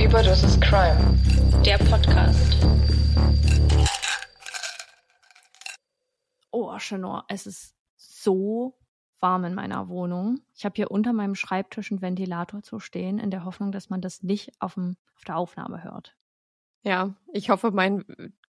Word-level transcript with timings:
Überdosis 0.00 0.58
Crime, 0.60 0.98
der 1.64 1.78
Podcast. 1.78 2.66
Oh, 6.50 6.76
Chenor, 6.78 7.24
es 7.28 7.46
ist 7.46 7.76
so 7.96 8.76
warm 9.20 9.44
in 9.44 9.54
meiner 9.54 9.88
Wohnung. 9.88 10.40
Ich 10.56 10.64
habe 10.64 10.74
hier 10.74 10.90
unter 10.90 11.12
meinem 11.12 11.36
Schreibtisch 11.36 11.92
einen 11.92 12.02
Ventilator 12.02 12.64
zu 12.64 12.80
stehen, 12.80 13.20
in 13.20 13.30
der 13.30 13.44
Hoffnung, 13.44 13.70
dass 13.70 13.88
man 13.88 14.00
das 14.00 14.24
nicht 14.24 14.50
auf, 14.58 14.74
dem, 14.74 14.96
auf 15.14 15.22
der 15.24 15.36
Aufnahme 15.36 15.84
hört. 15.84 16.16
Ja, 16.82 17.14
ich 17.32 17.50
hoffe, 17.50 17.70
mein 17.70 18.04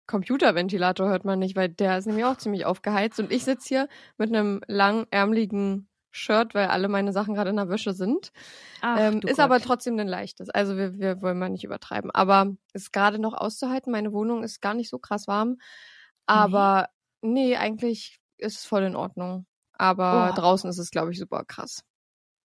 Computerventilator 0.09 1.09
hört 1.09 1.25
man 1.25 1.39
nicht, 1.39 1.55
weil 1.55 1.69
der 1.69 1.99
ist 1.99 2.07
nämlich 2.07 2.25
auch 2.25 2.37
ziemlich 2.37 2.67
aufgeheizt. 2.67 3.21
Und 3.21 3.31
ich 3.31 3.45
sitze 3.45 3.69
hier 3.69 3.89
mit 4.17 4.31
einem 4.35 4.61
langärmeligen 4.67 5.89
Shirt, 6.11 6.55
weil 6.55 6.67
alle 6.69 6.89
meine 6.89 7.13
Sachen 7.13 7.35
gerade 7.35 7.51
in 7.51 7.57
der 7.57 7.69
Wäsche 7.69 7.93
sind. 7.93 8.33
Ach, 8.81 8.99
ähm, 8.99 9.19
ist 9.21 9.37
Gott. 9.37 9.39
aber 9.45 9.61
trotzdem 9.61 9.97
ein 10.01 10.09
leichtes. 10.09 10.51
Also 10.51 10.77
wir, 10.77 10.99
wir 10.99 11.23
wollen 11.23 11.39
mal 11.39 11.51
nicht 11.51 11.63
übertreiben. 11.65 12.11
Aber 12.11 12.57
ist 12.73 12.93
gerade 12.93 13.21
noch 13.21 13.35
auszuhalten. 13.35 13.93
Meine 13.93 14.13
Wohnung 14.13 14.43
ist 14.43 14.61
gar 14.61 14.75
nicht 14.75 14.89
so 14.91 14.99
krass 14.99 15.29
warm. 15.29 15.59
Aber 16.27 16.89
nee, 17.21 17.57
eigentlich 17.57 18.19
ist 18.39 18.59
es 18.59 18.65
voll 18.65 18.83
in 18.85 18.97
Ordnung. 18.97 19.47
Aber 19.75 20.31
Oh. 20.33 20.35
draußen 20.41 20.69
ist 20.69 20.79
es, 20.79 20.91
glaube 20.91 21.13
ich, 21.13 21.19
super 21.19 21.45
krass. 21.45 21.85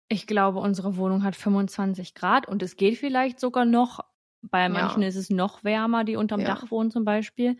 Ich 0.08 0.26
glaube, 0.26 0.58
unsere 0.58 0.96
Wohnung 0.96 1.22
hat 1.22 1.36
25 1.36 2.14
Grad 2.14 2.48
und 2.48 2.62
es 2.62 2.74
geht 2.76 2.98
vielleicht 2.98 3.38
sogar 3.38 3.64
noch. 3.64 4.00
Bei 4.42 4.68
manchen 4.68 5.02
ist 5.02 5.16
es 5.16 5.28
noch 5.30 5.64
wärmer, 5.64 6.04
die 6.04 6.16
unterm 6.16 6.40
Ja. 6.40 6.46
Dach 6.46 6.70
wohnen 6.70 6.90
zum 6.90 7.04
Beispiel. 7.04 7.56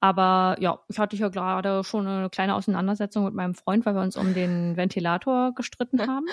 Aber 0.00 0.56
ja, 0.58 0.80
ich 0.88 0.98
hatte 0.98 1.16
hier 1.16 1.30
gerade 1.30 1.84
schon 1.84 2.06
eine 2.06 2.30
kleine 2.30 2.54
Auseinandersetzung 2.54 3.24
mit 3.24 3.34
meinem 3.34 3.54
Freund, 3.54 3.84
weil 3.84 3.94
wir 3.94 4.02
uns 4.02 4.16
um 4.16 4.34
den 4.34 4.76
Ventilator 4.76 5.54
gestritten 5.54 6.00
haben. 6.00 6.26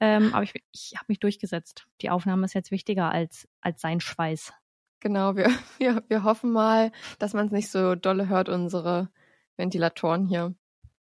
Ähm, 0.00 0.34
aber 0.34 0.44
ich, 0.44 0.54
ich 0.72 0.92
habe 0.96 1.06
mich 1.08 1.20
durchgesetzt. 1.20 1.86
Die 2.00 2.10
Aufnahme 2.10 2.44
ist 2.44 2.54
jetzt 2.54 2.70
wichtiger 2.70 3.10
als, 3.10 3.48
als 3.60 3.80
sein 3.80 4.00
Schweiß. 4.00 4.52
Genau, 5.00 5.36
wir, 5.36 5.48
wir, 5.78 6.02
wir 6.08 6.24
hoffen 6.24 6.50
mal, 6.50 6.92
dass 7.18 7.34
man 7.34 7.46
es 7.46 7.52
nicht 7.52 7.70
so 7.70 7.94
dolle 7.94 8.28
hört, 8.28 8.48
unsere 8.48 9.10
Ventilatoren 9.56 10.26
hier. 10.26 10.54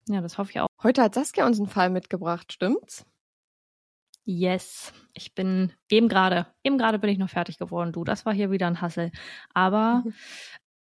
Ja, 0.08 0.22
das 0.22 0.38
hoffe 0.38 0.52
ich 0.52 0.60
auch. 0.60 0.68
Heute 0.82 1.02
hat 1.04 1.14
Saskia 1.14 1.46
uns 1.46 1.60
einen 1.60 1.70
Fall 1.70 1.90
mitgebracht, 1.90 2.54
stimmt's? 2.54 3.06
Yes, 4.26 4.94
ich 5.14 5.34
bin 5.34 5.74
eben 5.90 6.08
gerade, 6.08 6.46
eben 6.64 6.78
gerade 6.78 7.00
bin 7.00 7.10
ich 7.10 7.18
noch 7.18 7.30
fertig 7.30 7.58
geworden. 7.58 7.92
Du, 7.92 8.04
das 8.04 8.26
war 8.26 8.34
hier 8.34 8.52
wieder 8.52 8.68
ein 8.68 8.82
Hassel. 8.82 9.12
Aber 9.54 10.04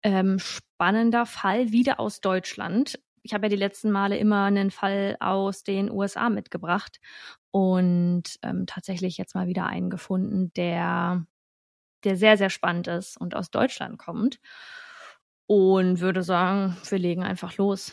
ähm, 0.02 0.38
spannender 0.38 1.26
Fall 1.26 1.72
wieder 1.72 2.00
aus 2.00 2.20
Deutschland. 2.20 3.00
Ich 3.22 3.34
habe 3.34 3.46
ja 3.46 3.50
die 3.50 3.56
letzten 3.56 3.90
Male 3.90 4.18
immer 4.18 4.44
einen 4.44 4.70
Fall 4.70 5.16
aus 5.20 5.62
den 5.62 5.90
USA 5.90 6.28
mitgebracht 6.30 7.00
und 7.50 8.24
ähm, 8.42 8.66
tatsächlich 8.66 9.18
jetzt 9.18 9.34
mal 9.34 9.46
wieder 9.46 9.66
einen 9.66 9.90
gefunden, 9.90 10.52
der, 10.54 11.26
der 12.04 12.16
sehr, 12.16 12.36
sehr 12.36 12.50
spannend 12.50 12.88
ist 12.88 13.16
und 13.18 13.34
aus 13.34 13.50
Deutschland 13.50 13.98
kommt. 13.98 14.38
Und 15.46 16.00
würde 16.00 16.22
sagen, 16.22 16.76
wir 16.88 16.98
legen 16.98 17.24
einfach 17.24 17.56
los. 17.56 17.92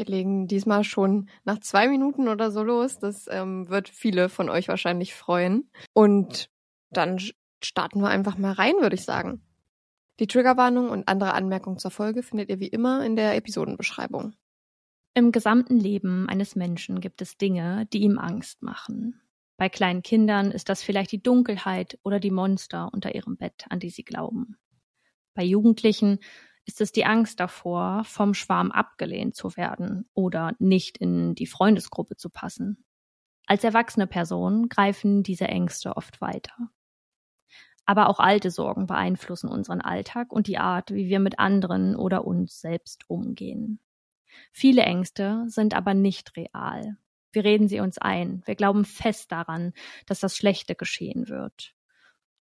Wir 0.00 0.06
legen 0.06 0.46
diesmal 0.46 0.82
schon 0.82 1.28
nach 1.44 1.58
zwei 1.58 1.86
Minuten 1.86 2.28
oder 2.28 2.50
so 2.50 2.62
los. 2.62 2.98
Das 2.98 3.26
ähm, 3.30 3.68
wird 3.68 3.90
viele 3.90 4.30
von 4.30 4.48
euch 4.48 4.68
wahrscheinlich 4.68 5.12
freuen. 5.14 5.70
Und 5.92 6.48
dann 6.88 7.20
starten 7.62 8.00
wir 8.00 8.08
einfach 8.08 8.38
mal 8.38 8.52
rein, 8.52 8.72
würde 8.80 8.94
ich 8.94 9.04
sagen. 9.04 9.42
Die 10.18 10.26
Triggerwarnung 10.26 10.88
und 10.88 11.06
andere 11.06 11.34
Anmerkungen 11.34 11.76
zur 11.76 11.90
Folge 11.90 12.22
findet 12.22 12.48
ihr 12.48 12.60
wie 12.60 12.68
immer 12.68 13.04
in 13.04 13.14
der 13.14 13.36
Episodenbeschreibung. 13.36 14.32
Im 15.12 15.32
gesamten 15.32 15.78
Leben 15.78 16.30
eines 16.30 16.56
Menschen 16.56 17.02
gibt 17.02 17.20
es 17.20 17.36
Dinge, 17.36 17.86
die 17.92 18.00
ihm 18.00 18.16
Angst 18.16 18.62
machen. 18.62 19.20
Bei 19.58 19.68
kleinen 19.68 20.02
Kindern 20.02 20.50
ist 20.50 20.70
das 20.70 20.82
vielleicht 20.82 21.12
die 21.12 21.22
Dunkelheit 21.22 21.98
oder 22.04 22.20
die 22.20 22.30
Monster 22.30 22.88
unter 22.90 23.14
ihrem 23.14 23.36
Bett, 23.36 23.66
an 23.68 23.80
die 23.80 23.90
sie 23.90 24.04
glauben. 24.04 24.56
Bei 25.34 25.42
Jugendlichen 25.42 26.20
ist 26.66 26.80
es 26.80 26.92
die 26.92 27.04
Angst 27.04 27.40
davor, 27.40 28.04
vom 28.04 28.34
Schwarm 28.34 28.70
abgelehnt 28.70 29.34
zu 29.34 29.56
werden 29.56 30.08
oder 30.14 30.54
nicht 30.58 30.98
in 30.98 31.34
die 31.34 31.46
Freundesgruppe 31.46 32.16
zu 32.16 32.30
passen. 32.30 32.84
Als 33.46 33.64
erwachsene 33.64 34.06
Person 34.06 34.68
greifen 34.68 35.22
diese 35.22 35.48
Ängste 35.48 35.96
oft 35.96 36.20
weiter. 36.20 36.70
Aber 37.84 38.08
auch 38.08 38.20
alte 38.20 38.50
Sorgen 38.50 38.86
beeinflussen 38.86 39.48
unseren 39.48 39.80
Alltag 39.80 40.32
und 40.32 40.46
die 40.46 40.58
Art, 40.58 40.92
wie 40.92 41.08
wir 41.08 41.18
mit 41.18 41.40
anderen 41.40 41.96
oder 41.96 42.24
uns 42.24 42.60
selbst 42.60 43.08
umgehen. 43.08 43.80
Viele 44.52 44.82
Ängste 44.82 45.44
sind 45.48 45.74
aber 45.74 45.94
nicht 45.94 46.36
real. 46.36 46.96
Wir 47.32 47.44
reden 47.44 47.68
sie 47.68 47.80
uns 47.80 47.98
ein. 47.98 48.42
Wir 48.44 48.54
glauben 48.54 48.84
fest 48.84 49.32
daran, 49.32 49.72
dass 50.06 50.20
das 50.20 50.36
Schlechte 50.36 50.74
geschehen 50.74 51.28
wird. 51.28 51.74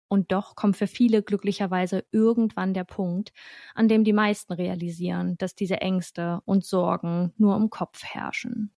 Und 0.10 0.32
doch 0.32 0.56
kommt 0.56 0.76
für 0.76 0.88
viele 0.88 1.24
glücklicherweise 1.24 2.04
irgendwann 2.12 2.74
der 2.74 2.84
Punkt, 2.84 3.32
an 3.76 3.88
dem 3.88 4.04
die 4.04 4.14
meisten 4.14 4.52
realisieren, 4.54 5.38
dass 5.38 5.56
diese 5.56 5.82
Ängste 5.82 6.42
und 6.46 6.66
Sorgen 6.66 7.32
nur 7.38 7.56
im 7.56 7.70
Kopf 7.70 8.04
herrschen. 8.04 8.74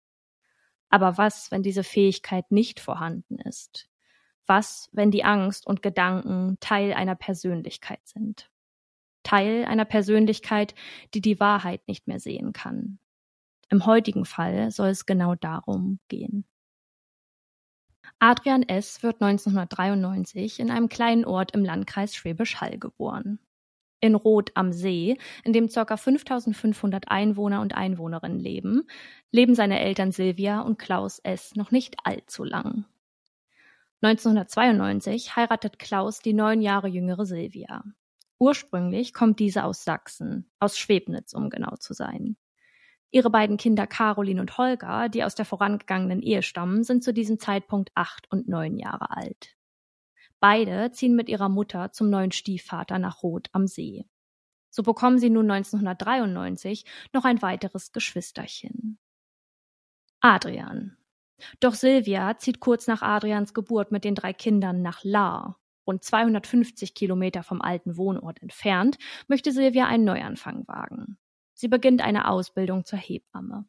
Aber 0.91 1.17
was, 1.19 1.53
wenn 1.53 1.63
diese 1.63 1.85
Fähigkeit 1.85 2.51
nicht 2.51 2.81
vorhanden 2.81 3.39
ist? 3.39 3.89
Was, 4.47 4.91
wenn 4.93 5.13
die 5.13 5.23
Angst 5.23 5.67
und 5.69 5.83
Gedanken 5.83 6.59
Teil 6.59 6.93
einer 6.93 7.15
Persönlichkeit 7.15 8.01
sind? 8.05 8.51
Teil 9.23 9.65
einer 9.65 9.85
Persönlichkeit, 9.85 10.75
die 11.15 11.21
die 11.21 11.39
Wahrheit 11.39 11.87
nicht 11.87 12.09
mehr 12.09 12.19
sehen 12.19 12.53
kann. 12.53 12.99
Im 13.69 13.87
heutigen 13.87 14.25
Fall 14.25 14.73
soll 14.73 14.89
es 14.89 15.07
genau 15.07 15.37
darum 15.37 16.01
gehen. 16.09 16.45
Adrian 18.19 18.63
S. 18.63 19.03
wird 19.03 19.23
1993 19.23 20.61
in 20.61 20.71
einem 20.71 20.89
kleinen 20.89 21.25
Ort 21.25 21.53
im 21.53 21.65
Landkreis 21.65 22.15
Schwäbisch 22.15 22.61
Hall 22.61 22.79
geboren. 22.79 23.39
In 24.01 24.15
Roth 24.15 24.51
am 24.55 24.73
See, 24.73 25.19
in 25.45 25.53
dem 25.53 25.69
ca. 25.69 25.97
5500 25.97 27.11
Einwohner 27.11 27.61
und 27.61 27.75
Einwohnerinnen 27.75 28.41
leben, 28.41 28.87
leben 29.31 29.55
seine 29.55 29.81
Eltern 29.81 30.11
Silvia 30.11 30.61
und 30.61 30.79
Klaus 30.79 31.19
S. 31.19 31.55
noch 31.55 31.71
nicht 31.71 31.97
allzu 32.05 32.45
lang. 32.45 32.87
1992 34.03 35.37
heiratet 35.37 35.79
Klaus 35.79 36.21
die 36.21 36.33
neun 36.33 36.63
Jahre 36.63 36.89
jüngere 36.89 37.27
Silvia. 37.27 37.85
Ursprünglich 38.39 39.13
kommt 39.13 39.39
diese 39.39 39.65
aus 39.65 39.85
Sachsen, 39.85 40.51
aus 40.59 40.79
Schwebnitz, 40.79 41.35
um 41.35 41.51
genau 41.51 41.77
zu 41.77 41.93
sein. 41.93 42.37
Ihre 43.13 43.31
beiden 43.31 43.57
Kinder 43.57 43.87
Caroline 43.87 44.41
und 44.41 44.57
Holger, 44.57 45.09
die 45.09 45.25
aus 45.25 45.35
der 45.35 45.45
vorangegangenen 45.45 46.23
Ehe 46.23 46.43
stammen, 46.43 46.85
sind 46.85 47.03
zu 47.03 47.13
diesem 47.13 47.39
Zeitpunkt 47.41 47.91
acht 47.95 48.31
und 48.31 48.49
neun 48.49 48.77
Jahre 48.77 49.11
alt. 49.11 49.57
Beide 50.39 50.91
ziehen 50.93 51.17
mit 51.17 51.29
ihrer 51.29 51.49
Mutter 51.49 51.93
zum 51.93 52.09
neuen 52.09 52.33
Stiefvater 52.33 52.99
nach 52.99 53.23
Roth 53.23 53.49
am 53.53 53.67
See. 53.67 54.07
So 54.71 54.85
bekommen 54.85 55.19
sie 55.19 55.31
nun 55.31 55.51
1993 55.51 56.85
noch 57.13 57.25
ein 57.25 57.43
weiteres 57.43 57.93
Geschwisterchen. 57.93 58.99
Adrian. 60.21 60.97
Doch 61.59 61.75
Silvia 61.75 62.39
zieht 62.39 62.61
kurz 62.61 62.87
nach 62.87 63.03
Adrians 63.03 63.55
Geburt 63.55 63.91
mit 63.91 64.05
den 64.05 64.15
drei 64.15 64.33
Kindern 64.33 64.83
nach 64.83 65.01
Lahr. 65.03 65.59
Rund 65.87 66.05
250 66.05 66.95
Kilometer 66.95 67.43
vom 67.43 67.61
alten 67.61 67.97
Wohnort 67.97 68.41
entfernt, 68.43 68.99
möchte 69.27 69.51
Silvia 69.51 69.87
einen 69.87 70.05
Neuanfang 70.05 70.69
wagen. 70.69 71.19
Sie 71.61 71.69
beginnt 71.69 72.01
eine 72.01 72.27
Ausbildung 72.27 72.87
zur 72.87 72.99
Hebamme. 72.99 73.67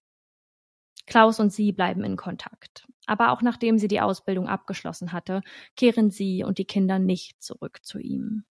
Klaus 1.07 1.41
und 1.41 1.51
sie 1.51 1.73
bleiben 1.73 2.05
in 2.05 2.15
Kontakt. 2.15 2.87
Aber 3.05 3.33
auch 3.33 3.41
nachdem 3.41 3.77
sie 3.77 3.89
die 3.89 3.99
Ausbildung 3.99 4.47
abgeschlossen 4.47 5.11
hatte, 5.11 5.41
kehren 5.75 6.09
sie 6.09 6.45
und 6.45 6.57
die 6.57 6.63
Kinder 6.63 6.99
nicht 6.99 7.43
zurück 7.43 7.79
zu 7.83 7.99
ihm. 7.99 8.45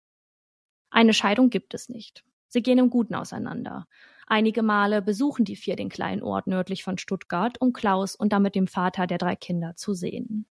Eine 0.90 1.14
Scheidung 1.14 1.48
gibt 1.48 1.72
es 1.72 1.88
nicht. 1.88 2.22
Sie 2.48 2.62
gehen 2.62 2.76
im 2.76 2.90
Guten 2.90 3.14
auseinander. 3.14 3.86
Einige 4.26 4.62
Male 4.62 5.00
besuchen 5.00 5.46
die 5.46 5.56
vier 5.56 5.74
den 5.74 5.88
kleinen 5.88 6.22
Ort 6.22 6.46
nördlich 6.46 6.84
von 6.84 6.98
Stuttgart, 6.98 7.58
um 7.62 7.72
Klaus 7.72 8.16
und 8.16 8.34
damit 8.34 8.54
dem 8.54 8.66
Vater 8.66 9.06
der 9.06 9.16
drei 9.16 9.36
Kinder 9.36 9.74
zu 9.74 9.94
sehen. 9.94 10.44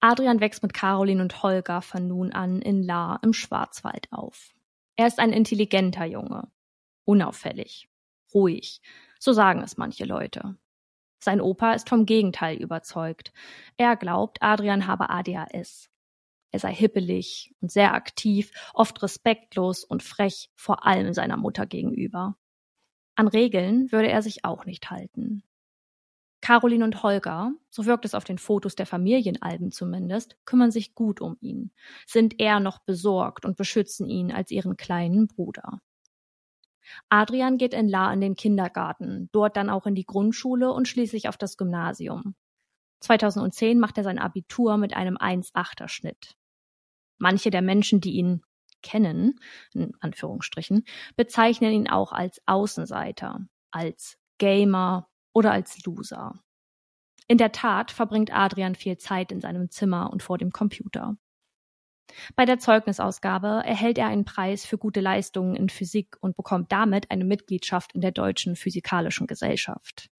Adrian 0.00 0.40
wächst 0.40 0.62
mit 0.62 0.74
Caroline 0.74 1.22
und 1.22 1.42
Holger 1.42 1.80
von 1.80 2.06
nun 2.06 2.32
an 2.32 2.60
in 2.60 2.82
Lahr 2.82 3.18
im 3.22 3.32
Schwarzwald 3.32 4.12
auf. 4.12 4.52
Er 4.96 5.06
ist 5.06 5.18
ein 5.18 5.32
intelligenter 5.32 6.04
Junge, 6.04 6.50
unauffällig, 7.06 7.88
ruhig, 8.34 8.82
so 9.18 9.32
sagen 9.32 9.62
es 9.62 9.78
manche 9.78 10.04
Leute. 10.04 10.56
Sein 11.18 11.40
Opa 11.40 11.72
ist 11.72 11.88
vom 11.88 12.04
Gegenteil 12.04 12.58
überzeugt. 12.58 13.32
Er 13.78 13.96
glaubt, 13.96 14.42
Adrian 14.42 14.86
habe 14.86 15.08
ADHS. 15.08 15.88
Er 16.52 16.60
sei 16.60 16.72
hippelig 16.72 17.54
und 17.60 17.72
sehr 17.72 17.94
aktiv, 17.94 18.52
oft 18.74 19.02
respektlos 19.02 19.82
und 19.82 20.02
frech, 20.02 20.50
vor 20.54 20.86
allem 20.86 21.12
seiner 21.14 21.36
Mutter 21.36 21.66
gegenüber. 21.66 22.36
An 23.16 23.28
Regeln 23.28 23.90
würde 23.92 24.08
er 24.08 24.22
sich 24.22 24.44
auch 24.44 24.66
nicht 24.66 24.90
halten. 24.90 25.42
Caroline 26.42 26.84
und 26.84 27.02
Holger, 27.02 27.52
so 27.70 27.86
wirkt 27.86 28.04
es 28.04 28.14
auf 28.14 28.24
den 28.24 28.38
Fotos 28.38 28.76
der 28.76 28.86
Familienalben 28.86 29.72
zumindest, 29.72 30.36
kümmern 30.44 30.70
sich 30.70 30.94
gut 30.94 31.20
um 31.20 31.36
ihn, 31.40 31.72
sind 32.06 32.38
eher 32.38 32.60
noch 32.60 32.78
besorgt 32.78 33.44
und 33.44 33.56
beschützen 33.56 34.08
ihn 34.08 34.30
als 34.30 34.50
ihren 34.50 34.76
kleinen 34.76 35.26
Bruder. 35.26 35.80
Adrian 37.08 37.58
geht 37.58 37.74
in 37.74 37.88
La 37.88 38.12
in 38.12 38.20
den 38.20 38.34
Kindergarten, 38.34 39.28
dort 39.32 39.56
dann 39.56 39.70
auch 39.70 39.86
in 39.86 39.94
die 39.94 40.06
Grundschule 40.06 40.72
und 40.72 40.88
schließlich 40.88 41.28
auf 41.28 41.36
das 41.36 41.56
Gymnasium. 41.56 42.34
2010 43.00 43.78
macht 43.78 43.98
er 43.98 44.04
sein 44.04 44.18
Abitur 44.18 44.76
mit 44.76 44.96
einem 44.96 45.16
1,8er 45.16 45.88
Schnitt. 45.88 46.34
Manche 47.18 47.50
der 47.50 47.62
Menschen, 47.62 48.00
die 48.00 48.12
ihn 48.12 48.42
kennen, 48.82 49.40
in 49.72 49.92
Anführungsstrichen, 50.00 50.84
bezeichnen 51.16 51.72
ihn 51.72 51.88
auch 51.88 52.12
als 52.12 52.40
Außenseiter, 52.46 53.40
als 53.70 54.18
Gamer 54.38 55.08
oder 55.32 55.52
als 55.52 55.84
Loser. 55.84 56.40
In 57.28 57.38
der 57.38 57.52
Tat 57.52 57.90
verbringt 57.90 58.32
Adrian 58.32 58.74
viel 58.74 58.98
Zeit 58.98 59.32
in 59.32 59.40
seinem 59.40 59.70
Zimmer 59.70 60.10
und 60.12 60.22
vor 60.22 60.38
dem 60.38 60.52
Computer. 60.52 61.16
Bei 62.34 62.44
der 62.44 62.58
Zeugnisausgabe 62.58 63.62
erhält 63.64 63.98
er 63.98 64.06
einen 64.06 64.24
Preis 64.24 64.64
für 64.64 64.78
gute 64.78 65.00
Leistungen 65.00 65.54
in 65.54 65.68
Physik 65.68 66.16
und 66.20 66.36
bekommt 66.36 66.72
damit 66.72 67.10
eine 67.10 67.24
Mitgliedschaft 67.24 67.92
in 67.92 68.00
der 68.00 68.12
Deutschen 68.12 68.56
Physikalischen 68.56 69.26
Gesellschaft. 69.26 70.10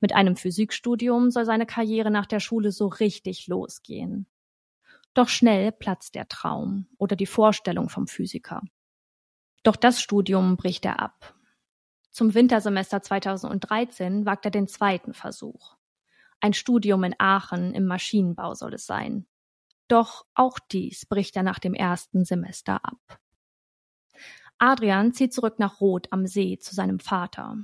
Mit 0.00 0.14
einem 0.14 0.36
Physikstudium 0.36 1.30
soll 1.30 1.44
seine 1.44 1.66
Karriere 1.66 2.10
nach 2.10 2.26
der 2.26 2.40
Schule 2.40 2.72
so 2.72 2.86
richtig 2.86 3.46
losgehen. 3.46 4.26
Doch 5.14 5.28
schnell 5.28 5.70
platzt 5.70 6.14
der 6.14 6.28
Traum 6.28 6.88
oder 6.98 7.14
die 7.14 7.26
Vorstellung 7.26 7.88
vom 7.88 8.06
Physiker. 8.06 8.62
Doch 9.62 9.76
das 9.76 10.00
Studium 10.00 10.56
bricht 10.56 10.84
er 10.84 11.00
ab. 11.00 11.34
Zum 12.10 12.34
Wintersemester 12.34 13.02
2013 13.02 14.26
wagt 14.26 14.44
er 14.44 14.50
den 14.50 14.68
zweiten 14.68 15.14
Versuch. 15.14 15.76
Ein 16.40 16.52
Studium 16.52 17.04
in 17.04 17.14
Aachen 17.18 17.74
im 17.74 17.86
Maschinenbau 17.86 18.54
soll 18.54 18.74
es 18.74 18.86
sein. 18.86 19.26
Doch 19.88 20.24
auch 20.34 20.58
dies 20.58 21.06
bricht 21.06 21.36
er 21.36 21.42
nach 21.42 21.58
dem 21.58 21.74
ersten 21.74 22.24
Semester 22.24 22.84
ab. 22.84 23.20
Adrian 24.58 25.12
zieht 25.12 25.34
zurück 25.34 25.58
nach 25.58 25.80
Roth 25.80 26.12
am 26.12 26.26
See 26.26 26.58
zu 26.58 26.74
seinem 26.74 27.00
Vater. 27.00 27.58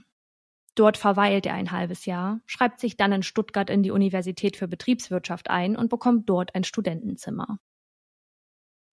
Dort 0.74 0.96
verweilt 0.96 1.46
er 1.46 1.54
ein 1.54 1.72
halbes 1.72 2.04
Jahr, 2.06 2.40
schreibt 2.46 2.80
sich 2.80 2.96
dann 2.96 3.12
in 3.12 3.22
Stuttgart 3.22 3.70
in 3.70 3.82
die 3.82 3.90
Universität 3.90 4.56
für 4.56 4.68
Betriebswirtschaft 4.68 5.50
ein 5.50 5.76
und 5.76 5.88
bekommt 5.88 6.28
dort 6.28 6.54
ein 6.54 6.64
Studentenzimmer. 6.64 7.58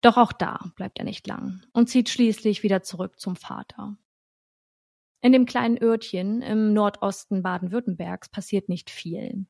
Doch 0.01 0.17
auch 0.17 0.33
da 0.33 0.73
bleibt 0.75 0.99
er 0.99 1.05
nicht 1.05 1.27
lang 1.27 1.63
und 1.73 1.89
zieht 1.89 2.09
schließlich 2.09 2.63
wieder 2.63 2.83
zurück 2.83 3.21
zum 3.21 3.37
Vater. 3.37 3.97
In 5.21 5.33
dem 5.33 5.47
kleinen 5.47 5.81
Örtchen 5.81 6.43
im 6.43 6.73
Nordosten 6.73 7.43
Baden-Württembergs 7.43 8.29
passiert 8.29 8.69
nicht 8.69 8.91
viel. 8.91 9.47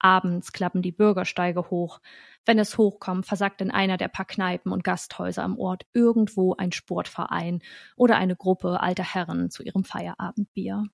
Abends 0.00 0.52
klappen 0.52 0.82
die 0.82 0.92
Bürgersteige 0.92 1.70
hoch. 1.70 2.00
Wenn 2.44 2.58
es 2.58 2.76
hochkommt, 2.76 3.26
versagt 3.26 3.60
in 3.60 3.70
einer 3.70 3.96
der 3.96 4.08
paar 4.08 4.24
Kneipen 4.24 4.72
und 4.72 4.82
Gasthäuser 4.82 5.44
am 5.44 5.58
Ort 5.58 5.86
irgendwo 5.92 6.54
ein 6.56 6.72
Sportverein 6.72 7.62
oder 7.96 8.16
eine 8.16 8.34
Gruppe 8.34 8.80
alter 8.80 9.04
Herren 9.04 9.50
zu 9.50 9.62
ihrem 9.62 9.84
Feierabendbier. 9.84 10.86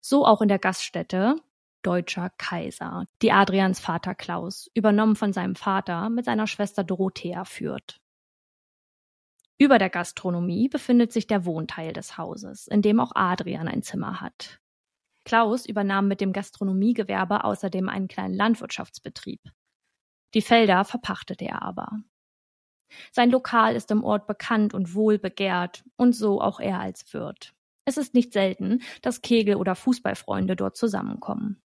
So 0.00 0.24
auch 0.24 0.40
in 0.40 0.48
der 0.48 0.60
Gaststätte 0.60 1.36
Deutscher 1.82 2.30
Kaiser, 2.36 3.06
die 3.22 3.30
Adrians 3.30 3.78
Vater 3.78 4.16
Klaus, 4.16 4.68
übernommen 4.74 5.14
von 5.14 5.32
seinem 5.32 5.54
Vater, 5.54 6.10
mit 6.10 6.24
seiner 6.24 6.48
Schwester 6.48 6.82
Dorothea 6.82 7.44
führt. 7.44 8.00
Über 9.58 9.78
der 9.78 9.88
Gastronomie 9.88 10.68
befindet 10.68 11.12
sich 11.12 11.28
der 11.28 11.44
Wohnteil 11.44 11.92
des 11.92 12.18
Hauses, 12.18 12.66
in 12.66 12.82
dem 12.82 12.98
auch 12.98 13.12
Adrian 13.14 13.68
ein 13.68 13.82
Zimmer 13.82 14.20
hat. 14.20 14.60
Klaus 15.26 15.66
übernahm 15.66 16.08
mit 16.08 16.20
dem 16.22 16.32
Gastronomiegewerbe 16.32 17.44
außerdem 17.44 17.88
einen 17.88 18.08
kleinen 18.08 18.32
Landwirtschaftsbetrieb. 18.32 19.40
Die 20.34 20.40
Felder 20.40 20.84
verpachtete 20.84 21.44
er 21.44 21.62
aber. 21.62 22.00
Sein 23.10 23.30
Lokal 23.30 23.74
ist 23.74 23.90
im 23.90 24.04
Ort 24.04 24.28
bekannt 24.28 24.72
und 24.72 24.94
wohl 24.94 25.18
begehrt 25.18 25.84
und 25.96 26.14
so 26.14 26.40
auch 26.40 26.60
er 26.60 26.78
als 26.78 27.12
Wirt. 27.12 27.54
Es 27.84 27.96
ist 27.96 28.14
nicht 28.14 28.32
selten, 28.32 28.82
dass 29.02 29.20
Kegel- 29.20 29.56
oder 29.56 29.74
Fußballfreunde 29.74 30.54
dort 30.54 30.76
zusammenkommen. 30.76 31.60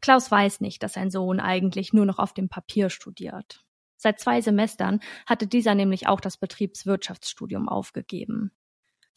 Klaus 0.00 0.30
weiß 0.30 0.60
nicht, 0.60 0.84
dass 0.84 0.92
sein 0.92 1.10
Sohn 1.10 1.40
eigentlich 1.40 1.92
nur 1.92 2.06
noch 2.06 2.20
auf 2.20 2.32
dem 2.32 2.48
Papier 2.48 2.88
studiert. 2.88 3.64
Seit 3.96 4.20
zwei 4.20 4.40
Semestern 4.40 5.00
hatte 5.26 5.48
dieser 5.48 5.74
nämlich 5.74 6.06
auch 6.06 6.20
das 6.20 6.36
Betriebswirtschaftsstudium 6.36 7.68
aufgegeben. 7.68 8.52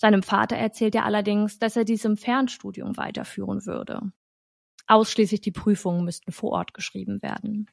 Seinem 0.03 0.21
Vater 0.21 0.57
erzählt 0.57 0.95
er 0.95 1.05
allerdings, 1.05 1.59
dass 1.59 1.77
er 1.77 1.85
dies 1.85 2.03
im 2.03 2.17
Fernstudium 2.17 2.97
weiterführen 2.97 3.65
würde. 3.65 4.11
Ausschließlich 4.85 5.39
die 5.39 5.53
Prüfungen 5.53 6.03
müssten 6.03 6.33
vor 6.33 6.51
Ort 6.51 6.73
geschrieben 6.73 7.21
werden. 7.21 7.71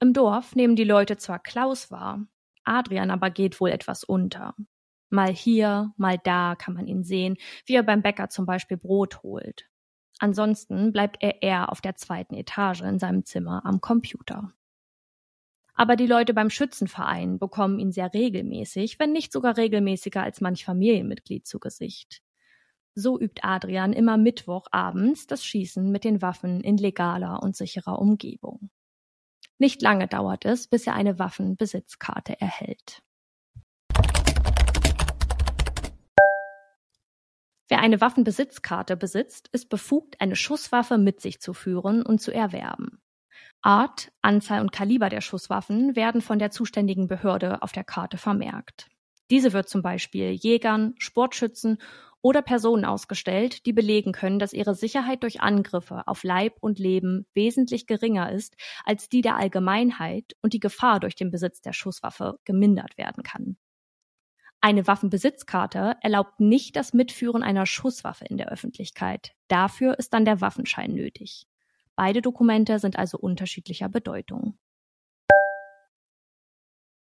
Im 0.00 0.12
Dorf 0.12 0.56
nehmen 0.56 0.74
die 0.74 0.82
Leute 0.82 1.16
zwar 1.16 1.38
Klaus 1.38 1.92
wahr, 1.92 2.26
Adrian 2.64 3.12
aber 3.12 3.30
geht 3.30 3.60
wohl 3.60 3.70
etwas 3.70 4.02
unter. 4.02 4.56
Mal 5.08 5.32
hier, 5.32 5.92
mal 5.96 6.18
da 6.24 6.56
kann 6.56 6.74
man 6.74 6.88
ihn 6.88 7.04
sehen, 7.04 7.36
wie 7.66 7.76
er 7.76 7.84
beim 7.84 8.02
Bäcker 8.02 8.28
zum 8.28 8.44
Beispiel 8.44 8.76
Brot 8.76 9.22
holt. 9.22 9.68
Ansonsten 10.18 10.90
bleibt 10.90 11.18
er 11.20 11.40
eher 11.40 11.70
auf 11.70 11.80
der 11.80 11.94
zweiten 11.94 12.34
Etage 12.34 12.80
in 12.80 12.98
seinem 12.98 13.24
Zimmer 13.24 13.64
am 13.64 13.80
Computer. 13.80 14.55
Aber 15.78 15.94
die 15.96 16.06
Leute 16.06 16.32
beim 16.32 16.48
Schützenverein 16.48 17.38
bekommen 17.38 17.78
ihn 17.78 17.92
sehr 17.92 18.14
regelmäßig, 18.14 18.98
wenn 18.98 19.12
nicht 19.12 19.30
sogar 19.30 19.58
regelmäßiger 19.58 20.22
als 20.22 20.40
manch 20.40 20.64
Familienmitglied 20.64 21.46
zu 21.46 21.60
Gesicht. 21.60 22.22
So 22.94 23.20
übt 23.20 23.42
Adrian 23.42 23.92
immer 23.92 24.16
Mittwoch 24.16 24.68
abends 24.70 25.26
das 25.26 25.44
Schießen 25.44 25.92
mit 25.92 26.04
den 26.04 26.22
Waffen 26.22 26.62
in 26.62 26.78
legaler 26.78 27.42
und 27.42 27.56
sicherer 27.56 27.98
Umgebung. 27.98 28.70
Nicht 29.58 29.82
lange 29.82 30.08
dauert 30.08 30.46
es, 30.46 30.66
bis 30.66 30.86
er 30.86 30.94
eine 30.94 31.18
Waffenbesitzkarte 31.18 32.40
erhält. 32.40 33.02
Wer 37.68 37.80
eine 37.80 38.00
Waffenbesitzkarte 38.00 38.96
besitzt, 38.96 39.48
ist 39.52 39.68
befugt, 39.68 40.22
eine 40.22 40.36
Schusswaffe 40.36 40.96
mit 40.96 41.20
sich 41.20 41.40
zu 41.40 41.52
führen 41.52 42.02
und 42.02 42.22
zu 42.22 42.32
erwerben. 42.32 43.02
Art, 43.62 44.12
Anzahl 44.22 44.60
und 44.60 44.72
Kaliber 44.72 45.08
der 45.08 45.20
Schusswaffen 45.20 45.96
werden 45.96 46.20
von 46.20 46.38
der 46.38 46.50
zuständigen 46.50 47.08
Behörde 47.08 47.62
auf 47.62 47.72
der 47.72 47.84
Karte 47.84 48.18
vermerkt. 48.18 48.88
Diese 49.30 49.52
wird 49.52 49.68
zum 49.68 49.82
Beispiel 49.82 50.30
Jägern, 50.30 50.94
Sportschützen 50.98 51.78
oder 52.22 52.42
Personen 52.42 52.84
ausgestellt, 52.84 53.66
die 53.66 53.72
belegen 53.72 54.12
können, 54.12 54.38
dass 54.38 54.52
ihre 54.52 54.74
Sicherheit 54.74 55.22
durch 55.22 55.40
Angriffe 55.40 56.02
auf 56.06 56.24
Leib 56.24 56.56
und 56.60 56.78
Leben 56.78 57.26
wesentlich 57.34 57.86
geringer 57.86 58.32
ist 58.32 58.56
als 58.84 59.08
die 59.08 59.20
der 59.20 59.36
Allgemeinheit 59.36 60.34
und 60.42 60.52
die 60.52 60.60
Gefahr 60.60 61.00
durch 61.00 61.14
den 61.14 61.30
Besitz 61.30 61.60
der 61.60 61.72
Schusswaffe 61.72 62.38
gemindert 62.44 62.98
werden 62.98 63.22
kann. 63.22 63.56
Eine 64.60 64.86
Waffenbesitzkarte 64.86 65.96
erlaubt 66.00 66.40
nicht 66.40 66.74
das 66.74 66.92
Mitführen 66.92 67.42
einer 67.44 67.66
Schusswaffe 67.66 68.24
in 68.24 68.38
der 68.38 68.48
Öffentlichkeit. 68.48 69.32
Dafür 69.48 69.98
ist 69.98 70.12
dann 70.12 70.24
der 70.24 70.40
Waffenschein 70.40 70.92
nötig. 70.92 71.46
Beide 71.96 72.20
Dokumente 72.20 72.78
sind 72.78 72.98
also 72.98 73.18
unterschiedlicher 73.18 73.88
Bedeutung. 73.88 74.58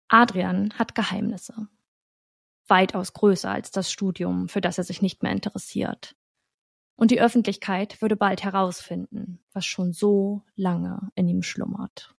Adrian 0.08 0.72
hat 0.78 0.94
Geheimnisse. 0.94 1.68
Weitaus 2.68 3.12
größer 3.12 3.50
als 3.50 3.72
das 3.72 3.90
Studium, 3.90 4.48
für 4.48 4.60
das 4.60 4.78
er 4.78 4.84
sich 4.84 5.02
nicht 5.02 5.22
mehr 5.22 5.32
interessiert. 5.32 6.14
Und 6.96 7.10
die 7.10 7.20
Öffentlichkeit 7.20 8.00
würde 8.00 8.14
bald 8.14 8.44
herausfinden, 8.44 9.40
was 9.52 9.66
schon 9.66 9.92
so 9.92 10.42
lange 10.54 11.10
in 11.16 11.28
ihm 11.28 11.42
schlummert. 11.42 12.14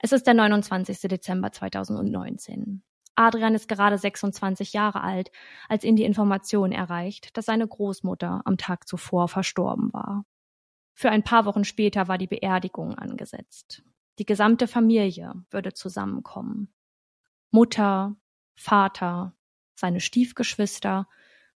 Es 0.00 0.12
ist 0.12 0.26
der 0.26 0.34
29. 0.34 1.00
Dezember 1.02 1.52
2019. 1.52 2.82
Adrian 3.16 3.54
ist 3.54 3.68
gerade 3.68 3.98
26 3.98 4.72
Jahre 4.72 5.02
alt, 5.02 5.30
als 5.68 5.84
ihn 5.84 5.96
die 5.96 6.04
Information 6.04 6.72
erreicht, 6.72 7.36
dass 7.36 7.46
seine 7.46 7.68
Großmutter 7.68 8.42
am 8.44 8.56
Tag 8.56 8.88
zuvor 8.88 9.28
verstorben 9.28 9.92
war. 9.92 10.24
Für 10.98 11.10
ein 11.10 11.22
paar 11.22 11.44
Wochen 11.44 11.62
später 11.62 12.08
war 12.08 12.18
die 12.18 12.26
Beerdigung 12.26 12.98
angesetzt. 12.98 13.84
Die 14.18 14.26
gesamte 14.26 14.66
Familie 14.66 15.32
würde 15.48 15.72
zusammenkommen. 15.72 16.74
Mutter, 17.52 18.16
Vater, 18.56 19.36
seine 19.76 20.00
Stiefgeschwister, 20.00 21.08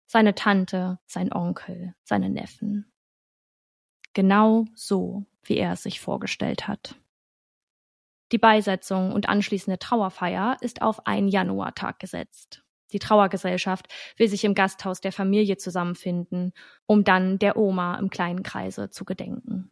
seine 0.06 0.36
Tante, 0.36 1.00
sein 1.08 1.34
Onkel, 1.34 1.96
seine 2.04 2.30
Neffen. 2.30 2.94
Genau 4.14 4.66
so, 4.76 5.26
wie 5.42 5.58
er 5.58 5.72
es 5.72 5.82
sich 5.82 6.02
vorgestellt 6.02 6.68
hat. 6.68 7.02
Die 8.32 8.38
Beisetzung 8.38 9.12
und 9.12 9.28
anschließende 9.28 9.80
Trauerfeier 9.80 10.58
ist 10.62 10.84
auf 10.84 11.08
einen 11.08 11.30
Januartag 11.30 11.98
gesetzt. 11.98 12.64
Die 12.94 13.00
Trauergesellschaft 13.00 13.88
will 14.18 14.28
sich 14.28 14.44
im 14.44 14.54
Gasthaus 14.54 15.02
der 15.02 15.12
Familie 15.12 15.58
zusammenfinden, 15.58 16.54
um 16.86 17.04
dann 17.04 17.40
der 17.40 17.58
Oma 17.58 17.96
im 17.96 18.10
kleinen 18.10 18.44
Kreise 18.44 18.90
zu 18.90 19.06
gedenken. 19.06 19.72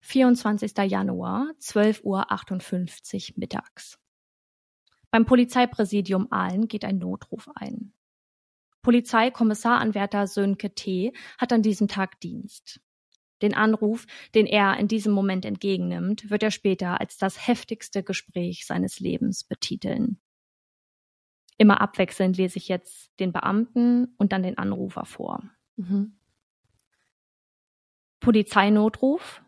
24. 0.00 0.76
Januar, 0.86 1.50
12.58 1.60 3.30
Uhr 3.30 3.34
mittags. 3.36 3.98
Beim 5.10 5.24
Polizeipräsidium 5.24 6.30
Aalen 6.30 6.68
geht 6.68 6.84
ein 6.84 6.98
Notruf 6.98 7.48
ein. 7.54 7.92
Polizeikommissaranwärter 8.82 10.26
Sönke 10.26 10.74
T. 10.74 11.12
hat 11.38 11.52
an 11.52 11.62
diesem 11.62 11.88
Tag 11.88 12.20
Dienst. 12.20 12.80
Den 13.40 13.54
Anruf, 13.54 14.06
den 14.34 14.46
er 14.46 14.76
in 14.78 14.88
diesem 14.88 15.12
Moment 15.12 15.44
entgegennimmt, 15.44 16.30
wird 16.30 16.42
er 16.42 16.50
später 16.50 17.00
als 17.00 17.16
das 17.16 17.46
heftigste 17.46 18.02
Gespräch 18.02 18.66
seines 18.66 19.00
Lebens 19.00 19.44
betiteln. 19.44 20.20
Immer 21.56 21.80
abwechselnd 21.80 22.36
lese 22.36 22.58
ich 22.58 22.68
jetzt 22.68 23.18
den 23.20 23.32
Beamten 23.32 24.14
und 24.16 24.32
dann 24.32 24.42
den 24.42 24.58
Anrufer 24.58 25.04
vor. 25.04 25.42
Mhm. 25.76 26.18
Polizeinotruf. 28.20 29.42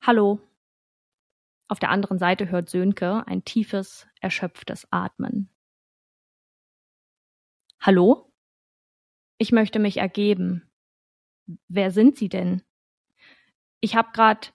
Hallo. 0.00 0.40
Auf 1.68 1.78
der 1.80 1.90
anderen 1.90 2.18
Seite 2.18 2.50
hört 2.50 2.68
Sönke 2.68 3.26
ein 3.26 3.44
tiefes, 3.44 4.06
erschöpftes 4.20 4.86
Atmen. 4.90 5.48
Hallo? 7.80 8.30
Ich 9.38 9.50
möchte 9.50 9.78
mich 9.78 9.96
ergeben. 9.96 10.70
Wer 11.68 11.90
sind 11.90 12.16
Sie 12.16 12.28
denn? 12.28 12.62
Ich 13.80 13.96
habe 13.96 14.10
grad. 14.12 14.54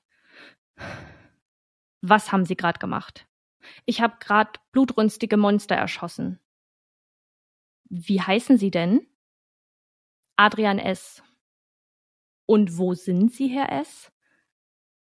Was 2.02 2.32
haben 2.32 2.46
Sie 2.46 2.56
grad 2.56 2.80
gemacht? 2.80 3.28
Ich 3.86 4.02
habe 4.02 4.18
grad 4.20 4.60
blutrünstige 4.72 5.38
Monster 5.38 5.76
erschossen. 5.76 6.40
Wie 7.90 8.22
heißen 8.22 8.58
Sie 8.58 8.72
denn? 8.72 9.08
Adrian 10.36 10.80
S. 10.80 11.24
Und 12.46 12.78
wo 12.78 12.94
sind 12.94 13.34
Sie, 13.34 13.48
Herr 13.48 13.72
S? 13.72 14.12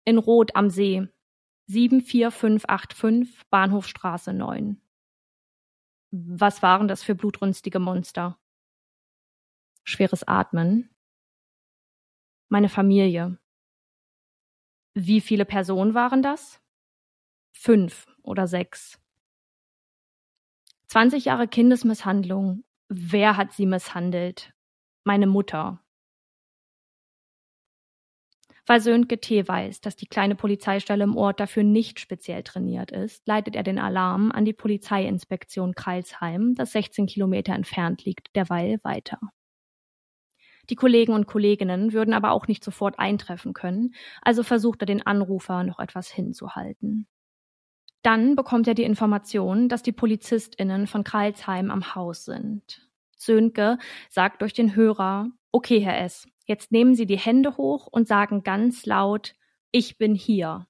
In 0.04 0.18
Rot 0.18 0.54
am 0.56 0.70
See. 0.70 1.08
74585 1.68 3.48
Bahnhofstraße 3.50 4.32
9. 4.32 4.80
Was 6.10 6.62
waren 6.62 6.86
das 6.86 7.02
für 7.02 7.14
blutrünstige 7.14 7.80
Monster? 7.80 8.38
Schweres 9.82 10.26
Atmen. 10.26 10.90
Meine 12.48 12.68
Familie. 12.68 13.38
Wie 14.94 15.20
viele 15.20 15.44
Personen 15.44 15.94
waren 15.94 16.22
das? 16.22 16.62
Fünf 17.58 18.06
oder 18.22 18.46
sechs. 18.46 19.00
20 20.88 21.24
Jahre 21.24 21.48
Kindesmisshandlung. 21.48 22.64
Wer 22.88 23.36
hat 23.36 23.52
sie 23.52 23.66
misshandelt? 23.66 24.52
Meine 25.04 25.26
Mutter. 25.26 25.80
Weil 28.66 28.80
Sönke 28.80 29.18
T. 29.18 29.48
weiß, 29.48 29.80
dass 29.80 29.96
die 29.96 30.06
kleine 30.06 30.36
Polizeistelle 30.36 31.02
im 31.02 31.16
Ort 31.16 31.40
dafür 31.40 31.64
nicht 31.64 31.98
speziell 31.98 32.42
trainiert 32.42 32.92
ist, 32.92 33.26
leitet 33.26 33.56
er 33.56 33.62
den 33.62 33.78
Alarm 33.78 34.30
an 34.32 34.44
die 34.44 34.52
Polizeiinspektion 34.52 35.74
Kreilsheim, 35.74 36.54
das 36.54 36.72
16 36.72 37.06
Kilometer 37.06 37.54
entfernt 37.54 38.04
liegt, 38.04 38.36
derweil 38.36 38.78
weiter. 38.82 39.18
Die 40.68 40.76
Kollegen 40.76 41.14
und 41.14 41.26
Kolleginnen 41.26 41.92
würden 41.92 42.12
aber 42.12 42.32
auch 42.32 42.48
nicht 42.48 42.62
sofort 42.62 42.98
eintreffen 42.98 43.54
können, 43.54 43.94
also 44.20 44.42
versucht 44.42 44.82
er 44.82 44.86
den 44.86 45.04
Anrufer 45.04 45.64
noch 45.64 45.80
etwas 45.80 46.10
hinzuhalten. 46.10 47.08
Dann 48.06 48.36
bekommt 48.36 48.68
er 48.68 48.74
die 48.74 48.84
Information, 48.84 49.68
dass 49.68 49.82
die 49.82 49.90
PolizistInnen 49.90 50.86
von 50.86 51.02
Kreilsheim 51.02 51.72
am 51.72 51.96
Haus 51.96 52.24
sind. 52.24 52.88
Sönke 53.16 53.78
sagt 54.10 54.42
durch 54.42 54.52
den 54.52 54.76
Hörer, 54.76 55.30
okay, 55.50 55.80
Herr 55.80 55.98
S., 55.98 56.28
jetzt 56.44 56.70
nehmen 56.70 56.94
Sie 56.94 57.06
die 57.06 57.18
Hände 57.18 57.56
hoch 57.56 57.88
und 57.88 58.06
sagen 58.06 58.44
ganz 58.44 58.86
laut, 58.86 59.34
ich 59.72 59.98
bin 59.98 60.14
hier. 60.14 60.68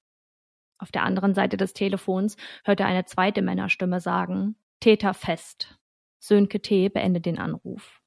Auf 0.79 0.91
der 0.91 1.03
anderen 1.03 1.35
Seite 1.35 1.57
des 1.57 1.73
Telefons 1.73 2.37
hört 2.63 2.79
er 2.79 2.87
eine 2.87 3.05
zweite 3.05 3.43
Männerstimme 3.43 3.99
sagen, 3.99 4.55
Täter 4.79 5.13
fest. 5.13 5.77
Sönke 6.17 6.59
T. 6.59 6.89
beendet 6.89 7.27
den 7.27 7.37
Anruf. 7.37 8.01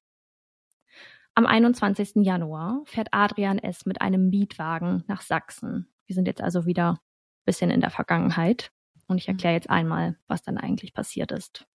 Am 1.37 1.47
21. 1.47 2.25
Januar 2.25 2.83
fährt 2.85 3.11
Adrian 3.13 3.61
S. 3.61 3.87
mit 3.87 4.01
einem 4.01 4.29
Mietwagen 4.29 5.05
nach 5.07 5.23
Sachsen. 5.23 5.87
Wir 6.07 6.17
sind 6.17 6.27
jetzt 6.27 6.43
also 6.43 6.67
wieder 6.67 6.95
ein 6.95 7.45
bisschen 7.45 7.71
in 7.71 7.81
der 7.81 7.91
Vergangenheit. 7.91 8.73
Und 9.11 9.19
ich 9.19 9.26
erkläre 9.26 9.55
jetzt 9.55 9.69
einmal, 9.69 10.17
was 10.29 10.43
dann 10.43 10.57
eigentlich 10.57 10.95
passiert 10.95 11.33
ist. 11.33 11.67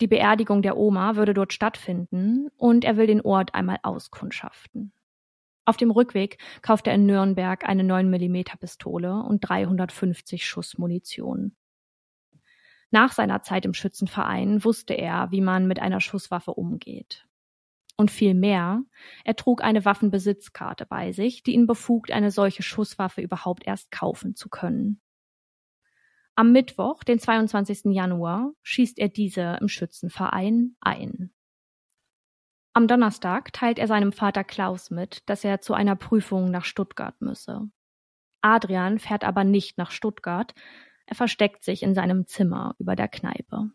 Die 0.00 0.06
Beerdigung 0.06 0.62
der 0.62 0.76
Oma 0.76 1.16
würde 1.16 1.34
dort 1.34 1.52
stattfinden 1.52 2.46
und 2.56 2.84
er 2.84 2.96
will 2.96 3.08
den 3.08 3.22
Ort 3.22 3.56
einmal 3.56 3.78
auskundschaften. 3.82 4.92
Auf 5.64 5.76
dem 5.76 5.90
Rückweg 5.90 6.38
kauft 6.62 6.86
er 6.86 6.94
in 6.94 7.06
Nürnberg 7.06 7.68
eine 7.68 7.82
9 7.82 8.08
mm 8.08 8.56
Pistole 8.60 9.20
und 9.20 9.40
350 9.40 10.46
Schuss 10.46 10.78
Munition. 10.78 11.56
Nach 12.92 13.10
seiner 13.10 13.42
Zeit 13.42 13.64
im 13.64 13.74
Schützenverein 13.74 14.62
wusste 14.62 14.94
er, 14.94 15.32
wie 15.32 15.40
man 15.40 15.66
mit 15.66 15.80
einer 15.80 16.00
Schusswaffe 16.00 16.54
umgeht. 16.54 17.26
Und 17.96 18.12
viel 18.12 18.34
mehr, 18.34 18.84
er 19.24 19.34
trug 19.34 19.64
eine 19.64 19.84
Waffenbesitzkarte 19.84 20.86
bei 20.86 21.10
sich, 21.10 21.42
die 21.42 21.54
ihn 21.54 21.66
befugt, 21.66 22.12
eine 22.12 22.30
solche 22.30 22.62
Schusswaffe 22.62 23.22
überhaupt 23.22 23.66
erst 23.66 23.90
kaufen 23.90 24.36
zu 24.36 24.48
können. 24.48 25.00
Am 26.38 26.52
Mittwoch, 26.52 27.02
den 27.02 27.18
22. 27.18 27.94
Januar, 27.94 28.52
schießt 28.62 28.98
er 28.98 29.08
diese 29.08 29.56
im 29.58 29.68
Schützenverein 29.68 30.76
ein. 30.80 31.32
Am 32.74 32.86
Donnerstag 32.86 33.54
teilt 33.54 33.78
er 33.78 33.86
seinem 33.86 34.12
Vater 34.12 34.44
Klaus 34.44 34.90
mit, 34.90 35.26
dass 35.30 35.44
er 35.44 35.62
zu 35.62 35.72
einer 35.72 35.96
Prüfung 35.96 36.50
nach 36.50 36.66
Stuttgart 36.66 37.18
müsse. 37.22 37.70
Adrian 38.42 38.98
fährt 38.98 39.24
aber 39.24 39.44
nicht 39.44 39.78
nach 39.78 39.90
Stuttgart, 39.90 40.54
er 41.06 41.16
versteckt 41.16 41.64
sich 41.64 41.82
in 41.82 41.94
seinem 41.94 42.26
Zimmer 42.26 42.74
über 42.78 42.96
der 42.96 43.08
Kneipe. 43.08 43.70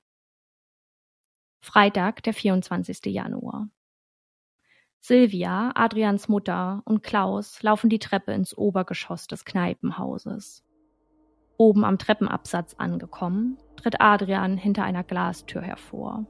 Freitag, 1.61 2.21
der 2.21 2.35
24. 2.35 3.05
Januar. 3.05 3.69
Silvia, 4.99 5.71
Adrians 5.73 6.27
Mutter, 6.27 6.83
und 6.85 7.01
Klaus 7.01 7.63
laufen 7.63 7.89
die 7.89 7.97
Treppe 7.97 8.33
ins 8.33 8.55
Obergeschoss 8.55 9.25
des 9.25 9.45
Kneipenhauses. 9.45 10.63
Oben 11.61 11.85
am 11.85 11.99
Treppenabsatz 11.99 12.73
angekommen, 12.79 13.55
tritt 13.75 14.01
Adrian 14.01 14.57
hinter 14.57 14.83
einer 14.83 15.03
Glastür 15.03 15.61
hervor. 15.61 16.25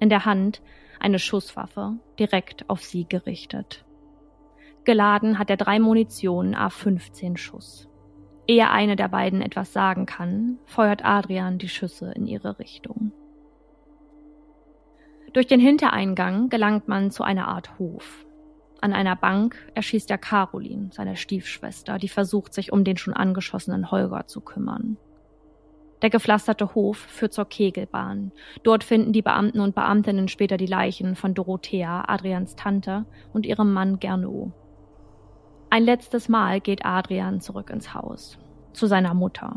In 0.00 0.08
der 0.08 0.24
Hand 0.24 0.62
eine 0.98 1.20
Schusswaffe, 1.20 1.92
direkt 2.18 2.68
auf 2.68 2.82
sie 2.82 3.04
gerichtet. 3.08 3.84
Geladen 4.82 5.38
hat 5.38 5.48
er 5.48 5.56
drei 5.56 5.78
Munitionen 5.78 6.56
A15 6.56 7.36
Schuss. 7.36 7.88
Ehe 8.48 8.68
eine 8.68 8.96
der 8.96 9.06
beiden 9.06 9.42
etwas 9.42 9.72
sagen 9.72 10.06
kann, 10.06 10.58
feuert 10.64 11.04
Adrian 11.04 11.58
die 11.58 11.68
Schüsse 11.68 12.10
in 12.10 12.26
ihre 12.26 12.58
Richtung. 12.58 13.12
Durch 15.34 15.46
den 15.46 15.60
Hintereingang 15.60 16.48
gelangt 16.48 16.88
man 16.88 17.12
zu 17.12 17.22
einer 17.22 17.46
Art 17.46 17.78
Hof. 17.78 18.26
An 18.80 18.92
einer 18.92 19.16
Bank 19.16 19.56
erschießt 19.74 20.10
er 20.10 20.18
Caroline, 20.18 20.90
seine 20.92 21.16
Stiefschwester, 21.16 21.98
die 21.98 22.08
versucht, 22.08 22.54
sich 22.54 22.72
um 22.72 22.84
den 22.84 22.96
schon 22.96 23.14
angeschossenen 23.14 23.90
Holger 23.90 24.26
zu 24.26 24.40
kümmern. 24.40 24.96
Der 26.00 26.10
gepflasterte 26.10 26.76
Hof 26.76 26.96
führt 26.96 27.32
zur 27.32 27.46
Kegelbahn. 27.46 28.30
Dort 28.62 28.84
finden 28.84 29.12
die 29.12 29.22
Beamten 29.22 29.58
und 29.58 29.74
Beamtinnen 29.74 30.28
später 30.28 30.56
die 30.56 30.66
Leichen 30.66 31.16
von 31.16 31.34
Dorothea, 31.34 32.04
Adrians 32.06 32.54
Tante, 32.54 33.04
und 33.32 33.46
ihrem 33.46 33.72
Mann 33.72 33.98
Gernot. 33.98 34.52
Ein 35.70 35.82
letztes 35.82 36.28
Mal 36.28 36.60
geht 36.60 36.86
Adrian 36.86 37.40
zurück 37.40 37.70
ins 37.70 37.94
Haus, 37.94 38.38
zu 38.72 38.86
seiner 38.86 39.12
Mutter. 39.12 39.56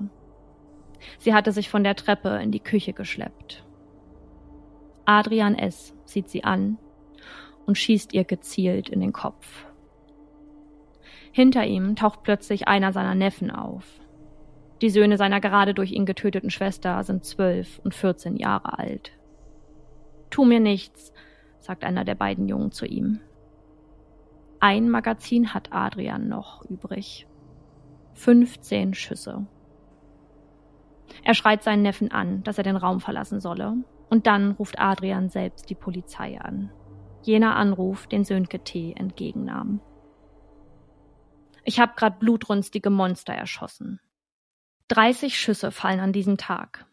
Sie 1.19 1.35
hatte 1.35 1.51
sich 1.51 1.69
von 1.69 1.83
der 1.83 1.95
Treppe 1.95 2.39
in 2.41 2.51
die 2.51 2.59
Küche 2.59 2.93
geschleppt. 2.93 3.63
Adrian 5.05 5.55
S. 5.55 5.93
sieht 6.05 6.29
sie 6.29 6.43
an 6.43 6.79
und 7.71 7.77
schießt 7.77 8.13
ihr 8.13 8.25
gezielt 8.25 8.89
in 8.89 8.99
den 8.99 9.13
Kopf. 9.13 9.65
Hinter 11.31 11.65
ihm 11.65 11.95
taucht 11.95 12.21
plötzlich 12.21 12.67
einer 12.67 12.91
seiner 12.91 13.15
Neffen 13.15 13.49
auf. 13.49 13.85
Die 14.81 14.89
Söhne 14.89 15.15
seiner 15.15 15.39
gerade 15.39 15.73
durch 15.73 15.93
ihn 15.93 16.05
getöteten 16.05 16.49
Schwester 16.49 17.01
sind 17.05 17.23
zwölf 17.23 17.79
und 17.79 17.95
vierzehn 17.95 18.35
Jahre 18.35 18.77
alt. 18.77 19.13
Tu 20.31 20.43
mir 20.43 20.59
nichts, 20.59 21.13
sagt 21.59 21.85
einer 21.85 22.03
der 22.03 22.15
beiden 22.15 22.49
Jungen 22.49 22.73
zu 22.73 22.85
ihm. 22.85 23.21
Ein 24.59 24.89
Magazin 24.89 25.53
hat 25.53 25.69
Adrian 25.71 26.27
noch 26.27 26.65
übrig. 26.65 27.25
Fünfzehn 28.15 28.93
Schüsse. 28.93 29.45
Er 31.23 31.35
schreit 31.35 31.63
seinen 31.63 31.83
Neffen 31.83 32.11
an, 32.11 32.43
dass 32.43 32.57
er 32.57 32.65
den 32.65 32.75
Raum 32.75 32.99
verlassen 32.99 33.39
solle, 33.39 33.77
und 34.09 34.27
dann 34.27 34.51
ruft 34.51 34.77
Adrian 34.77 35.29
selbst 35.29 35.69
die 35.69 35.75
Polizei 35.75 36.37
an. 36.37 36.69
Jener 37.23 37.55
Anruf, 37.55 38.07
den 38.07 38.23
Sönke 38.25 38.63
T. 38.63 38.93
entgegennahm. 38.93 39.79
Ich 41.63 41.79
hab 41.79 41.95
grad 41.95 42.19
blutrünstige 42.19 42.89
Monster 42.89 43.33
erschossen. 43.33 43.99
30 44.87 45.39
Schüsse 45.39 45.71
fallen 45.71 45.99
an 45.99 46.13
diesem 46.13 46.37
Tag. 46.37 46.85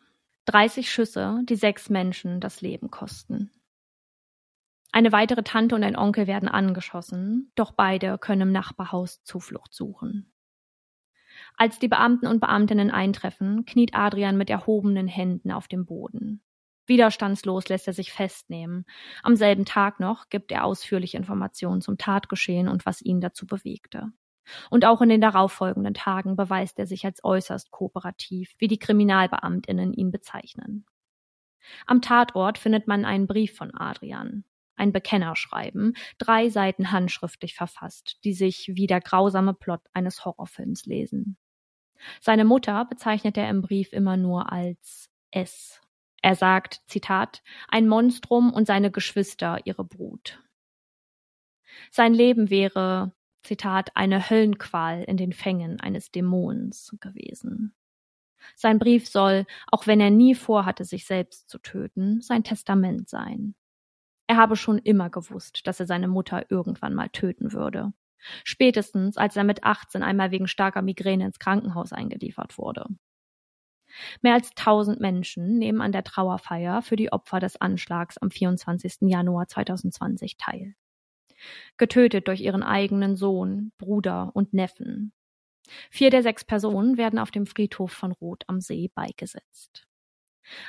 30 0.44 0.90
Schüsse, 0.90 1.40
die 1.44 1.56
sechs 1.56 1.90
Menschen 1.90 2.40
das 2.40 2.60
Leben 2.60 2.90
kosten. 2.90 3.50
Eine 4.92 5.12
weitere 5.12 5.42
Tante 5.42 5.74
und 5.74 5.84
ein 5.84 5.96
Onkel 5.96 6.26
werden 6.26 6.48
angeschossen, 6.48 7.52
doch 7.54 7.72
beide 7.72 8.18
können 8.18 8.42
im 8.42 8.52
Nachbarhaus 8.52 9.22
Zuflucht 9.22 9.74
suchen. 9.74 10.32
Als 11.56 11.78
die 11.78 11.88
Beamten 11.88 12.26
und 12.26 12.40
Beamtinnen 12.40 12.90
eintreffen, 12.90 13.64
kniet 13.64 13.94
Adrian 13.94 14.36
mit 14.36 14.48
erhobenen 14.48 15.08
Händen 15.08 15.50
auf 15.50 15.68
dem 15.68 15.86
Boden. 15.86 16.42
Widerstandslos 16.88 17.68
lässt 17.68 17.86
er 17.86 17.92
sich 17.92 18.12
festnehmen. 18.12 18.84
Am 19.22 19.36
selben 19.36 19.64
Tag 19.64 20.00
noch 20.00 20.28
gibt 20.28 20.50
er 20.50 20.64
ausführliche 20.64 21.16
Informationen 21.16 21.80
zum 21.80 21.98
Tatgeschehen 21.98 22.68
und 22.68 22.86
was 22.86 23.02
ihn 23.02 23.20
dazu 23.20 23.46
bewegte. 23.46 24.08
Und 24.70 24.84
auch 24.86 25.02
in 25.02 25.10
den 25.10 25.20
darauffolgenden 25.20 25.94
Tagen 25.94 26.34
beweist 26.34 26.78
er 26.78 26.86
sich 26.86 27.04
als 27.04 27.22
äußerst 27.22 27.70
kooperativ, 27.70 28.54
wie 28.58 28.68
die 28.68 28.78
Kriminalbeamtinnen 28.78 29.92
ihn 29.92 30.10
bezeichnen. 30.10 30.86
Am 31.86 32.00
Tatort 32.00 32.56
findet 32.56 32.88
man 32.88 33.04
einen 33.04 33.26
Brief 33.26 33.54
von 33.54 33.74
Adrian 33.74 34.44
ein 34.78 34.92
Bekennerschreiben, 34.92 35.96
drei 36.18 36.48
Seiten 36.48 36.92
handschriftlich 36.92 37.54
verfasst, 37.54 38.18
die 38.24 38.32
sich 38.32 38.70
wie 38.74 38.86
der 38.86 39.00
grausame 39.00 39.54
Plot 39.54 39.80
eines 39.92 40.24
Horrorfilms 40.24 40.86
lesen. 40.86 41.36
Seine 42.20 42.44
Mutter 42.44 42.84
bezeichnet 42.84 43.36
er 43.36 43.50
im 43.50 43.60
Brief 43.60 43.92
immer 43.92 44.16
nur 44.16 44.52
als 44.52 45.10
S. 45.30 45.80
Er 46.22 46.34
sagt, 46.34 46.82
Zitat, 46.86 47.42
ein 47.68 47.88
Monstrum 47.88 48.52
und 48.52 48.66
seine 48.66 48.90
Geschwister 48.90 49.60
ihre 49.64 49.84
Brut. 49.84 50.42
Sein 51.90 52.14
Leben 52.14 52.50
wäre, 52.50 53.12
Zitat, 53.42 53.96
eine 53.96 54.28
Höllenqual 54.28 55.04
in 55.04 55.16
den 55.16 55.32
Fängen 55.32 55.80
eines 55.80 56.10
Dämons 56.10 56.96
gewesen. 57.00 57.74
Sein 58.56 58.78
Brief 58.78 59.08
soll, 59.08 59.46
auch 59.68 59.86
wenn 59.86 60.00
er 60.00 60.10
nie 60.10 60.34
vorhatte, 60.34 60.84
sich 60.84 61.06
selbst 61.06 61.48
zu 61.48 61.58
töten, 61.58 62.20
sein 62.20 62.44
Testament 62.44 63.08
sein. 63.08 63.54
Er 64.26 64.36
habe 64.36 64.56
schon 64.56 64.78
immer 64.78 65.10
gewusst, 65.10 65.66
dass 65.66 65.80
er 65.80 65.86
seine 65.86 66.08
Mutter 66.08 66.50
irgendwann 66.50 66.94
mal 66.94 67.08
töten 67.08 67.52
würde. 67.52 67.92
Spätestens, 68.44 69.16
als 69.16 69.36
er 69.36 69.44
mit 69.44 69.64
18 69.64 70.02
einmal 70.02 70.30
wegen 70.30 70.48
starker 70.48 70.82
Migräne 70.82 71.26
ins 71.26 71.38
Krankenhaus 71.38 71.92
eingeliefert 71.92 72.58
wurde. 72.58 72.86
Mehr 74.22 74.34
als 74.34 74.50
1000 74.50 75.00
Menschen 75.00 75.58
nehmen 75.58 75.80
an 75.80 75.92
der 75.92 76.04
Trauerfeier 76.04 76.82
für 76.82 76.96
die 76.96 77.12
Opfer 77.12 77.40
des 77.40 77.60
Anschlags 77.60 78.18
am 78.18 78.30
24. 78.30 78.98
Januar 79.02 79.48
2020 79.48 80.36
teil. 80.36 80.74
Getötet 81.76 82.28
durch 82.28 82.40
ihren 82.40 82.62
eigenen 82.62 83.16
Sohn, 83.16 83.72
Bruder 83.78 84.30
und 84.34 84.54
Neffen. 84.54 85.12
Vier 85.90 86.10
der 86.10 86.22
sechs 86.22 86.44
Personen 86.44 86.96
werden 86.96 87.18
auf 87.18 87.30
dem 87.30 87.46
Friedhof 87.46 87.92
von 87.92 88.12
Roth 88.12 88.44
am 88.46 88.60
See 88.60 88.90
beigesetzt. 88.94 89.86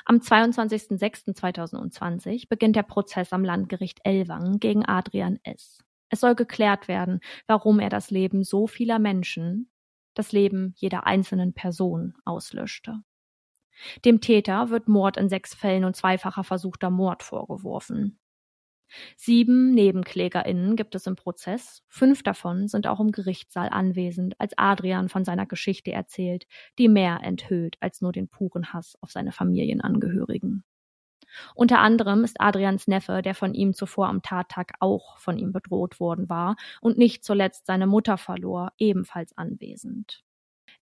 Am 0.06 0.18
22.06.2020 0.18 2.50
beginnt 2.50 2.76
der 2.76 2.84
Prozess 2.84 3.32
am 3.32 3.46
Landgericht 3.46 4.00
Ellwangen 4.04 4.60
gegen 4.60 4.86
Adrian 4.86 5.40
S. 5.44 5.84
Es 6.10 6.20
soll 6.20 6.36
geklärt 6.36 6.88
werden, 6.88 7.22
warum 7.48 7.80
er 7.80 7.90
das 7.90 8.12
Leben 8.12 8.44
so 8.44 8.68
vieler 8.68 9.00
Menschen, 9.00 9.72
das 10.16 10.32
Leben 10.32 10.74
jeder 10.76 11.06
einzelnen 11.06 11.54
Person 11.54 12.16
auslöschte. 12.26 13.04
Dem 14.06 14.22
Täter 14.22 14.70
wird 14.70 14.88
Mord 14.88 15.18
in 15.18 15.30
sechs 15.30 15.54
Fällen 15.54 15.86
und 15.86 15.96
zweifacher 15.96 16.44
versuchter 16.44 16.90
Mord 16.90 17.24
vorgeworfen. 17.24 18.20
Sieben 19.16 19.74
NebenklägerInnen 19.74 20.76
gibt 20.76 20.96
es 20.96 21.06
im 21.06 21.16
Prozess. 21.16 21.84
Fünf 21.88 22.24
davon 22.24 22.68
sind 22.68 22.88
auch 22.88 23.00
im 23.00 23.12
Gerichtssaal 23.12 23.70
anwesend, 23.70 24.40
als 24.40 24.58
Adrian 24.58 25.10
von 25.10 25.26
seiner 25.26 25.46
Geschichte 25.46 25.92
erzählt, 25.92 26.48
die 26.78 26.88
mehr 26.88 27.20
enthüllt 27.24 27.78
als 27.82 28.02
nur 28.02 28.12
den 28.12 28.28
puren 28.28 28.74
Hass 28.74 28.98
auf 29.02 29.12
seine 29.12 29.32
Familienangehörigen. 29.32 30.64
Unter 31.54 31.80
anderem 31.80 32.24
ist 32.24 32.42
Adrians 32.42 32.88
Neffe, 32.88 33.22
der 33.22 33.36
von 33.36 33.54
ihm 33.54 33.74
zuvor 33.74 34.08
am 34.08 34.24
Tattag 34.24 34.74
auch 34.80 35.18
von 35.20 35.38
ihm 35.38 35.52
bedroht 35.52 36.00
worden 36.00 36.28
war 36.28 36.56
und 36.82 36.98
nicht 36.98 37.24
zuletzt 37.24 37.68
seine 37.68 37.86
Mutter 37.86 38.18
verlor, 38.18 38.72
ebenfalls 38.80 39.38
anwesend. 39.38 40.24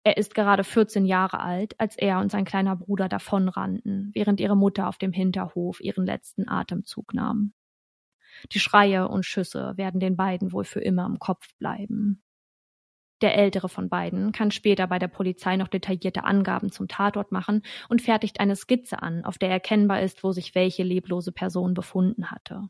Er 0.08 0.15
ist 0.15 0.34
gerade 0.34 0.63
14 0.63 1.04
Jahre 1.04 1.41
alt, 1.41 1.78
als 1.82 1.98
er 1.98 2.20
und 2.20 2.32
sein 2.32 2.46
kleiner 2.46 2.78
Bruder 2.78 3.10
davonrannten, 3.10 4.12
während 4.13 4.39
ihre 4.39 4.56
Mutter 4.56 4.88
auf 4.88 4.98
dem 4.98 5.12
Hinterhof 5.12 5.82
ihren 5.82 6.06
letzten 6.06 6.48
Atemzug 6.48 7.13
nahm. 7.13 7.52
Die 8.54 8.62
Schreie 8.62 9.10
und 9.10 9.26
Schüsse 9.26 9.74
werden 9.76 10.00
den 10.00 10.15
beiden 10.15 10.54
wohl 10.54 10.63
für 10.63 10.80
immer 10.80 11.06
im 11.06 11.20
Kopf 11.20 11.54
bleiben. 11.58 12.24
Der 13.22 13.36
ältere 13.36 13.67
von 13.67 13.89
beiden 13.89 14.32
kann 14.32 14.52
später 14.52 14.88
bei 14.88 14.98
der 14.98 15.10
Polizei 15.10 15.58
noch 15.58 15.67
detaillierte 15.67 16.24
Angaben 16.24 16.72
zum 16.72 16.88
Tatort 16.88 17.34
machen 17.34 17.62
und 17.89 18.02
fertigt 18.02 18.39
eine 18.39 18.56
Skizze 18.56 19.02
an, 19.02 19.26
auf 19.26 19.38
der 19.38 19.50
erkennbar 19.50 20.02
ist, 20.04 20.24
wo 20.24 20.32
sich 20.32 20.56
welche 20.56 20.84
leblose 20.84 21.34
Person 21.34 21.74
befunden 21.74 22.32
hatte. 22.32 22.70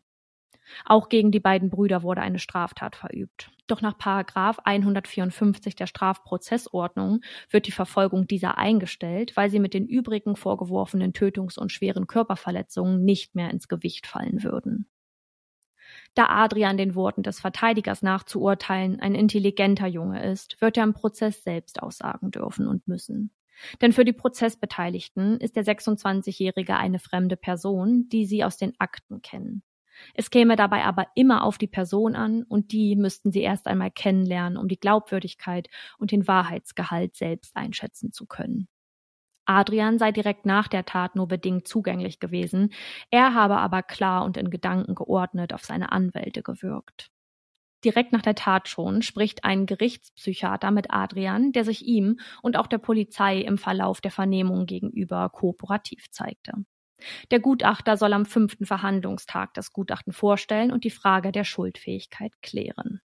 Auch 0.86 1.10
gegen 1.10 1.32
die 1.32 1.40
beiden 1.40 1.70
Brüder 1.70 2.04
wurde 2.04 2.22
eine 2.22 2.40
Straftat 2.40 2.96
verübt. 2.96 3.52
Doch 3.68 3.82
nach 3.82 3.98
Paragraph 3.98 4.60
154 4.64 5.76
der 5.76 5.88
Strafprozessordnung 5.88 7.22
wird 7.50 7.68
die 7.68 7.72
Verfolgung 7.72 8.28
dieser 8.28 8.58
eingestellt, 8.58 9.36
weil 9.36 9.50
sie 9.50 9.60
mit 9.60 9.74
den 9.74 9.86
übrigen 9.86 10.36
vorgeworfenen 10.36 11.14
Tötungs- 11.14 11.58
und 11.58 11.72
schweren 11.72 12.08
Körperverletzungen 12.08 13.04
nicht 13.04 13.36
mehr 13.36 13.50
ins 13.52 13.68
Gewicht 13.68 14.08
fallen 14.08 14.44
würden 14.44 14.88
da 16.18 16.26
Adrian 16.30 16.78
den 16.78 16.96
Worten 16.96 17.22
des 17.22 17.40
Verteidigers 17.40 18.02
nachzuurteilen 18.02 19.00
ein 19.00 19.14
intelligenter 19.14 19.86
Junge 19.86 20.24
ist, 20.24 20.60
wird 20.62 20.78
er 20.78 20.84
im 20.84 20.94
Prozess 20.94 21.44
selbst 21.44 21.82
aussagen 21.84 22.32
dürfen 22.32 22.68
und 22.68 22.88
müssen. 22.88 23.32
Denn 23.82 23.94
für 23.94 24.06
die 24.06 24.14
Prozessbeteiligten 24.14 25.40
ist 25.40 25.56
der 25.56 25.64
26-Jährige 25.64 26.76
eine 26.76 27.00
fremde 27.00 27.38
Person, 27.38 28.10
die 28.10 28.26
sie 28.26 28.44
aus 28.44 28.58
den 28.58 28.74
Akten 28.80 29.22
kennen. 29.22 29.64
Es 30.14 30.30
käme 30.30 30.56
dabei 30.56 30.84
aber 30.84 31.08
immer 31.16 31.44
auf 31.44 31.58
die 31.58 31.68
Person 31.68 32.16
an 32.16 32.44
und 32.44 32.72
die 32.72 32.96
müssten 32.96 33.32
sie 33.32 33.42
erst 33.42 33.68
einmal 33.68 33.92
kennenlernen, 33.92 34.58
um 34.58 34.68
die 34.68 34.80
Glaubwürdigkeit 34.80 35.70
und 35.98 36.12
den 36.12 36.28
Wahrheitsgehalt 36.28 37.16
selbst 37.16 37.56
einschätzen 37.56 38.12
zu 38.12 38.26
können. 38.26 38.68
Adrian 39.46 39.98
sei 39.98 40.12
direkt 40.12 40.46
nach 40.46 40.68
der 40.68 40.86
Tat 40.86 41.16
nur 41.16 41.28
bedingt 41.28 41.68
zugänglich 41.68 42.20
gewesen, 42.20 42.74
er 43.12 43.34
habe 43.34 43.58
aber 43.58 43.82
klar 43.82 44.26
und 44.26 44.36
in 44.36 44.50
Gedanken 44.50 44.94
geordnet 44.94 45.54
auf 45.54 45.64
seine 45.64 45.92
Anwälte 45.92 46.44
gewirkt. 46.44 47.10
Direkt 47.86 48.12
nach 48.12 48.24
der 48.24 48.36
Tat 48.36 48.68
schon 48.68 49.02
spricht 49.02 49.44
ein 49.46 49.66
Gerichtspsychiater 49.66 50.72
mit 50.72 50.92
Adrian, 50.92 51.52
der 51.54 51.64
sich 51.64 51.86
ihm 51.86 52.20
und 52.42 52.58
auch 52.58 52.68
der 52.68 52.80
Polizei 52.80 53.38
im 53.38 53.58
Verlauf 53.58 54.02
der 54.02 54.12
Vernehmung 54.12 54.66
gegenüber 54.66 55.30
kooperativ 55.30 56.10
zeigte. 56.12 56.54
Der 57.32 57.40
Gutachter 57.40 57.98
soll 57.98 58.14
am 58.14 58.26
fünften 58.26 58.66
Verhandlungstag 58.66 59.54
das 59.54 59.72
Gutachten 59.72 60.14
vorstellen 60.14 60.72
und 60.72 60.84
die 60.84 60.92
Frage 60.92 61.32
der 61.32 61.44
Schuldfähigkeit 61.44 62.34
klären. 62.42 63.02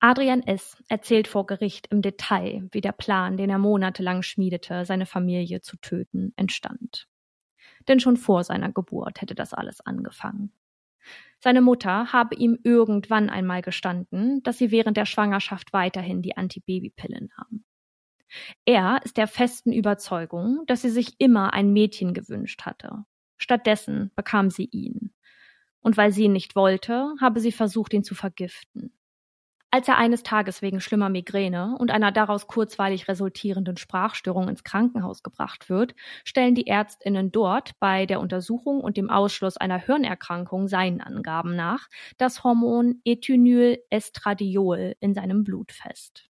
Adrian 0.00 0.42
S. 0.42 0.82
erzählt 0.88 1.28
vor 1.28 1.46
Gericht 1.46 1.88
im 1.88 2.00
Detail, 2.00 2.68
wie 2.72 2.80
der 2.80 2.92
Plan, 2.92 3.36
den 3.36 3.50
er 3.50 3.58
monatelang 3.58 4.22
schmiedete, 4.22 4.86
seine 4.86 5.04
Familie 5.04 5.60
zu 5.60 5.76
töten, 5.76 6.32
entstand. 6.36 7.06
Denn 7.86 8.00
schon 8.00 8.16
vor 8.16 8.42
seiner 8.42 8.72
Geburt 8.72 9.20
hätte 9.20 9.34
das 9.34 9.52
alles 9.52 9.80
angefangen. 9.82 10.52
Seine 11.38 11.60
Mutter 11.60 12.12
habe 12.12 12.34
ihm 12.34 12.58
irgendwann 12.64 13.30
einmal 13.30 13.62
gestanden, 13.62 14.42
dass 14.42 14.58
sie 14.58 14.70
während 14.70 14.96
der 14.96 15.06
Schwangerschaft 15.06 15.72
weiterhin 15.72 16.22
die 16.22 16.36
Antibabypille 16.36 17.28
nahm. 17.36 17.64
Er 18.64 19.00
ist 19.04 19.16
der 19.16 19.26
festen 19.26 19.72
Überzeugung, 19.72 20.62
dass 20.66 20.82
sie 20.82 20.90
sich 20.90 21.14
immer 21.18 21.52
ein 21.52 21.72
Mädchen 21.72 22.14
gewünscht 22.14 22.62
hatte. 22.62 23.04
Stattdessen 23.36 24.10
bekam 24.16 24.50
sie 24.50 24.68
ihn. 24.70 25.12
Und 25.80 25.96
weil 25.96 26.12
sie 26.12 26.24
ihn 26.24 26.32
nicht 26.32 26.56
wollte, 26.56 27.14
habe 27.20 27.40
sie 27.40 27.52
versucht, 27.52 27.94
ihn 27.94 28.04
zu 28.04 28.14
vergiften. 28.14 28.92
Als 29.72 29.86
er 29.86 29.98
eines 29.98 30.24
Tages 30.24 30.62
wegen 30.62 30.80
schlimmer 30.80 31.08
Migräne 31.08 31.76
und 31.78 31.92
einer 31.92 32.10
daraus 32.10 32.48
kurzweilig 32.48 33.06
resultierenden 33.06 33.76
Sprachstörung 33.76 34.48
ins 34.48 34.64
Krankenhaus 34.64 35.22
gebracht 35.22 35.70
wird, 35.70 35.94
stellen 36.24 36.56
die 36.56 36.66
Ärztinnen 36.66 37.30
dort 37.30 37.78
bei 37.78 38.04
der 38.04 38.18
Untersuchung 38.18 38.80
und 38.80 38.96
dem 38.96 39.10
Ausschluss 39.10 39.56
einer 39.56 39.78
Hirnerkrankung 39.78 40.66
seinen 40.66 41.00
Angaben 41.00 41.54
nach 41.54 41.88
das 42.18 42.42
Hormon 42.42 43.00
Ethinyl-Estradiol 43.04 44.96
in 44.98 45.14
seinem 45.14 45.44
Blut 45.44 45.70
fest. 45.70 46.29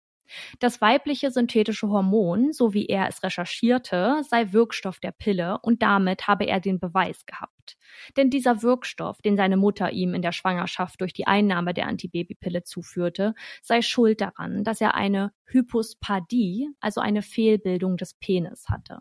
Das 0.59 0.81
weibliche 0.81 1.31
synthetische 1.31 1.89
Hormon, 1.89 2.53
so 2.53 2.73
wie 2.73 2.85
er 2.85 3.07
es 3.07 3.23
recherchierte, 3.23 4.21
sei 4.27 4.51
Wirkstoff 4.53 4.99
der 4.99 5.11
Pille 5.11 5.59
und 5.61 5.81
damit 5.81 6.27
habe 6.27 6.45
er 6.45 6.59
den 6.59 6.79
Beweis 6.79 7.25
gehabt. 7.25 7.77
Denn 8.17 8.29
dieser 8.29 8.61
Wirkstoff, 8.61 9.21
den 9.21 9.37
seine 9.37 9.57
Mutter 9.57 9.91
ihm 9.91 10.13
in 10.13 10.21
der 10.21 10.31
Schwangerschaft 10.31 11.01
durch 11.01 11.13
die 11.13 11.27
Einnahme 11.27 11.73
der 11.73 11.87
Antibabypille 11.87 12.63
zuführte, 12.63 13.33
sei 13.61 13.81
schuld 13.81 14.21
daran, 14.21 14.63
dass 14.63 14.81
er 14.81 14.95
eine 14.95 15.31
Hypospadie, 15.45 16.69
also 16.79 17.01
eine 17.01 17.21
Fehlbildung 17.21 17.97
des 17.97 18.13
Penis 18.15 18.67
hatte. 18.69 18.99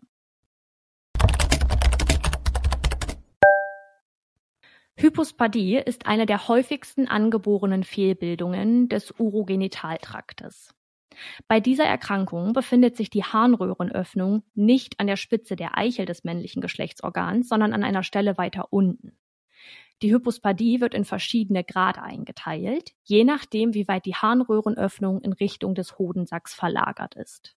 Hypospadie 4.96 5.76
ist 5.76 6.06
eine 6.06 6.24
der 6.24 6.48
häufigsten 6.48 7.08
angeborenen 7.08 7.82
Fehlbildungen 7.82 8.88
des 8.88 9.12
Urogenitaltraktes. 9.18 10.74
Bei 11.48 11.60
dieser 11.60 11.84
Erkrankung 11.84 12.52
befindet 12.52 12.96
sich 12.96 13.10
die 13.10 13.24
Harnröhrenöffnung 13.24 14.42
nicht 14.54 15.00
an 15.00 15.06
der 15.06 15.16
Spitze 15.16 15.56
der 15.56 15.76
Eichel 15.78 16.06
des 16.06 16.24
männlichen 16.24 16.62
Geschlechtsorgans, 16.62 17.48
sondern 17.48 17.72
an 17.72 17.84
einer 17.84 18.02
Stelle 18.02 18.38
weiter 18.38 18.72
unten. 18.72 19.16
Die 20.02 20.12
Hypospadie 20.12 20.80
wird 20.80 20.94
in 20.94 21.04
verschiedene 21.04 21.64
Grade 21.64 22.02
eingeteilt, 22.02 22.92
je 23.04 23.24
nachdem, 23.24 23.74
wie 23.74 23.88
weit 23.88 24.06
die 24.06 24.14
Harnröhrenöffnung 24.14 25.20
in 25.22 25.32
Richtung 25.32 25.74
des 25.74 25.98
Hodensacks 25.98 26.52
verlagert 26.52 27.14
ist. 27.14 27.56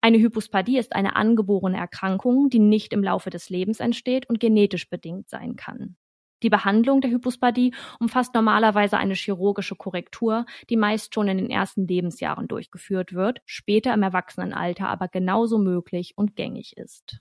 Eine 0.00 0.18
Hypospadie 0.18 0.78
ist 0.78 0.94
eine 0.94 1.16
angeborene 1.16 1.76
Erkrankung, 1.76 2.50
die 2.50 2.60
nicht 2.60 2.92
im 2.92 3.02
Laufe 3.02 3.30
des 3.30 3.50
Lebens 3.50 3.80
entsteht 3.80 4.28
und 4.28 4.38
genetisch 4.38 4.88
bedingt 4.88 5.28
sein 5.28 5.56
kann. 5.56 5.96
Die 6.42 6.50
Behandlung 6.50 7.00
der 7.00 7.10
Hypospadie 7.10 7.74
umfasst 7.98 8.34
normalerweise 8.34 8.96
eine 8.96 9.14
chirurgische 9.14 9.76
Korrektur, 9.76 10.46
die 10.70 10.76
meist 10.76 11.14
schon 11.14 11.28
in 11.28 11.38
den 11.38 11.50
ersten 11.50 11.86
Lebensjahren 11.86 12.48
durchgeführt 12.48 13.12
wird, 13.12 13.42
später 13.44 13.92
im 13.94 14.02
Erwachsenenalter 14.02 14.88
aber 14.88 15.08
genauso 15.08 15.58
möglich 15.58 16.14
und 16.16 16.36
gängig 16.36 16.76
ist. 16.76 17.20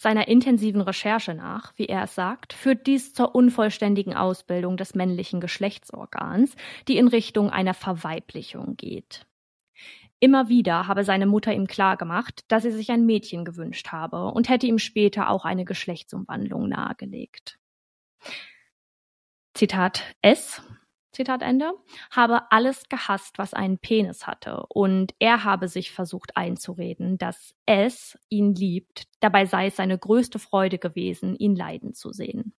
Seiner 0.00 0.28
intensiven 0.28 0.80
Recherche 0.80 1.34
nach, 1.34 1.72
wie 1.76 1.86
er 1.86 2.04
es 2.04 2.14
sagt, 2.14 2.52
führt 2.52 2.86
dies 2.86 3.14
zur 3.14 3.34
unvollständigen 3.34 4.14
Ausbildung 4.14 4.76
des 4.76 4.94
männlichen 4.94 5.40
Geschlechtsorgans, 5.40 6.54
die 6.86 6.98
in 6.98 7.08
Richtung 7.08 7.50
einer 7.50 7.74
Verweiblichung 7.74 8.76
geht. 8.76 9.26
Immer 10.20 10.48
wieder 10.48 10.88
habe 10.88 11.04
seine 11.04 11.26
Mutter 11.26 11.52
ihm 11.52 11.66
klargemacht, 11.66 12.44
dass 12.48 12.64
sie 12.64 12.72
sich 12.72 12.90
ein 12.90 13.06
Mädchen 13.06 13.44
gewünscht 13.44 13.88
habe 13.92 14.26
und 14.32 14.48
hätte 14.48 14.66
ihm 14.66 14.78
später 14.78 15.30
auch 15.30 15.44
eine 15.44 15.64
Geschlechtsumwandlung 15.64 16.68
nahegelegt. 16.68 17.58
Zitat 19.54 20.02
S. 20.22 20.62
Zitat 21.12 21.42
Ende, 21.42 21.72
habe 22.10 22.52
alles 22.52 22.88
gehasst, 22.88 23.38
was 23.38 23.54
einen 23.54 23.78
Penis 23.78 24.26
hatte, 24.26 24.66
und 24.68 25.14
er 25.18 25.42
habe 25.42 25.66
sich 25.66 25.90
versucht 25.90 26.36
einzureden, 26.36 27.18
dass 27.18 27.54
es 27.66 28.16
ihn 28.28 28.54
liebt, 28.54 29.04
dabei 29.20 29.46
sei 29.46 29.66
es 29.66 29.76
seine 29.76 29.98
größte 29.98 30.38
Freude 30.38 30.78
gewesen, 30.78 31.34
ihn 31.34 31.56
leiden 31.56 31.94
zu 31.94 32.12
sehen. 32.12 32.54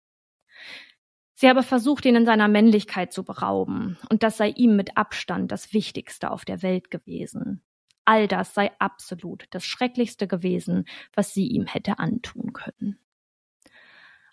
Sie 1.40 1.48
habe 1.48 1.62
versucht, 1.62 2.04
ihn 2.04 2.16
in 2.16 2.26
seiner 2.26 2.48
Männlichkeit 2.48 3.12
zu 3.12 3.22
berauben, 3.22 3.96
und 4.10 4.24
das 4.24 4.38
sei 4.38 4.48
ihm 4.48 4.74
mit 4.74 4.96
Abstand 4.96 5.52
das 5.52 5.72
Wichtigste 5.72 6.32
auf 6.32 6.44
der 6.44 6.62
Welt 6.62 6.90
gewesen. 6.90 7.62
All 8.04 8.26
das 8.26 8.54
sei 8.54 8.72
absolut 8.80 9.46
das 9.50 9.64
Schrecklichste 9.64 10.26
gewesen, 10.26 10.84
was 11.14 11.32
sie 11.32 11.46
ihm 11.46 11.66
hätte 11.66 12.00
antun 12.00 12.52
können. 12.52 12.98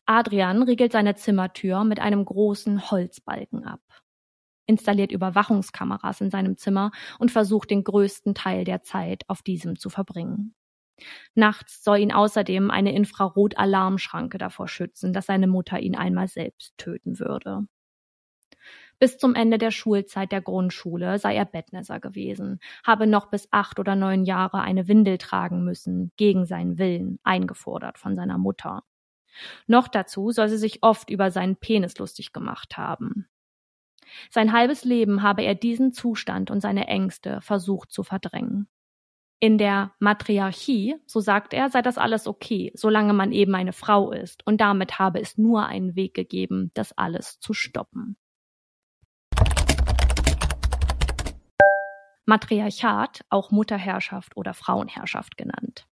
Adrian 0.07 0.63
riegelt 0.63 0.93
seine 0.93 1.13
Zimmertür 1.13 1.83
mit 1.83 1.99
einem 1.99 2.25
großen 2.25 2.89
Holzbalken 2.89 3.65
ab, 3.65 3.83
installiert 4.65 5.11
Überwachungskameras 5.11 6.21
in 6.21 6.31
seinem 6.31 6.57
Zimmer 6.57 6.89
und 7.19 7.29
versucht 7.29 7.69
den 7.69 7.83
größten 7.83 8.33
Teil 8.33 8.63
der 8.63 8.81
Zeit 8.81 9.25
auf 9.27 9.43
diesem 9.43 9.77
zu 9.77 9.91
verbringen. 9.91 10.55
Nachts 11.33 11.83
soll 11.83 11.99
ihn 11.99 12.13
außerdem 12.13 12.71
eine 12.71 12.93
Infrarot-Alarmschranke 12.93 14.37
davor 14.37 14.67
schützen, 14.67 15.13
dass 15.13 15.25
seine 15.25 15.47
Mutter 15.47 15.79
ihn 15.79 15.95
einmal 15.95 16.27
selbst 16.27 16.77
töten 16.77 17.19
würde. 17.19 17.67
Bis 18.97 19.17
zum 19.17 19.35
Ende 19.35 19.57
der 19.57 19.71
Schulzeit 19.71 20.31
der 20.31 20.41
Grundschule 20.41 21.19
sei 21.19 21.35
er 21.35 21.45
Bettnässer 21.45 21.99
gewesen, 21.99 22.59
habe 22.85 23.07
noch 23.07 23.29
bis 23.29 23.49
acht 23.51 23.77
oder 23.79 23.95
neun 23.95 24.23
Jahre 24.23 24.61
eine 24.61 24.87
Windel 24.87 25.17
tragen 25.17 25.65
müssen, 25.65 26.11
gegen 26.15 26.45
seinen 26.45 26.77
Willen, 26.77 27.19
eingefordert 27.23 27.97
von 27.97 28.15
seiner 28.15 28.37
Mutter. 28.37 28.83
Noch 29.67 29.89
dazu 29.89 30.31
soll 30.31 30.47
sie 30.47 30.57
sich 30.57 30.81
oft 30.81 31.09
über 31.09 31.29
seinen 31.29 31.57
Penis 31.57 31.97
lustig 31.97 32.31
gemacht 32.31 32.77
haben. 32.77 33.27
Sein 34.29 34.53
halbes 34.53 34.85
Leben 34.85 35.23
habe 35.23 35.43
er 35.43 35.55
diesen 35.55 35.91
Zustand 35.91 36.49
und 36.51 36.61
seine 36.61 36.87
Ängste 36.87 37.41
versucht 37.41 37.91
zu 37.91 38.03
verdrängen. 38.03 38.69
In 39.41 39.57
der 39.57 39.91
Matriarchie, 39.99 40.95
so 41.05 41.19
sagt 41.19 41.53
er, 41.53 41.69
sei 41.69 41.81
das 41.81 41.97
alles 41.97 42.25
okay, 42.25 42.71
solange 42.73 43.11
man 43.11 43.33
eben 43.33 43.53
eine 43.53 43.73
Frau 43.73 44.11
ist, 44.11 44.47
und 44.47 44.61
damit 44.61 44.97
habe 44.97 45.19
es 45.19 45.37
nur 45.37 45.65
einen 45.65 45.95
Weg 45.95 46.13
gegeben, 46.13 46.71
das 46.73 46.97
alles 46.97 47.39
zu 47.39 47.53
stoppen. 47.53 48.15
Matriarchat, 52.25 53.25
auch 53.29 53.51
Mutterherrschaft 53.51 54.35
oder 54.37 54.53
Frauenherrschaft 54.53 55.37
genannt. 55.37 55.85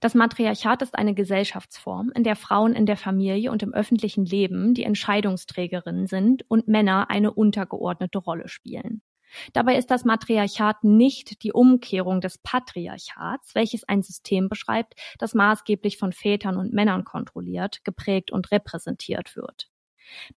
Das 0.00 0.14
Matriarchat 0.14 0.82
ist 0.82 0.96
eine 0.96 1.14
Gesellschaftsform, 1.14 2.10
in 2.14 2.24
der 2.24 2.34
Frauen 2.34 2.74
in 2.74 2.86
der 2.86 2.96
Familie 2.96 3.52
und 3.52 3.62
im 3.62 3.74
öffentlichen 3.74 4.24
Leben 4.24 4.74
die 4.74 4.84
Entscheidungsträgerinnen 4.84 6.06
sind 6.06 6.44
und 6.48 6.66
Männer 6.66 7.08
eine 7.10 7.32
untergeordnete 7.32 8.18
Rolle 8.18 8.48
spielen. 8.48 9.02
Dabei 9.52 9.76
ist 9.76 9.90
das 9.90 10.04
Matriarchat 10.04 10.84
nicht 10.84 11.42
die 11.42 11.52
Umkehrung 11.52 12.20
des 12.20 12.38
Patriarchats, 12.38 13.54
welches 13.54 13.84
ein 13.84 14.02
System 14.02 14.48
beschreibt, 14.48 14.94
das 15.18 15.34
maßgeblich 15.34 15.98
von 15.98 16.12
Vätern 16.12 16.56
und 16.56 16.72
Männern 16.72 17.04
kontrolliert, 17.04 17.84
geprägt 17.84 18.30
und 18.30 18.50
repräsentiert 18.50 19.36
wird. 19.36 19.70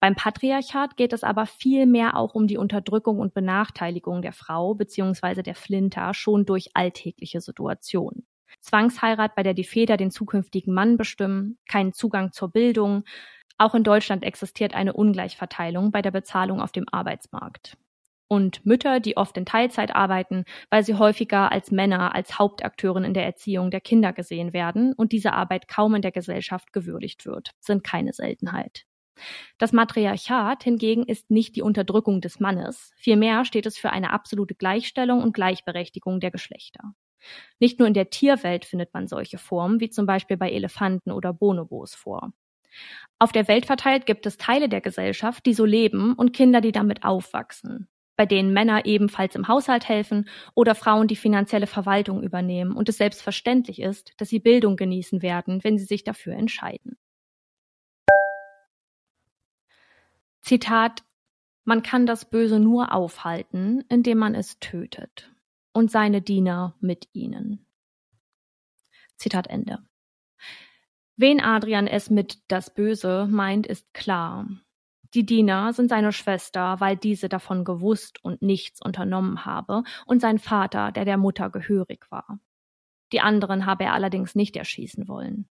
Beim 0.01 0.15
Patriarchat 0.15 0.97
geht 0.97 1.13
es 1.13 1.25
aber 1.25 1.47
vielmehr 1.47 2.17
auch 2.17 2.35
um 2.35 2.47
die 2.47 2.59
Unterdrückung 2.59 3.19
und 3.19 3.33
Benachteiligung 3.33 4.21
der 4.21 4.33
Frau 4.33 4.75
bzw. 4.75 5.43
der 5.43 5.55
Flinter 5.55 6.13
schon 6.13 6.45
durch 6.45 6.71
alltägliche 6.75 7.41
Situationen. 7.41 8.27
Zwangsheirat, 8.61 9.35
bei 9.35 9.43
der 9.43 9.55
die 9.55 9.65
Väter 9.65 9.97
den 9.97 10.11
zukünftigen 10.11 10.75
Mann 10.75 10.99
bestimmen, 10.99 11.59
keinen 11.69 11.95
Zugang 11.95 12.33
zur 12.33 12.51
Bildung. 12.51 13.05
Auch 13.57 13.75
in 13.75 13.83
Deutschland 13.83 14.25
existiert 14.25 14.75
eine 14.75 14.93
Ungleichverteilung 14.93 15.91
bei 15.91 16.03
der 16.03 16.11
Bezahlung 16.11 16.61
auf 16.61 16.73
dem 16.73 16.87
Arbeitsmarkt 16.91 17.79
und 18.33 18.65
Mütter, 18.65 18.99
die 18.99 19.19
oft 19.19 19.37
in 19.37 19.45
Teilzeit 19.45 19.95
arbeiten, 19.95 20.47
weil 20.71 20.83
sie 20.83 20.95
häufiger 20.95 21.53
als 21.53 21.71
Männer 21.71 22.15
als 22.15 22.39
Hauptakteurin 22.39 23.05
in 23.05 23.13
der 23.13 23.27
Erziehung 23.27 23.71
der 23.71 23.83
Kinder 23.83 24.15
gesehen 24.15 24.55
werden 24.55 24.95
und 24.95 25.13
diese 25.13 25.35
Arbeit 25.35 25.69
kaum 25.69 25.95
in 25.95 26.01
der 26.01 26.13
Gesellschaft 26.13 26.73
gewürdigt 26.73 27.27
wird, 27.27 27.51
sind 27.61 27.85
keine 27.85 28.15
Seltenheit. 28.15 28.87
Das 29.59 29.75
Matriarchat 29.75 30.65
hingegen 30.65 31.03
ist 31.03 31.31
nicht 31.31 31.57
die 31.57 31.61
Unterdrückung 31.61 32.23
des 32.23 32.41
Mannes, 32.41 32.95
vielmehr 32.97 33.45
steht 33.45 33.67
es 33.67 33.77
für 33.77 33.91
eine 33.91 34.13
absolute 34.13 34.55
Gleichstellung 34.55 35.23
und 35.23 35.35
Gleichberechtigung 35.35 36.19
der 36.19 36.31
Geschlechter. 36.31 36.95
Nicht 37.61 37.81
nur 37.81 37.87
in 37.87 37.93
der 37.93 38.09
Tierwelt 38.09 38.65
findet 38.65 38.95
man 38.95 39.09
solche 39.09 39.37
Formen, 39.37 39.79
wie 39.81 39.91
zum 39.91 40.07
Beispiel 40.07 40.39
bei 40.39 40.51
Elefanten 40.51 41.11
oder 41.11 41.35
Bonobos 41.35 41.95
vor. 41.95 42.33
Auf 43.19 43.31
der 43.31 43.47
Welt 43.47 43.67
verteilt 43.67 44.07
gibt 44.07 44.25
es 44.25 44.39
Teile 44.39 44.71
der 44.71 44.81
Gesellschaft, 44.81 45.45
die 45.45 45.53
so 45.53 45.67
leben 45.67 46.15
und 46.15 46.33
Kinder, 46.33 46.63
die 46.63 46.73
damit 46.73 47.05
aufwachsen 47.05 47.89
bei 48.23 48.27
denen 48.27 48.53
Männer 48.53 48.87
ebenfalls 48.87 49.35
im 49.35 49.49
Haushalt 49.49 49.89
helfen 49.89 50.29
oder 50.55 50.77
Frauen 50.77 51.09
die 51.09 51.17
finanzielle 51.17 51.67
Verwaltung 51.67 52.23
übernehmen 52.23 52.71
und 52.77 52.89
es 52.89 52.99
selbstverständlich 52.99 53.81
ist, 53.83 54.13
dass 54.17 54.29
sie 54.29 54.39
Bildung 54.39 54.77
genießen 54.77 55.23
werden, 55.23 55.65
wenn 55.65 55.77
sie 55.77 55.87
sich 55.87 56.05
dafür 56.05 56.35
entscheiden. 56.35 56.97
Zitat 60.41 61.03
Man 61.65 61.83
kann 61.83 62.07
das 62.07 62.31
Böse 62.31 62.61
nur 62.61 62.95
aufhalten, 62.95 63.83
indem 63.89 64.19
man 64.19 64.37
es 64.37 64.61
tötet 64.61 65.35
und 65.73 65.91
seine 65.91 66.23
Diener 66.23 66.77
mit 66.79 67.09
ihnen. 67.13 67.67
Zitat 69.17 69.49
Ende. 69.49 69.81
Wen 71.17 71.41
Adrian 71.41 71.89
es 71.89 72.09
mit 72.09 72.39
das 72.47 72.73
Böse 72.73 73.27
meint, 73.29 73.67
ist 73.67 73.93
klar. 73.93 74.47
Die 75.15 75.27
Diener 75.27 75.73
sind 75.75 75.89
seine 75.89 76.13
Schwester, 76.13 76.81
weil 76.81 76.97
diese 76.97 77.29
davon 77.29 77.65
gewusst 77.65 78.25
und 78.25 78.41
nichts 78.41 78.81
unternommen 78.81 79.45
habe, 79.45 79.83
und 80.07 80.21
sein 80.21 80.39
Vater, 80.39 80.91
der 80.93 81.05
der 81.05 81.19
Mutter 81.19 81.51
gehörig 81.51 82.07
war. 82.11 82.39
Die 83.13 83.21
anderen 83.21 83.67
habe 83.67 83.85
er 83.85 83.93
allerdings 83.93 84.35
nicht 84.35 84.57
erschießen 84.57 85.09
wollen. 85.09 85.49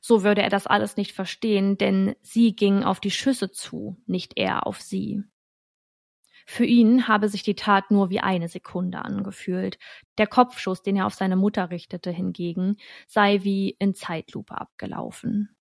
So 0.00 0.22
würde 0.22 0.42
er 0.42 0.50
das 0.50 0.66
alles 0.66 0.96
nicht 0.96 1.12
verstehen, 1.12 1.76
denn 1.78 2.14
sie 2.22 2.54
gingen 2.54 2.84
auf 2.84 3.00
die 3.00 3.10
Schüsse 3.10 3.50
zu, 3.50 3.96
nicht 4.06 4.34
er 4.36 4.66
auf 4.66 4.80
sie. 4.80 5.24
Für 6.46 6.64
ihn 6.64 7.06
habe 7.06 7.28
sich 7.28 7.42
die 7.42 7.54
Tat 7.54 7.90
nur 7.90 8.10
wie 8.10 8.20
eine 8.20 8.48
Sekunde 8.48 9.04
angefühlt. 9.04 9.78
Der 10.18 10.26
Kopfschuss, 10.26 10.82
den 10.82 10.96
er 10.96 11.06
auf 11.06 11.14
seine 11.14 11.36
Mutter 11.36 11.70
richtete, 11.70 12.10
hingegen, 12.10 12.76
sei 13.06 13.42
wie 13.44 13.76
in 13.78 13.94
Zeitlupe 13.94 14.60
abgelaufen. 14.60 15.54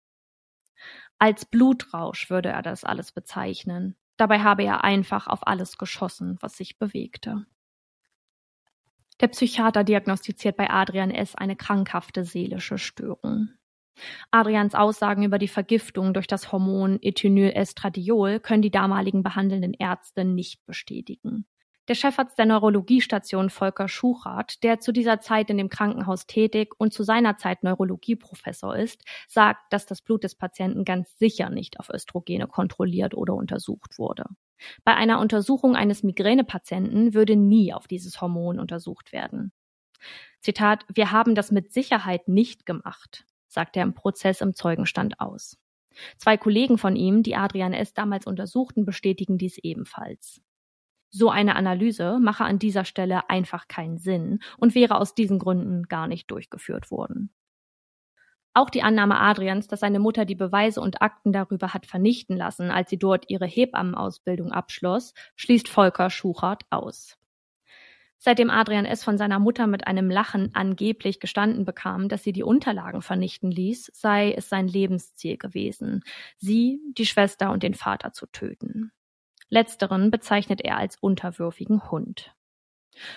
Als 1.19 1.45
Blutrausch 1.45 2.29
würde 2.29 2.49
er 2.49 2.61
das 2.61 2.85
alles 2.85 3.11
bezeichnen. 3.11 3.95
Dabei 4.17 4.39
habe 4.39 4.63
er 4.63 4.83
einfach 4.83 5.27
auf 5.27 5.45
alles 5.45 5.77
geschossen, 5.77 6.37
was 6.39 6.57
sich 6.57 6.79
bewegte. 6.79 7.45
Der 9.19 9.27
Psychiater 9.27 9.83
diagnostiziert 9.83 10.55
bei 10.55 10.69
Adrian 10.69 11.11
S. 11.11 11.35
eine 11.35 11.57
krankhafte 11.57 12.23
seelische 12.23 12.77
Störung. 12.77 13.49
Adrians 14.31 14.75
Aussagen 14.75 15.23
über 15.23 15.39
die 15.39 15.49
Vergiftung 15.49 16.13
durch 16.13 16.27
das 16.27 16.53
Hormon 16.53 16.99
Ethinylestradiol 17.01 18.39
können 18.39 18.61
die 18.61 18.71
damaligen 18.71 19.21
behandelnden 19.21 19.73
Ärzte 19.73 20.23
nicht 20.23 20.65
bestätigen. 20.65 21.45
Der 21.89 21.95
Chefarzt 21.95 22.37
der 22.37 22.45
Neurologiestation 22.45 23.49
Volker 23.49 23.87
Schuchart, 23.87 24.61
der 24.61 24.79
zu 24.79 24.91
dieser 24.91 25.21
Zeit 25.21 25.49
in 25.49 25.57
dem 25.57 25.69
Krankenhaus 25.69 26.27
tätig 26.27 26.75
und 26.77 26.93
zu 26.93 27.01
seiner 27.01 27.37
Zeit 27.37 27.63
Neurologieprofessor 27.63 28.77
ist, 28.77 29.03
sagt, 29.27 29.73
dass 29.73 29.87
das 29.87 30.03
Blut 30.03 30.23
des 30.23 30.35
Patienten 30.35 30.85
ganz 30.85 31.17
sicher 31.17 31.49
nicht 31.49 31.79
auf 31.79 31.89
Östrogene 31.89 32.45
kontrolliert 32.45 33.15
oder 33.15 33.33
untersucht 33.33 33.97
wurde. 33.97 34.25
Bei 34.83 34.93
einer 34.93 35.19
Untersuchung 35.19 35.75
eines 35.75 36.03
Migränepatienten 36.03 37.15
würde 37.15 37.35
nie 37.35 37.73
auf 37.73 37.87
dieses 37.87 38.21
Hormon 38.21 38.59
untersucht 38.59 39.11
werden. 39.11 39.51
Zitat, 40.41 40.85
wir 40.93 41.11
haben 41.11 41.33
das 41.33 41.49
mit 41.49 41.73
Sicherheit 41.73 42.27
nicht 42.27 42.67
gemacht, 42.67 43.25
sagt 43.47 43.75
er 43.75 43.81
im 43.81 43.95
Prozess 43.95 44.41
im 44.41 44.53
Zeugenstand 44.53 45.19
aus. 45.19 45.57
Zwei 46.19 46.37
Kollegen 46.37 46.77
von 46.77 46.95
ihm, 46.95 47.23
die 47.23 47.35
Adrian 47.35 47.73
S. 47.73 47.95
damals 47.95 48.27
untersuchten, 48.27 48.85
bestätigen 48.85 49.39
dies 49.39 49.57
ebenfalls. 49.57 50.39
So 51.09 51.29
eine 51.29 51.55
Analyse 51.55 52.19
mache 52.19 52.45
an 52.45 52.59
dieser 52.59 52.85
Stelle 52.85 53.29
einfach 53.29 53.67
keinen 53.67 53.97
Sinn 53.97 54.39
und 54.57 54.75
wäre 54.75 54.97
aus 54.97 55.15
diesen 55.15 55.39
Gründen 55.39 55.83
gar 55.83 56.07
nicht 56.07 56.29
durchgeführt 56.29 56.91
worden. 56.91 57.31
Auch 58.53 58.69
die 58.69 58.83
Annahme 58.83 59.19
Adrians, 59.19 59.67
dass 59.67 59.79
seine 59.79 59.99
Mutter 59.99 60.25
die 60.25 60.35
Beweise 60.35 60.81
und 60.81 61.01
Akten 61.01 61.31
darüber 61.31 61.73
hat 61.73 61.85
vernichten 61.85 62.35
lassen, 62.35 62.71
als 62.71 62.89
sie 62.89 62.97
dort 62.97 63.29
ihre 63.29 63.45
Hebammenausbildung 63.45 64.51
abschloss, 64.51 65.13
schließt 65.35 65.69
Volker 65.69 66.09
Schuchert 66.09 66.63
aus. 66.69 67.17
Seitdem 68.17 68.49
Adrian 68.49 68.85
S. 68.85 69.01
von 69.03 69.17
seiner 69.17 69.39
Mutter 69.39 69.65
mit 69.65 69.87
einem 69.87 70.09
Lachen 70.09 70.53
angeblich 70.53 71.21
gestanden 71.21 71.63
bekam, 71.63 72.09
dass 72.09 72.21
sie 72.21 72.33
die 72.33 72.43
Unterlagen 72.43 73.01
vernichten 73.01 73.49
ließ, 73.49 73.91
sei 73.93 74.33
es 74.33 74.49
sein 74.49 74.67
Lebensziel 74.67 75.37
gewesen, 75.37 76.03
sie, 76.35 76.81
die 76.97 77.05
Schwester 77.05 77.51
und 77.51 77.63
den 77.63 77.75
Vater 77.75 78.11
zu 78.11 78.25
töten. 78.27 78.91
Letzteren 79.49 80.11
bezeichnet 80.11 80.61
er 80.61 80.77
als 80.77 80.97
unterwürfigen 80.97 81.89
Hund. 81.91 82.35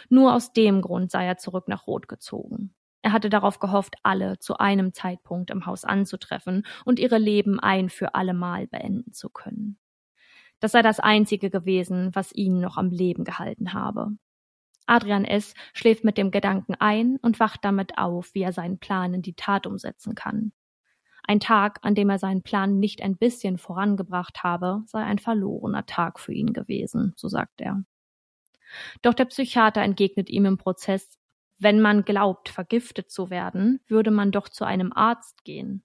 Nur 0.08 0.34
aus 0.34 0.52
dem 0.52 0.80
Grund 0.80 1.10
sei 1.10 1.26
er 1.26 1.36
zurück 1.36 1.68
nach 1.68 1.86
Rot 1.86 2.08
gezogen. 2.08 2.74
Er 3.02 3.12
hatte 3.12 3.28
darauf 3.28 3.58
gehofft, 3.58 3.96
alle 4.04 4.38
zu 4.38 4.58
einem 4.58 4.92
Zeitpunkt 4.92 5.50
im 5.50 5.66
Haus 5.66 5.84
anzutreffen 5.84 6.64
und 6.84 7.00
ihre 7.00 7.18
Leben 7.18 7.58
ein 7.58 7.90
für 7.90 8.14
allemal 8.14 8.68
beenden 8.68 9.12
zu 9.12 9.28
können. 9.28 9.78
Das 10.60 10.72
sei 10.72 10.82
das 10.82 11.00
Einzige 11.00 11.50
gewesen, 11.50 12.10
was 12.14 12.32
ihn 12.32 12.60
noch 12.60 12.76
am 12.76 12.90
Leben 12.90 13.24
gehalten 13.24 13.72
habe. 13.72 14.12
Adrian 14.86 15.24
S. 15.24 15.54
schläft 15.72 16.04
mit 16.04 16.16
dem 16.16 16.30
Gedanken 16.30 16.74
ein 16.76 17.16
und 17.16 17.40
wacht 17.40 17.64
damit 17.64 17.98
auf, 17.98 18.34
wie 18.34 18.42
er 18.42 18.52
seinen 18.52 18.78
Plan 18.78 19.14
in 19.14 19.22
die 19.22 19.34
Tat 19.34 19.66
umsetzen 19.66 20.14
kann. 20.14 20.52
Ein 21.24 21.40
Tag, 21.40 21.78
an 21.82 21.94
dem 21.94 22.10
er 22.10 22.18
seinen 22.18 22.42
Plan 22.42 22.78
nicht 22.78 23.02
ein 23.02 23.16
bisschen 23.16 23.58
vorangebracht 23.58 24.42
habe, 24.42 24.82
sei 24.86 25.02
ein 25.02 25.18
verlorener 25.18 25.86
Tag 25.86 26.18
für 26.18 26.32
ihn 26.32 26.52
gewesen, 26.52 27.12
so 27.16 27.28
sagt 27.28 27.60
er. 27.60 27.84
Doch 29.02 29.14
der 29.14 29.26
Psychiater 29.26 29.82
entgegnet 29.82 30.30
ihm 30.30 30.46
im 30.46 30.58
Prozess, 30.58 31.18
wenn 31.58 31.80
man 31.80 32.04
glaubt, 32.04 32.48
vergiftet 32.48 33.10
zu 33.10 33.30
werden, 33.30 33.80
würde 33.86 34.10
man 34.10 34.32
doch 34.32 34.48
zu 34.48 34.64
einem 34.64 34.92
Arzt 34.92 35.44
gehen. 35.44 35.84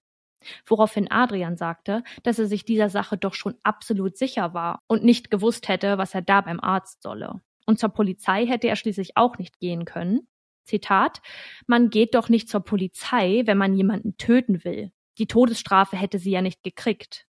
Woraufhin 0.66 1.10
Adrian 1.10 1.56
sagte, 1.56 2.02
dass 2.22 2.38
er 2.38 2.46
sich 2.46 2.64
dieser 2.64 2.88
Sache 2.88 3.16
doch 3.16 3.34
schon 3.34 3.54
absolut 3.62 4.16
sicher 4.16 4.54
war 4.54 4.80
und 4.86 5.04
nicht 5.04 5.30
gewusst 5.30 5.68
hätte, 5.68 5.98
was 5.98 6.14
er 6.14 6.22
da 6.22 6.40
beim 6.40 6.60
Arzt 6.60 7.02
solle. 7.02 7.40
Und 7.66 7.78
zur 7.78 7.90
Polizei 7.90 8.46
hätte 8.46 8.68
er 8.68 8.76
schließlich 8.76 9.16
auch 9.16 9.38
nicht 9.38 9.60
gehen 9.60 9.84
können. 9.84 10.26
Zitat, 10.64 11.22
man 11.66 11.90
geht 11.90 12.14
doch 12.14 12.28
nicht 12.28 12.48
zur 12.48 12.60
Polizei, 12.60 13.42
wenn 13.46 13.58
man 13.58 13.74
jemanden 13.74 14.16
töten 14.16 14.64
will. 14.64 14.92
Die 15.18 15.26
Todesstrafe 15.26 15.96
hätte 15.96 16.18
sie 16.18 16.30
ja 16.30 16.42
nicht 16.42 16.62
gekriegt. 16.62 17.26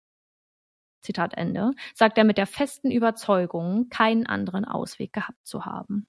Zitat 1.03 1.35
Ende, 1.35 1.73
sagt 1.95 2.17
er 2.17 2.25
mit 2.25 2.39
der 2.39 2.47
festen 2.47 2.91
Überzeugung, 2.91 3.89
keinen 3.89 4.27
anderen 4.27 4.65
Ausweg 4.65 5.13
gehabt 5.13 5.45
zu 5.45 5.65
haben. 5.65 6.07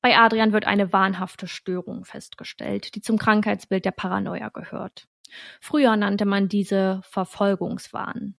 Bei 0.00 0.16
Adrian 0.18 0.52
wird 0.52 0.66
eine 0.66 0.92
wahnhafte 0.92 1.46
Störung 1.46 2.04
festgestellt, 2.04 2.94
die 2.94 3.02
zum 3.02 3.18
Krankheitsbild 3.18 3.84
der 3.84 3.92
Paranoia 3.92 4.48
gehört. 4.48 5.06
Früher 5.60 5.96
nannte 5.96 6.24
man 6.24 6.48
diese 6.48 7.00
Verfolgungswahn. 7.04 8.34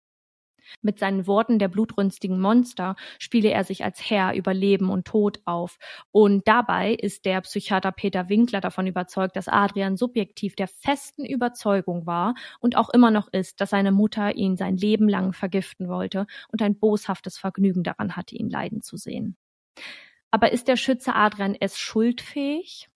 Mit 0.81 0.99
seinen 0.99 1.27
Worten 1.27 1.59
der 1.59 1.67
blutrünstigen 1.67 2.39
Monster 2.39 2.95
spiele 3.19 3.49
er 3.49 3.63
sich 3.63 3.83
als 3.83 4.09
Herr 4.09 4.33
über 4.35 4.53
Leben 4.53 4.89
und 4.89 5.05
Tod 5.05 5.39
auf. 5.45 5.77
Und 6.11 6.47
dabei 6.47 6.93
ist 6.93 7.25
der 7.25 7.41
Psychiater 7.41 7.91
Peter 7.91 8.29
Winkler 8.29 8.61
davon 8.61 8.87
überzeugt, 8.87 9.35
dass 9.35 9.47
Adrian 9.47 9.97
subjektiv 9.97 10.55
der 10.55 10.67
festen 10.67 11.25
Überzeugung 11.25 12.05
war 12.05 12.35
und 12.59 12.77
auch 12.77 12.89
immer 12.89 13.11
noch 13.11 13.31
ist, 13.31 13.61
dass 13.61 13.71
seine 13.71 13.91
Mutter 13.91 14.35
ihn 14.35 14.57
sein 14.57 14.77
Leben 14.77 15.09
lang 15.09 15.33
vergiften 15.33 15.87
wollte 15.87 16.27
und 16.51 16.61
ein 16.61 16.77
boshaftes 16.77 17.37
Vergnügen 17.37 17.83
daran 17.83 18.15
hatte, 18.15 18.35
ihn 18.35 18.49
leiden 18.49 18.81
zu 18.81 18.97
sehen. 18.97 19.35
Aber 20.31 20.51
ist 20.51 20.67
der 20.67 20.77
Schütze 20.77 21.15
Adrian 21.15 21.55
S. 21.55 21.77
schuldfähig? 21.77 22.90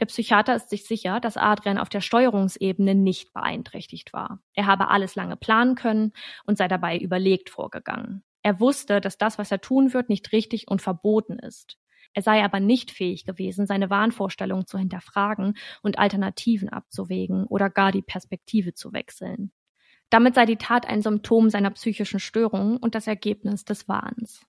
Der 0.00 0.06
Psychiater 0.06 0.56
ist 0.56 0.70
sich 0.70 0.84
sicher, 0.86 1.20
dass 1.20 1.36
Adrian 1.36 1.78
auf 1.78 1.88
der 1.88 2.00
Steuerungsebene 2.00 2.94
nicht 2.94 3.32
beeinträchtigt 3.32 4.12
war. 4.12 4.40
Er 4.54 4.66
habe 4.66 4.88
alles 4.88 5.14
lange 5.14 5.36
planen 5.36 5.74
können 5.74 6.12
und 6.44 6.56
sei 6.56 6.66
dabei 6.66 6.98
überlegt 6.98 7.50
vorgegangen. 7.50 8.24
Er 8.42 8.58
wusste, 8.58 9.00
dass 9.00 9.18
das, 9.18 9.38
was 9.38 9.50
er 9.50 9.60
tun 9.60 9.92
wird, 9.92 10.08
nicht 10.08 10.32
richtig 10.32 10.68
und 10.68 10.82
verboten 10.82 11.38
ist. 11.38 11.78
Er 12.14 12.22
sei 12.22 12.44
aber 12.44 12.60
nicht 12.60 12.90
fähig 12.90 13.24
gewesen, 13.24 13.66
seine 13.66 13.88
Wahnvorstellungen 13.88 14.66
zu 14.66 14.78
hinterfragen 14.78 15.56
und 15.82 15.98
Alternativen 15.98 16.68
abzuwägen 16.68 17.46
oder 17.46 17.70
gar 17.70 17.92
die 17.92 18.02
Perspektive 18.02 18.74
zu 18.74 18.92
wechseln. 18.92 19.52
Damit 20.10 20.34
sei 20.34 20.44
die 20.44 20.56
Tat 20.56 20.86
ein 20.86 21.00
Symptom 21.00 21.48
seiner 21.48 21.70
psychischen 21.70 22.20
Störung 22.20 22.76
und 22.76 22.94
das 22.94 23.06
Ergebnis 23.06 23.64
des 23.64 23.88
Wahns. 23.88 24.44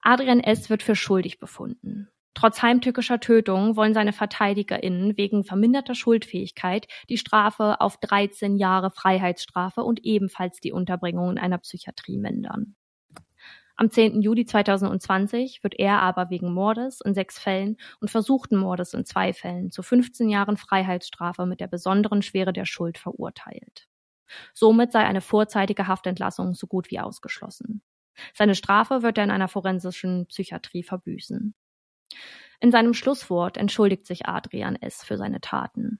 Adrian 0.00 0.40
S. 0.40 0.70
wird 0.70 0.82
für 0.82 0.96
schuldig 0.96 1.38
befunden. 1.38 2.08
Trotz 2.34 2.62
heimtückischer 2.62 3.20
Tötung 3.20 3.76
wollen 3.76 3.92
seine 3.92 4.12
VerteidigerInnen 4.12 5.16
wegen 5.16 5.44
verminderter 5.44 5.94
Schuldfähigkeit 5.94 6.86
die 7.08 7.18
Strafe 7.18 7.80
auf 7.80 7.96
13 7.98 8.56
Jahre 8.56 8.90
Freiheitsstrafe 8.90 9.82
und 9.82 10.04
ebenfalls 10.04 10.60
die 10.60 10.72
Unterbringung 10.72 11.32
in 11.32 11.38
einer 11.38 11.58
Psychiatrie 11.58 12.18
mindern. 12.18 12.76
Am 13.80 13.90
10. 13.90 14.20
Juli 14.20 14.44
2020 14.44 15.62
wird 15.62 15.74
er 15.78 16.02
aber 16.02 16.28
wegen 16.28 16.52
Mordes 16.52 17.00
in 17.00 17.14
sechs 17.14 17.38
Fällen 17.38 17.78
und 18.00 18.10
versuchten 18.10 18.58
Mordes 18.58 18.92
in 18.92 19.06
zwei 19.06 19.32
Fällen 19.32 19.70
zu 19.70 19.82
15 19.82 20.28
Jahren 20.28 20.58
Freiheitsstrafe 20.58 21.46
mit 21.46 21.60
der 21.60 21.66
besonderen 21.66 22.20
Schwere 22.20 22.52
der 22.52 22.66
Schuld 22.66 22.98
verurteilt. 22.98 23.88
Somit 24.52 24.92
sei 24.92 25.00
eine 25.00 25.22
vorzeitige 25.22 25.86
Haftentlassung 25.86 26.54
so 26.54 26.66
gut 26.66 26.90
wie 26.90 27.00
ausgeschlossen. 27.00 27.82
Seine 28.34 28.54
Strafe 28.54 29.02
wird 29.02 29.16
er 29.18 29.24
in 29.24 29.30
einer 29.30 29.48
forensischen 29.48 30.26
Psychiatrie 30.26 30.82
verbüßen. 30.82 31.54
In 32.60 32.70
seinem 32.70 32.94
Schlusswort 32.94 33.56
entschuldigt 33.56 34.06
sich 34.06 34.26
Adrian 34.26 34.76
S. 34.76 35.02
für 35.02 35.16
seine 35.16 35.40
Taten. 35.40 35.98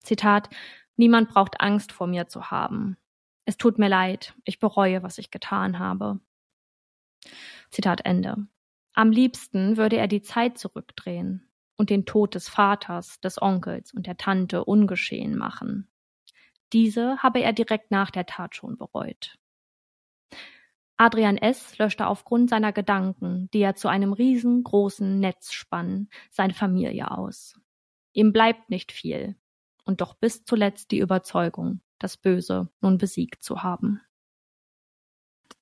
Zitat 0.00 0.50
Niemand 0.96 1.28
braucht 1.28 1.60
Angst 1.60 1.92
vor 1.92 2.06
mir 2.06 2.28
zu 2.28 2.50
haben. 2.50 2.96
Es 3.46 3.56
tut 3.56 3.78
mir 3.78 3.88
leid, 3.88 4.34
ich 4.44 4.58
bereue, 4.58 5.02
was 5.02 5.18
ich 5.18 5.30
getan 5.30 5.78
habe. 5.78 6.20
Zitat 7.70 8.04
Ende. 8.04 8.46
Am 8.94 9.10
liebsten 9.10 9.76
würde 9.76 9.96
er 9.96 10.06
die 10.06 10.22
Zeit 10.22 10.56
zurückdrehen 10.56 11.50
und 11.76 11.90
den 11.90 12.06
Tod 12.06 12.34
des 12.34 12.48
Vaters, 12.48 13.20
des 13.20 13.42
Onkels 13.42 13.92
und 13.92 14.06
der 14.06 14.16
Tante 14.16 14.64
ungeschehen 14.64 15.36
machen. 15.36 15.88
Diese 16.72 17.18
habe 17.18 17.40
er 17.40 17.52
direkt 17.52 17.90
nach 17.90 18.10
der 18.10 18.26
Tat 18.26 18.54
schon 18.54 18.76
bereut. 18.76 19.36
Adrian 20.96 21.36
S. 21.36 21.76
löschte 21.78 22.06
aufgrund 22.06 22.50
seiner 22.50 22.72
Gedanken, 22.72 23.48
die 23.52 23.60
er 23.60 23.74
zu 23.74 23.88
einem 23.88 24.12
riesengroßen 24.12 25.18
Netz 25.18 25.52
spannen, 25.52 26.08
seine 26.30 26.54
Familie 26.54 27.10
aus. 27.10 27.58
Ihm 28.12 28.32
bleibt 28.32 28.70
nicht 28.70 28.92
viel, 28.92 29.36
und 29.84 30.00
doch 30.00 30.14
bis 30.14 30.44
zuletzt 30.44 30.92
die 30.92 30.98
Überzeugung, 30.98 31.80
das 31.98 32.16
Böse 32.16 32.68
nun 32.80 32.98
besiegt 32.98 33.42
zu 33.42 33.62
haben. 33.62 34.00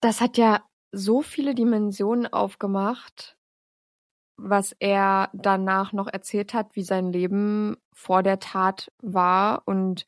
Das 0.00 0.20
hat 0.20 0.36
ja 0.36 0.62
so 0.92 1.22
viele 1.22 1.54
Dimensionen 1.54 2.30
aufgemacht, 2.30 3.38
was 4.36 4.74
er 4.80 5.30
danach 5.32 5.92
noch 5.92 6.08
erzählt 6.08 6.52
hat, 6.52 6.76
wie 6.76 6.82
sein 6.82 7.10
Leben 7.10 7.76
vor 7.92 8.22
der 8.22 8.38
Tat 8.38 8.92
war 9.00 9.62
und 9.66 10.06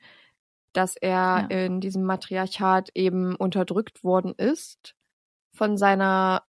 dass 0.75 0.97
er 0.97 1.47
ja. 1.49 1.65
in 1.65 1.81
diesem 1.81 2.03
Matriarchat 2.03 2.91
eben 2.95 3.37
unterdrückt 3.37 4.05
worden 4.05 4.35
ist 4.37 4.95
von 5.55 5.77
seiner 5.77 6.43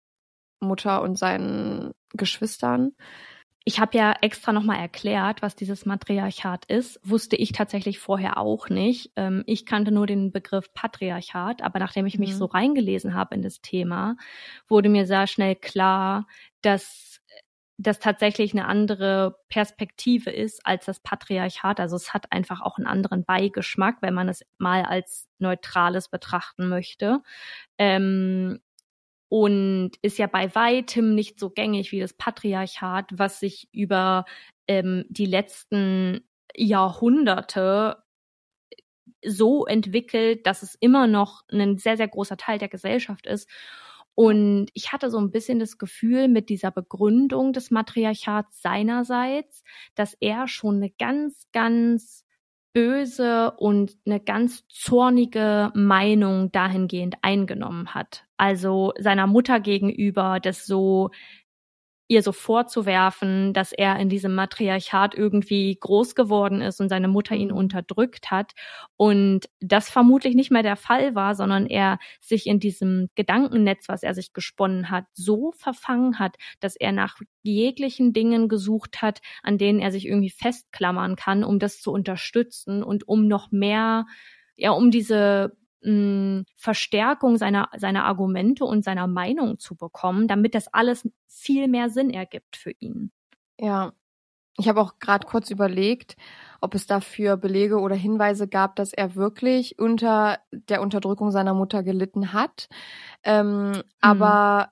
Mutter 0.60 1.02
und 1.02 1.18
seinen 1.18 1.94
Geschwistern. 2.14 2.94
Ich 3.68 3.80
habe 3.80 3.98
ja 3.98 4.14
extra 4.22 4.54
nochmal 4.54 4.78
erklärt, 4.78 5.42
was 5.42 5.56
dieses 5.56 5.88
Matriarchat 5.88 6.66
ist. 6.66 7.00
Wusste 7.04 7.36
ich 7.36 7.52
tatsächlich 7.52 7.98
vorher 7.98 8.38
auch 8.38 8.70
nicht. 8.70 9.12
Ähm, 9.16 9.44
ich 9.48 9.66
kannte 9.66 9.92
nur 9.92 10.06
den 10.06 10.32
Begriff 10.32 10.72
Patriarchat, 10.74 11.64
aber 11.64 11.80
nachdem 11.80 12.06
ich 12.06 12.20
mich 12.20 12.32
mhm. 12.32 12.36
so 12.36 12.46
reingelesen 12.46 13.16
habe 13.16 13.34
in 13.34 13.42
das 13.42 13.62
Thema, 13.62 14.18
wurde 14.68 14.90
mir 14.90 15.08
sehr 15.08 15.26
schnell 15.26 15.56
klar, 15.56 16.28
dass 16.62 17.22
das 17.78 18.00
tatsächlich 18.00 18.54
eine 18.54 18.68
andere 18.68 19.38
Perspektive 19.50 20.30
ist 20.30 20.66
als 20.66 20.86
das 20.86 21.00
Patriarchat. 21.00 21.80
Also 21.80 21.96
es 21.96 22.14
hat 22.14 22.32
einfach 22.32 22.62
auch 22.62 22.78
einen 22.78 22.88
anderen 22.88 23.26
Beigeschmack, 23.26 23.98
wenn 24.02 24.14
man 24.14 24.30
es 24.30 24.46
mal 24.58 24.84
als 24.84 25.28
neutrales 25.40 26.08
betrachten 26.10 26.70
möchte. 26.70 27.22
Ähm, 27.78 28.62
und 29.36 29.92
ist 30.02 30.18
ja 30.18 30.28
bei 30.28 30.56
weitem 30.56 31.14
nicht 31.14 31.42
so 31.42 31.50
gängig 31.50 31.92
wie 31.92 32.00
das 32.00 32.14
Patriarchat, 32.14 33.10
was 33.12 33.42
sich 33.42 33.68
über 33.74 34.24
ähm, 34.66 35.04
die 35.10 35.26
letzten 35.26 36.22
Jahrhunderte 36.56 37.98
so 39.26 39.66
entwickelt, 39.66 40.48
dass 40.48 40.64
es 40.64 40.76
immer 40.76 41.08
noch 41.08 41.44
ein 41.52 41.78
sehr, 41.78 41.98
sehr 41.98 42.08
großer 42.08 42.38
Teil 42.38 42.60
der 42.60 42.70
Gesellschaft 42.70 43.28
ist. 43.28 43.50
Und 44.14 44.68
ich 44.74 44.94
hatte 44.94 45.10
so 45.10 45.18
ein 45.18 45.32
bisschen 45.32 45.60
das 45.60 45.78
Gefühl 45.78 46.30
mit 46.30 46.48
dieser 46.48 46.72
Begründung 46.72 47.52
des 47.52 47.72
Matriarchats 47.72 48.62
seinerseits, 48.62 49.66
dass 49.96 50.16
er 50.22 50.48
schon 50.48 50.78
eine 50.78 50.92
ganz, 50.92 51.48
ganz 51.52 52.25
böse 52.76 53.52
und 53.52 53.96
eine 54.06 54.20
ganz 54.20 54.68
zornige 54.68 55.72
Meinung 55.76 56.52
dahingehend 56.52 57.16
eingenommen 57.22 57.94
hat. 57.96 58.26
Also 58.36 58.92
seiner 59.00 59.28
Mutter 59.28 59.62
gegenüber 59.62 60.42
das 60.42 60.66
so 60.66 61.10
ihr 62.08 62.22
so 62.22 62.32
vorzuwerfen, 62.32 63.54
dass 63.54 63.72
er 63.72 63.98
in 64.00 64.10
diesem 64.10 64.36
Matriarchat 64.36 65.16
irgendwie 65.16 65.78
groß 65.80 66.16
geworden 66.16 66.62
ist 66.62 66.80
und 66.80 66.90
seine 66.90 67.08
Mutter 67.08 67.36
ihn 67.36 67.52
unterdrückt 67.52 68.30
hat. 68.30 68.54
Und 68.96 69.50
das 69.60 69.90
vermutlich 69.90 70.36
nicht 70.36 70.52
mehr 70.52 70.64
der 70.64 70.76
Fall 70.76 71.16
war, 71.16 71.36
sondern 71.36 71.66
er 71.66 71.98
sich 72.22 72.46
in 72.46 72.60
diesem 72.60 73.10
Gedankennetz, 73.16 73.90
was 73.90 74.04
er 74.04 74.14
sich 74.14 74.34
gesponnen 74.34 74.92
hat, 74.92 75.06
so 75.14 75.52
verfangen 75.58 76.20
hat, 76.20 76.36
dass 76.60 76.76
er 76.76 76.92
nach 76.92 77.18
jeglichen 77.44 78.14
Dingen 78.14 78.50
gesucht 78.50 79.02
hat, 79.02 79.22
an 79.42 79.58
denen 79.58 79.80
er 79.80 79.92
sich 79.92 80.06
irgendwie 80.06 80.30
festklammern 80.30 81.16
kann, 81.16 81.44
um 81.44 81.60
das 81.60 81.82
zu 81.82 81.92
unterstützen 81.92 82.84
und 82.84 83.08
um 83.08 83.28
noch 83.28 83.52
mehr 83.52 84.06
ja, 84.58 84.72
um 84.72 84.92
diese 84.92 85.58
mh, 85.86 86.44
Verstärkung 86.56 87.38
seiner, 87.38 87.70
seiner 87.78 88.06
Argumente 88.06 88.66
und 88.66 88.84
seiner 88.84 89.08
Meinung 89.08 89.60
zu 89.60 89.76
bekommen, 89.76 90.28
damit 90.28 90.56
das 90.56 90.74
alles 90.74 91.08
viel 91.28 91.68
mehr 91.68 91.90
Sinn 91.90 92.10
ergibt 92.10 92.58
für 92.58 92.72
ihn. 92.80 93.12
Ja, 93.60 93.94
ich 94.58 94.70
habe 94.70 94.82
auch 94.82 95.00
gerade 95.00 95.28
kurz 95.28 95.50
überlegt, 95.50 96.16
ob 96.62 96.76
es 96.76 96.88
dafür 96.88 97.38
Belege 97.38 97.80
oder 97.80 97.96
Hinweise 97.96 98.48
gab, 98.48 98.76
dass 98.78 98.94
er 98.94 99.16
wirklich 99.16 99.80
unter 99.80 100.40
der 100.52 100.82
Unterdrückung 100.82 101.32
seiner 101.32 101.54
Mutter 101.54 101.84
gelitten 101.84 102.34
hat. 102.34 102.70
Ähm, 103.24 103.72
mhm. 103.72 103.84
Aber 104.00 104.72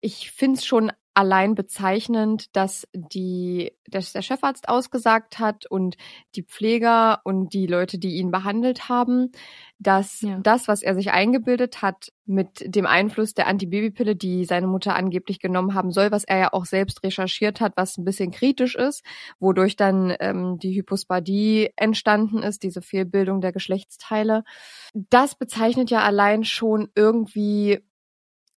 ich 0.00 0.30
finde 0.30 0.58
es 0.58 0.64
schon 0.64 0.92
allein 1.18 1.56
bezeichnend, 1.56 2.54
dass 2.54 2.86
die, 2.92 3.72
dass 3.88 4.12
der 4.12 4.22
Chefarzt 4.22 4.68
ausgesagt 4.68 5.40
hat 5.40 5.66
und 5.66 5.96
die 6.36 6.44
Pfleger 6.44 7.22
und 7.24 7.52
die 7.54 7.66
Leute, 7.66 7.98
die 7.98 8.18
ihn 8.18 8.30
behandelt 8.30 8.88
haben, 8.88 9.32
dass 9.80 10.20
ja. 10.20 10.38
das, 10.38 10.68
was 10.68 10.80
er 10.80 10.94
sich 10.94 11.10
eingebildet 11.10 11.82
hat, 11.82 12.12
mit 12.24 12.62
dem 12.72 12.86
Einfluss 12.86 13.34
der 13.34 13.48
Antibabypille, 13.48 14.14
die 14.14 14.44
seine 14.44 14.68
Mutter 14.68 14.94
angeblich 14.94 15.40
genommen 15.40 15.74
haben 15.74 15.90
soll, 15.90 16.12
was 16.12 16.22
er 16.22 16.38
ja 16.38 16.52
auch 16.52 16.66
selbst 16.66 17.02
recherchiert 17.02 17.60
hat, 17.60 17.72
was 17.74 17.98
ein 17.98 18.04
bisschen 18.04 18.30
kritisch 18.30 18.76
ist, 18.76 19.02
wodurch 19.40 19.74
dann 19.74 20.14
ähm, 20.20 20.60
die 20.60 20.76
Hypospadie 20.76 21.70
entstanden 21.74 22.44
ist, 22.44 22.62
diese 22.62 22.80
Fehlbildung 22.80 23.40
der 23.40 23.50
Geschlechtsteile. 23.50 24.44
Das 24.94 25.34
bezeichnet 25.34 25.90
ja 25.90 26.02
allein 26.02 26.44
schon 26.44 26.90
irgendwie 26.94 27.80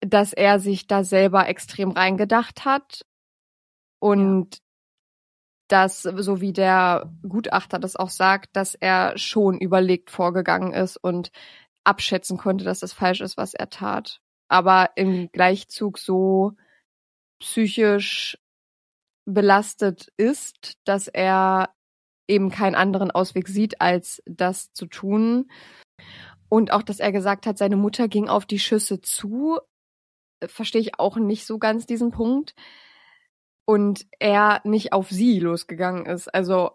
dass 0.01 0.33
er 0.33 0.61
sich 0.61 0.87
da 0.87 1.05
selber 1.05 1.49
extrem 1.49 1.91
reingedacht 1.91 2.65
hat 2.65 3.05
und 3.99 4.57
ja. 4.57 4.61
dass, 5.69 6.03
so 6.03 6.41
wie 6.41 6.53
der 6.53 7.13
Gutachter 7.29 7.79
das 7.79 7.97
auch 7.97 8.11
sagt, 8.11 8.57
dass 8.57 8.75
er 8.75 9.17
schon 9.19 9.59
überlegt 9.59 10.11
vorgegangen 10.11 10.73
ist 10.73 10.97
und 10.97 11.31
abschätzen 11.85 12.39
konnte, 12.39 12.65
dass 12.65 12.81
das 12.81 12.93
falsch 12.93 13.21
ist, 13.21 13.37
was 13.37 13.55
er 13.55 13.71
tat. 13.71 14.21
Aber 14.49 14.91
im 14.97 15.31
Gleichzug 15.33 15.99
so 15.99 16.53
psychisch 17.41 18.39
belastet 19.25 20.09
ist, 20.17 20.77
dass 20.85 21.09
er 21.09 21.71
eben 22.29 22.51
keinen 22.51 22.75
anderen 22.75 23.11
Ausweg 23.11 23.49
sieht, 23.49 23.81
als 23.81 24.23
das 24.27 24.73
zu 24.73 24.87
tun. 24.87 25.51
Und 26.49 26.73
auch, 26.73 26.83
dass 26.83 27.01
er 27.01 27.13
gesagt 27.13 27.47
hat, 27.47 27.59
seine 27.59 27.77
Mutter 27.77 28.09
ging 28.09 28.29
auf 28.29 28.47
die 28.47 28.59
Schüsse 28.59 29.01
zu, 29.01 29.61
verstehe 30.47 30.81
ich 30.81 30.99
auch 30.99 31.17
nicht 31.17 31.47
so 31.47 31.59
ganz 31.59 31.87
diesen 31.87 32.11
Punkt. 32.11 32.55
Und 33.65 34.07
er 34.19 34.61
nicht 34.65 34.93
auf 34.93 35.11
sie 35.11 35.39
losgegangen 35.39 36.07
ist. 36.07 36.29
Also 36.29 36.73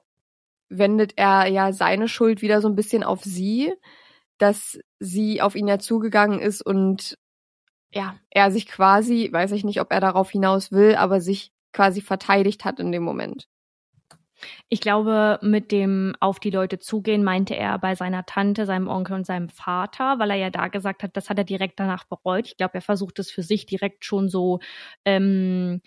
wendet 0.69 1.13
er 1.17 1.47
ja 1.47 1.73
seine 1.73 2.08
Schuld 2.08 2.41
wieder 2.41 2.62
so 2.62 2.69
ein 2.69 2.75
bisschen 2.75 3.04
auf 3.04 3.23
sie, 3.23 3.73
dass 4.38 4.80
sie 4.99 5.41
auf 5.41 5.56
ihn 5.56 5.67
ja 5.67 5.80
zugegangen 5.80 6.39
ist 6.39 6.62
und 6.62 7.17
ja, 7.91 8.17
er 8.30 8.51
sich 8.51 8.67
quasi, 8.67 9.30
weiß 9.32 9.51
ich 9.54 9.63
nicht, 9.63 9.80
ob 9.80 9.91
er 9.91 10.01
darauf 10.01 10.30
hinaus 10.30 10.71
will, 10.71 10.95
aber 10.95 11.21
sich 11.21 11.54
quasi 11.71 12.01
verteidigt 12.01 12.65
hat 12.65 12.80
in 12.80 12.91
dem 12.91 13.04
Moment. 13.04 13.47
Ich 14.69 14.82
glaube, 14.82 15.39
mit 15.41 15.71
dem 15.71 16.15
auf 16.19 16.39
die 16.39 16.50
Leute 16.50 16.80
zugehen 16.80 17.24
meinte 17.24 17.56
er 17.56 17.80
bei 17.80 17.95
seiner 17.95 18.26
Tante, 18.26 18.65
seinem 18.65 18.88
Onkel 18.88 19.15
und 19.15 19.26
seinem 19.26 19.50
Vater, 19.50 20.19
weil 20.19 20.32
er 20.32 20.38
ja 20.38 20.50
da 20.50 20.67
gesagt 20.67 21.04
hat, 21.04 21.15
das 21.15 21.30
hat 21.30 21.38
er 21.38 21.43
direkt 21.43 21.80
danach 21.80 22.06
bereut. 22.06 22.48
Ich 22.48 22.58
glaube, 22.58 22.76
er 22.76 22.82
versucht 22.82 23.19
es 23.19 23.32
für 23.32 23.43
sich 23.43 23.65
direkt 23.65 24.06
schon 24.06 24.30
so 24.30 24.60
ähm, 25.06 25.82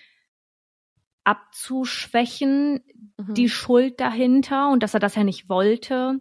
abzuschwächen, 1.24 2.80
mhm. 3.18 3.34
die 3.34 3.50
Schuld 3.50 4.00
dahinter 4.00 4.70
und 4.70 4.82
dass 4.82 4.94
er 4.94 5.00
das 5.00 5.14
ja 5.14 5.24
nicht 5.24 5.48
wollte. 5.48 6.20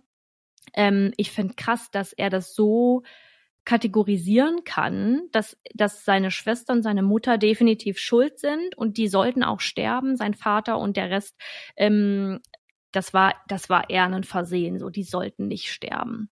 Ähm, 0.73 1.13
ich 1.17 1.31
finde 1.31 1.53
krass, 1.55 1.91
dass 1.91 2.11
er 2.11 2.29
das 2.29 2.53
so 2.53 3.03
kategorisieren 3.67 4.63
kann, 4.63 5.23
dass, 5.33 5.57
dass 5.73 6.05
seine 6.05 6.31
Schwester 6.31 6.71
und 6.71 6.83
seine 6.83 7.03
Mutter 7.03 7.37
definitiv 7.37 7.99
schuld 7.99 8.39
sind 8.39 8.77
und 8.77 8.95
die 8.95 9.09
sollten 9.09 9.43
auch 9.43 9.59
sterben, 9.59 10.15
sein 10.15 10.35
Vater 10.35 10.79
und 10.79 10.95
der 10.95 11.09
Rest, 11.09 11.35
ähm, 11.75 12.39
das 12.93 13.13
war, 13.13 13.35
das 13.49 13.69
war 13.69 13.89
eher 13.89 14.05
ein 14.05 14.23
Versehen, 14.23 14.79
so, 14.79 14.89
die 14.89 15.03
sollten 15.03 15.49
nicht 15.49 15.69
sterben. 15.69 16.29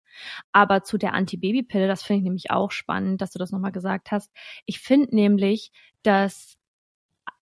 Aber 0.52 0.82
zu 0.82 0.98
der 0.98 1.14
Antibabypille, 1.14 1.88
das 1.88 2.02
finde 2.02 2.18
ich 2.18 2.24
nämlich 2.24 2.50
auch 2.50 2.70
spannend, 2.70 3.22
dass 3.22 3.30
du 3.30 3.38
das 3.38 3.50
nochmal 3.50 3.72
gesagt 3.72 4.10
hast. 4.10 4.30
Ich 4.66 4.80
finde 4.80 5.16
nämlich, 5.16 5.72
dass 6.02 6.58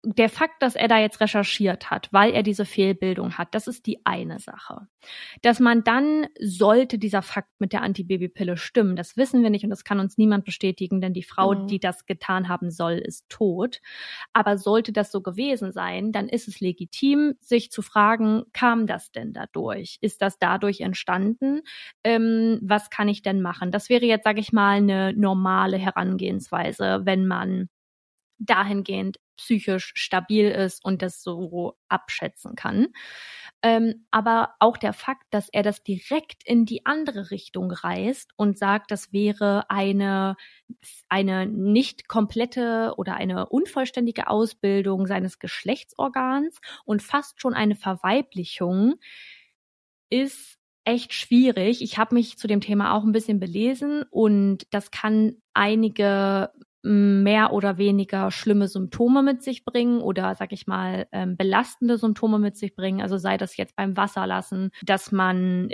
der 0.06 0.28
Fakt, 0.28 0.62
dass 0.62 0.76
er 0.76 0.90
da 0.90 1.00
jetzt 1.00 1.22
recherchiert 1.22 1.90
hat, 1.90 2.10
weil 2.12 2.34
er 2.34 2.44
diese 2.44 2.66
Fehlbildung 2.66 3.38
hat, 3.38 3.56
das 3.56 3.68
ist 3.68 3.86
die 3.86 4.06
eine 4.06 4.40
Sache. 4.40 4.88
Dass 5.42 5.62
man 5.62 5.84
dann, 5.86 6.28
sollte 6.40 6.98
dieser 6.98 7.22
Fakt 7.22 7.50
mit 7.60 7.72
der 7.72 7.84
Antibabypille 7.84 8.58
stimmen, 8.58 8.98
das 8.98 9.16
wissen 9.16 9.44
wir 9.44 9.50
nicht 9.50 9.64
und 9.64 9.70
das 9.70 9.86
kann 9.86 10.02
uns 10.02 10.18
niemand 10.18 10.44
bestätigen, 10.44 11.00
denn 11.00 11.14
die 11.14 11.24
Frau, 11.24 11.56
mhm. 11.56 11.68
die 11.68 11.80
das 11.80 12.06
getan 12.06 12.50
haben 12.50 12.70
soll, 12.70 12.94
ist 12.94 13.30
tot. 13.30 13.80
Aber 14.34 14.58
sollte 14.58 14.92
das 14.92 15.10
so 15.10 15.22
gewesen 15.22 15.72
sein, 15.72 16.12
dann 16.12 16.28
ist 16.28 16.50
es 16.50 16.60
legitim, 16.60 17.36
sich 17.40 17.72
zu 17.72 17.82
fragen, 17.82 18.44
kam 18.52 18.88
das 18.88 19.12
denn 19.14 19.32
dadurch? 19.32 20.00
Ist 20.02 20.22
das 20.22 20.38
dadurch 20.38 20.82
entstanden? 20.82 21.62
Ähm, 22.04 22.60
was 22.62 22.90
kann 22.90 23.08
ich 23.08 23.22
denn 23.22 23.42
machen? 23.42 23.72
Das 23.72 23.88
wäre 23.88 24.06
jetzt, 24.06 24.26
sage 24.26 24.42
ich 24.42 24.52
mal, 24.52 24.78
eine 24.78 25.14
normale 25.14 25.78
Herangehensweise, 25.78 27.02
wenn 27.06 27.26
man 27.26 27.70
dahingehend 28.46 29.18
psychisch 29.38 29.92
stabil 29.96 30.50
ist 30.50 30.84
und 30.86 31.02
das 31.02 31.24
so 31.24 31.76
abschätzen 31.90 32.56
kann. 32.56 32.88
Ähm, 33.62 34.06
aber 34.12 34.56
auch 34.60 34.78
der 34.78 34.94
Fakt, 34.94 35.26
dass 35.32 35.50
er 35.50 35.64
das 35.64 35.84
direkt 35.84 36.44
in 36.46 36.66
die 36.66 36.86
andere 36.86 37.32
Richtung 37.32 37.72
reißt 37.72 38.32
und 38.36 38.58
sagt, 38.58 38.92
das 38.92 39.14
wäre 39.14 39.70
eine, 39.70 40.36
eine 41.10 41.46
nicht 41.46 42.08
komplette 42.08 42.94
oder 42.98 43.16
eine 43.16 43.48
unvollständige 43.50 44.28
Ausbildung 44.28 45.08
seines 45.08 45.40
Geschlechtsorgans 45.40 46.60
und 46.86 47.02
fast 47.02 47.42
schon 47.42 47.54
eine 47.54 47.76
Verweiblichung, 47.76 48.96
ist 50.10 50.58
echt 50.86 51.14
schwierig. 51.14 51.82
Ich 51.82 51.98
habe 51.98 52.16
mich 52.16 52.38
zu 52.38 52.48
dem 52.48 52.62
Thema 52.62 52.94
auch 52.94 53.04
ein 53.04 53.14
bisschen 53.14 53.40
belesen 53.40 54.04
und 54.12 54.68
das 54.72 54.92
kann 54.92 55.38
einige 55.54 56.52
mehr 56.84 57.54
oder 57.54 57.78
weniger 57.78 58.30
schlimme 58.32 58.68
Symptome 58.68 59.24
mit 59.24 59.42
sich 59.42 59.64
bringen 59.66 60.02
oder, 60.02 60.36
sag 60.36 60.52
ich 60.52 60.68
mal, 60.68 61.08
ähm, 61.12 61.38
belastende 61.38 61.98
Symptome 61.98 62.40
mit 62.40 62.58
sich 62.58 62.76
bringen. 62.76 63.02
Also 63.02 63.18
sei 63.18 63.38
das 63.38 63.56
jetzt 63.58 63.76
beim 63.76 63.96
Wasserlassen, 63.96 64.72
dass 64.84 65.12
man 65.12 65.70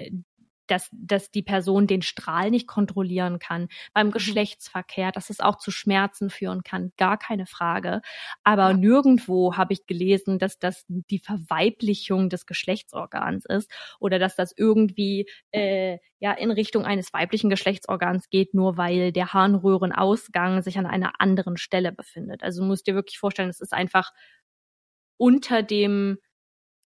dass, 0.69 0.89
dass 0.91 1.31
die 1.31 1.41
Person 1.41 1.87
den 1.87 2.01
Strahl 2.01 2.51
nicht 2.51 2.67
kontrollieren 2.67 3.39
kann. 3.39 3.67
Beim 3.93 4.07
mhm. 4.07 4.11
Geschlechtsverkehr, 4.11 5.11
dass 5.11 5.29
es 5.29 5.39
auch 5.39 5.57
zu 5.57 5.71
Schmerzen 5.71 6.29
führen 6.29 6.63
kann, 6.63 6.91
gar 6.97 7.17
keine 7.17 7.45
Frage. 7.45 8.01
Aber 8.43 8.69
ja. 8.69 8.73
nirgendwo 8.73 9.57
habe 9.57 9.73
ich 9.73 9.85
gelesen, 9.85 10.39
dass 10.39 10.59
das 10.59 10.85
die 10.87 11.19
Verweiblichung 11.19 12.29
des 12.29 12.45
Geschlechtsorgans 12.45 13.45
ist 13.45 13.71
oder 13.99 14.19
dass 14.19 14.35
das 14.35 14.53
irgendwie 14.55 15.27
äh, 15.51 15.97
ja 16.19 16.33
in 16.33 16.51
Richtung 16.51 16.85
eines 16.85 17.13
weiblichen 17.13 17.49
Geschlechtsorgans 17.49 18.29
geht, 18.29 18.53
nur 18.53 18.77
weil 18.77 19.11
der 19.11 19.33
Harnröhrenausgang 19.33 20.61
sich 20.61 20.77
an 20.77 20.85
einer 20.85 21.13
anderen 21.19 21.57
Stelle 21.57 21.91
befindet. 21.91 22.43
Also 22.43 22.61
du 22.61 22.67
musst 22.67 22.87
dir 22.87 22.95
wirklich 22.95 23.19
vorstellen, 23.19 23.49
es 23.49 23.61
ist 23.61 23.73
einfach 23.73 24.11
unter 25.17 25.63
dem 25.63 26.17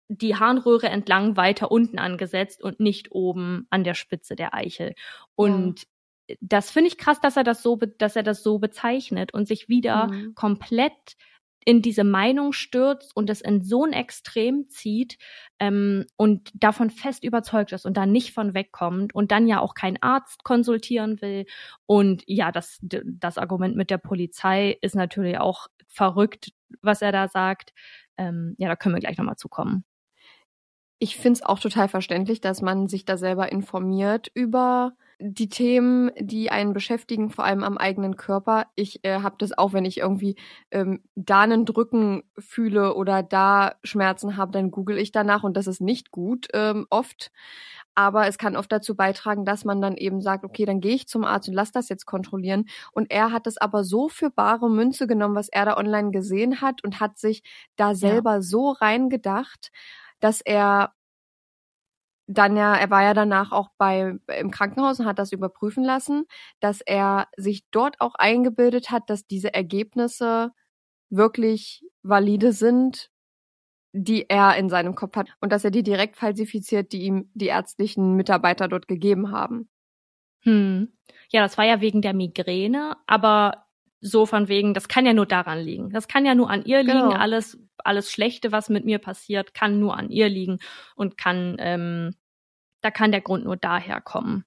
die 0.09 0.35
Harnröhre 0.35 0.89
entlang 0.89 1.37
weiter 1.37 1.71
unten 1.71 1.99
angesetzt 1.99 2.61
und 2.63 2.79
nicht 2.79 3.11
oben 3.11 3.67
an 3.69 3.83
der 3.83 3.93
Spitze 3.93 4.35
der 4.35 4.53
Eichel. 4.53 4.95
Und 5.35 5.85
ja. 6.27 6.35
das 6.41 6.71
finde 6.71 6.89
ich 6.89 6.97
krass, 6.97 7.21
dass 7.21 7.37
er 7.37 7.43
das 7.43 7.61
so, 7.61 7.77
dass 7.77 8.15
er 8.15 8.23
das 8.23 8.43
so 8.43 8.57
bezeichnet 8.57 9.33
und 9.33 9.47
sich 9.47 9.69
wieder 9.69 10.07
mhm. 10.07 10.33
komplett 10.33 11.15
in 11.65 11.83
diese 11.83 12.03
Meinung 12.03 12.53
stürzt 12.53 13.15
und 13.15 13.29
es 13.29 13.41
in 13.41 13.61
so 13.61 13.85
ein 13.85 13.93
Extrem 13.93 14.69
zieht 14.69 15.17
ähm, 15.59 16.05
und 16.15 16.49
davon 16.55 16.89
fest 16.89 17.23
überzeugt 17.23 17.73
ist 17.73 17.85
und 17.85 17.95
da 17.97 18.07
nicht 18.07 18.33
von 18.33 18.55
wegkommt 18.55 19.13
und 19.13 19.31
dann 19.31 19.47
ja 19.47 19.59
auch 19.59 19.75
keinen 19.75 20.01
Arzt 20.01 20.43
konsultieren 20.43 21.21
will. 21.21 21.45
Und 21.85 22.23
ja, 22.25 22.51
das, 22.51 22.79
das 22.81 23.37
Argument 23.37 23.75
mit 23.75 23.91
der 23.91 23.99
Polizei 23.99 24.77
ist 24.81 24.95
natürlich 24.95 25.37
auch 25.37 25.67
verrückt, 25.87 26.51
was 26.81 27.03
er 27.03 27.11
da 27.11 27.27
sagt. 27.27 27.73
Ähm, 28.17 28.55
ja, 28.57 28.67
da 28.67 28.75
können 28.75 28.95
wir 28.95 29.01
gleich 29.01 29.17
nochmal 29.17 29.37
zukommen. 29.37 29.83
Ich 30.99 31.15
finde 31.15 31.39
es 31.39 31.45
auch 31.45 31.59
total 31.59 31.87
verständlich, 31.87 32.41
dass 32.41 32.61
man 32.61 32.87
sich 32.87 33.05
da 33.05 33.17
selber 33.17 33.51
informiert 33.51 34.29
über 34.33 34.93
die 35.21 35.49
Themen, 35.49 36.11
die 36.17 36.49
einen 36.49 36.71
beschäftigen, 36.71 37.29
vor 37.29 37.43
allem 37.43 37.63
am 37.63 37.77
eigenen 37.77 38.15
Körper. 38.15 38.67
Ich 38.75 39.03
äh, 39.03 39.19
habe 39.19 39.35
das 39.37 39.57
auch, 39.57 39.73
wenn 39.73 39.83
ich 39.83 39.97
irgendwie 39.97 40.35
ähm, 40.71 41.01
da 41.15 41.41
einen 41.41 41.65
Drücken 41.65 42.23
fühle 42.37 42.95
oder 42.95 43.21
da 43.21 43.75
Schmerzen 43.83 44.37
habe, 44.37 44.53
dann 44.53 44.71
google 44.71 44.97
ich 44.97 45.11
danach 45.11 45.43
und 45.43 45.57
das 45.57 45.67
ist 45.67 45.81
nicht 45.81 46.11
gut 46.11 46.47
ähm, 46.53 46.87
oft. 46.89 47.31
Aber 47.95 48.27
es 48.27 48.37
kann 48.37 48.55
oft 48.55 48.71
dazu 48.71 48.95
beitragen, 48.95 49.43
dass 49.43 49.65
man 49.65 49.81
dann 49.81 49.97
eben 49.97 50.21
sagt, 50.21 50.45
okay, 50.45 50.63
dann 50.63 50.79
gehe 50.79 50.95
ich 50.95 51.09
zum 51.09 51.25
Arzt 51.25 51.49
und 51.49 51.53
lass 51.53 51.73
das 51.73 51.89
jetzt 51.89 52.05
kontrollieren. 52.05 52.65
Und 52.93 53.11
er 53.11 53.33
hat 53.33 53.45
es 53.45 53.57
aber 53.57 53.83
so 53.83 54.07
für 54.07 54.29
bare 54.29 54.69
Münze 54.69 55.05
genommen, 55.05 55.35
was 55.35 55.49
er 55.49 55.65
da 55.65 55.75
online 55.75 56.11
gesehen 56.11 56.61
hat 56.61 56.81
und 56.81 57.01
hat 57.01 57.17
sich 57.17 57.43
da 57.75 57.93
selber 57.93 58.35
ja. 58.35 58.41
so 58.41 58.71
reingedacht, 58.71 59.71
dass 60.19 60.41
er 60.41 60.93
dann 62.27 62.55
ja, 62.55 62.75
er 62.75 62.91
war 62.91 63.01
ja 63.03 63.15
danach 63.15 63.51
auch 63.51 63.69
bei 63.79 64.15
im 64.37 64.51
Krankenhaus 64.51 64.99
und 64.99 65.07
hat 65.07 65.17
das 65.17 65.31
überprüfen 65.31 65.83
lassen, 65.83 66.25
dass 66.59 66.79
er 66.81 67.27
sich 67.35 67.63
dort 67.71 67.99
auch 67.99 68.13
eingebildet 68.15 68.91
hat, 68.91 69.09
dass 69.09 69.25
diese 69.25 69.51
Ergebnisse 69.51 70.51
wirklich 71.09 71.83
valide 72.03 72.53
sind, 72.53 73.09
die 73.93 74.29
er 74.29 74.55
in 74.57 74.69
seinem 74.69 74.93
Kopf 74.93 75.15
hat 75.15 75.29
und 75.41 75.51
dass 75.51 75.63
er 75.63 75.71
die 75.71 75.81
direkt 75.81 76.17
falsifiziert, 76.17 76.91
die 76.91 77.01
ihm 77.01 77.31
die 77.33 77.47
ärztlichen 77.47 78.15
Mitarbeiter 78.15 78.67
dort 78.67 78.87
gegeben 78.87 79.31
haben. 79.31 79.67
Hm. 80.43 80.93
Ja, 81.31 81.41
das 81.41 81.57
war 81.57 81.65
ja 81.65 81.81
wegen 81.81 82.01
der 82.03 82.13
Migräne, 82.13 82.95
aber 83.07 83.65
so 84.01 84.25
von 84.25 84.47
wegen, 84.47 84.73
das 84.73 84.87
kann 84.87 85.05
ja 85.05 85.13
nur 85.13 85.25
daran 85.25 85.59
liegen. 85.59 85.89
Das 85.91 86.07
kann 86.07 86.25
ja 86.25 86.35
nur 86.35 86.49
an 86.49 86.63
ihr 86.63 86.83
liegen. 86.83 86.99
Genau. 86.99 87.11
Alles, 87.11 87.59
alles 87.77 88.11
Schlechte, 88.11 88.51
was 88.51 88.69
mit 88.69 88.85
mir 88.85 88.99
passiert, 88.99 89.53
kann 89.53 89.79
nur 89.79 89.97
an 89.97 90.09
ihr 90.09 90.29
liegen 90.29 90.59
und 90.95 91.17
kann, 91.17 91.57
ähm, 91.59 92.15
da 92.81 92.91
kann 92.91 93.11
der 93.11 93.21
Grund 93.21 93.43
nur 93.43 93.57
daher 93.57 93.99
kommen. 93.99 94.45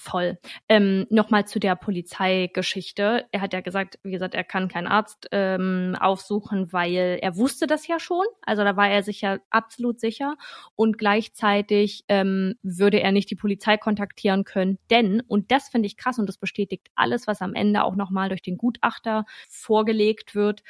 Voll. 0.00 0.38
Ähm, 0.68 1.08
Nochmal 1.10 1.48
zu 1.48 1.58
der 1.58 1.74
Polizeigeschichte. 1.74 3.26
Er 3.32 3.40
hat 3.40 3.52
ja 3.52 3.62
gesagt, 3.62 3.98
wie 4.04 4.12
gesagt, 4.12 4.36
er 4.36 4.44
kann 4.44 4.68
keinen 4.68 4.86
Arzt 4.86 5.26
ähm, 5.32 5.96
aufsuchen, 5.98 6.72
weil 6.72 7.18
er 7.20 7.36
wusste 7.36 7.66
das 7.66 7.88
ja 7.88 7.98
schon. 7.98 8.24
Also 8.42 8.62
da 8.62 8.76
war 8.76 8.88
er 8.88 9.02
sich 9.02 9.22
ja 9.22 9.38
absolut 9.50 9.98
sicher. 9.98 10.36
Und 10.76 10.98
gleichzeitig 10.98 12.04
ähm, 12.06 12.54
würde 12.62 13.00
er 13.00 13.10
nicht 13.10 13.28
die 13.32 13.34
Polizei 13.34 13.76
kontaktieren 13.76 14.44
können, 14.44 14.78
denn, 14.88 15.20
und 15.20 15.50
das 15.50 15.68
finde 15.68 15.86
ich 15.86 15.96
krass 15.96 16.20
und 16.20 16.28
das 16.28 16.38
bestätigt 16.38 16.86
alles, 16.94 17.26
was 17.26 17.42
am 17.42 17.56
Ende 17.56 17.82
auch 17.82 17.96
nochmal 17.96 18.28
durch 18.28 18.42
den 18.42 18.56
Gutachter 18.56 19.24
vorgelegt 19.48 20.36
wird. 20.36 20.62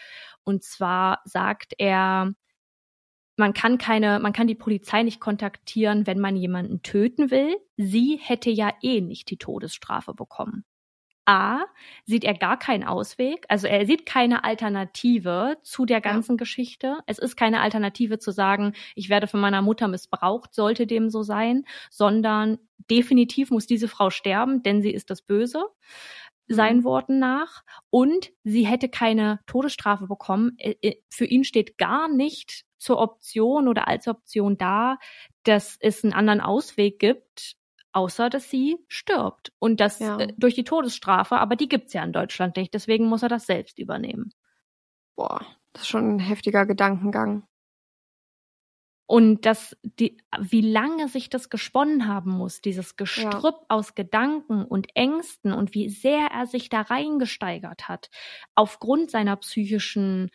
Und 0.43 0.64
zwar 0.64 1.20
sagt 1.26 1.74
er, 1.76 2.33
man 3.39 3.55
kann 3.55 3.78
keine, 3.78 4.18
man 4.18 4.32
kann 4.32 4.47
die 4.47 4.55
Polizei 4.55 5.03
nicht 5.03 5.20
kontaktieren, 5.20 6.07
wenn 6.07 6.18
man 6.18 6.36
jemanden 6.36 6.82
töten 6.82 7.30
will. 7.30 7.57
Sie 7.76 8.18
hätte 8.20 8.51
ja 8.51 8.72
eh 8.82 9.01
nicht 9.01 9.30
die 9.30 9.39
Todesstrafe 9.39 10.12
bekommen. 10.14 10.64
A, 11.24 11.66
sieht 12.07 12.24
er 12.24 12.32
gar 12.32 12.59
keinen 12.59 12.84
Ausweg, 12.84 13.45
also 13.51 13.66
er 13.66 13.84
sieht 13.84 14.07
keine 14.07 14.45
Alternative 14.45 15.59
zu 15.62 15.84
der 15.84 16.01
ganzen 16.01 16.32
ja. 16.32 16.36
Geschichte. 16.39 16.99
Es 17.07 17.18
ist 17.18 17.36
keine 17.36 17.61
Alternative 17.61 18.18
zu 18.18 18.30
sagen, 18.30 18.72
ich 18.95 19.11
werde 19.11 19.26
von 19.26 19.41
meiner 19.41 19.61
Mutter 19.61 19.89
missbraucht, 19.89 20.55
sollte 20.55 20.86
dem 20.86 21.11
so 21.11 21.22
sein, 21.22 21.64
sondern 21.91 22.59
definitiv 22.91 23.51
muss 23.51 23.66
diese 23.66 23.89
Frau 23.89 24.09
sterben, 24.09 24.62
denn 24.62 24.80
sie 24.80 24.91
ist 24.91 25.11
das 25.11 25.20
Böse 25.20 25.64
seinen 26.49 26.78
mhm. 26.78 26.84
Worten 26.84 27.18
nach. 27.18 27.62
Und 27.91 28.30
sie 28.43 28.66
hätte 28.66 28.89
keine 28.89 29.41
Todesstrafe 29.47 30.07
bekommen. 30.07 30.57
Für 31.11 31.26
ihn 31.26 31.45
steht 31.45 31.76
gar 31.76 32.09
nicht 32.09 32.64
zur 32.79 32.99
Option 32.99 33.68
oder 33.68 33.89
als 33.89 34.09
Option 34.09 34.57
da, 34.57 34.99
dass 35.45 35.76
es 35.81 36.05
einen 36.05 36.12
anderen 36.12 36.41
Ausweg 36.41 36.99
gibt, 36.99 37.57
außer 37.93 38.31
dass 38.31 38.51
sie 38.51 38.76
stirbt. 38.89 39.53
Und 39.59 39.81
das 39.81 39.99
ja. 39.99 40.18
äh, 40.18 40.33
durch 40.37 40.55
die 40.55 40.64
Todesstrafe, 40.64 41.37
aber 41.39 41.57
die 41.57 41.68
gibt's 41.68 41.93
ja 41.93 42.03
in 42.03 42.12
Deutschland 42.12 42.57
nicht. 42.57 42.74
Deswegen 42.74 43.07
muss 43.07 43.22
er 43.22 43.29
das 43.29 43.47
selbst 43.47 43.79
übernehmen. 43.79 44.31
Boah, 45.16 45.45
das 45.72 45.83
ist 45.83 45.89
schon 45.89 46.16
ein 46.16 46.20
heftiger 46.20 46.66
Gedankengang. 46.66 47.45
Und 49.11 49.47
das, 49.47 49.74
die, 49.83 50.18
wie 50.39 50.61
lange 50.61 51.09
sich 51.09 51.31
das 51.31 51.49
gesponnen 51.49 52.07
haben 52.07 52.31
muss, 52.31 52.61
dieses 52.61 52.97
Gestrüpp 52.97 53.55
ja. 53.55 53.66
aus 53.68 53.95
Gedanken 53.95 54.66
und 54.66 54.89
Ängsten 54.95 55.55
und 55.55 55.72
wie 55.72 55.89
sehr 55.89 56.26
er 56.26 56.47
sich 56.47 56.68
da 56.68 56.83
reingesteigert 56.83 57.89
hat, 57.89 58.11
aufgrund 58.55 59.11
seiner 59.11 59.37
psychischen 59.37 60.31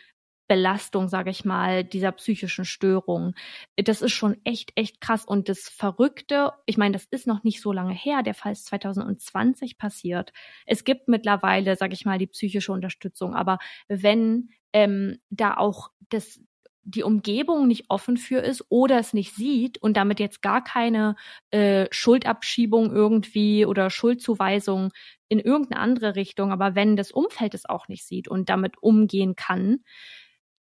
Belastung, 0.48 1.08
sage 1.08 1.30
ich 1.30 1.46
mal, 1.46 1.84
dieser 1.84 2.12
psychischen 2.12 2.66
Störung. 2.66 3.34
Das 3.76 4.02
ist 4.02 4.12
schon 4.12 4.38
echt, 4.44 4.72
echt 4.76 5.02
krass. 5.02 5.26
Und 5.26 5.50
das 5.50 5.70
Verrückte, 5.70 6.52
ich 6.66 6.78
meine, 6.78 6.94
das 6.94 7.06
ist 7.06 7.28
noch 7.28 7.44
nicht 7.44 7.62
so 7.62 7.72
lange 7.72 7.94
her, 7.94 8.24
der 8.24 8.34
Fall 8.34 8.52
ist 8.52 8.66
2020 8.66 9.78
passiert. 9.78 10.34
Es 10.66 10.84
gibt 10.84 11.08
mittlerweile, 11.08 11.76
sage 11.76 11.94
ich 11.94 12.06
mal, 12.06 12.18
die 12.18 12.28
psychische 12.28 12.72
Unterstützung, 12.72 13.36
aber 13.36 13.58
wenn 13.88 14.50
ähm, 14.74 15.20
da 15.30 15.56
auch 15.56 15.91
das 16.10 16.39
die 16.86 17.04
Umgebung 17.04 17.68
nicht 17.68 17.86
offen 17.89 18.18
für 18.18 18.39
ist 18.39 18.66
oder 18.70 19.00
es 19.00 19.14
nicht 19.14 19.34
sieht 19.34 19.78
und 19.78 19.96
damit 19.96 20.20
jetzt 20.20 20.41
gar 20.41 20.64
keine 20.64 21.16
äh, 21.52 21.88
Schuldabschiebung 21.91 22.91
irgendwie 22.91 23.66
oder 23.66 23.89
Schuldzuweisung 23.89 24.91
in 25.30 25.39
irgendeine 25.39 25.82
andere 25.82 26.16
Richtung, 26.16 26.52
aber 26.52 26.76
wenn 26.76 26.98
das 26.98 27.12
Umfeld 27.12 27.54
es 27.54 27.68
auch 27.68 27.88
nicht 27.88 28.06
sieht 28.06 28.28
und 28.28 28.50
damit 28.50 28.76
umgehen 28.82 29.36
kann, 29.36 29.80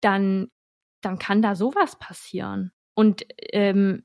dann, 0.00 0.50
dann 1.00 1.18
kann 1.18 1.42
da 1.42 1.54
sowas 1.54 1.98
passieren. 1.98 2.72
Und 2.94 3.24
ähm, 3.52 4.04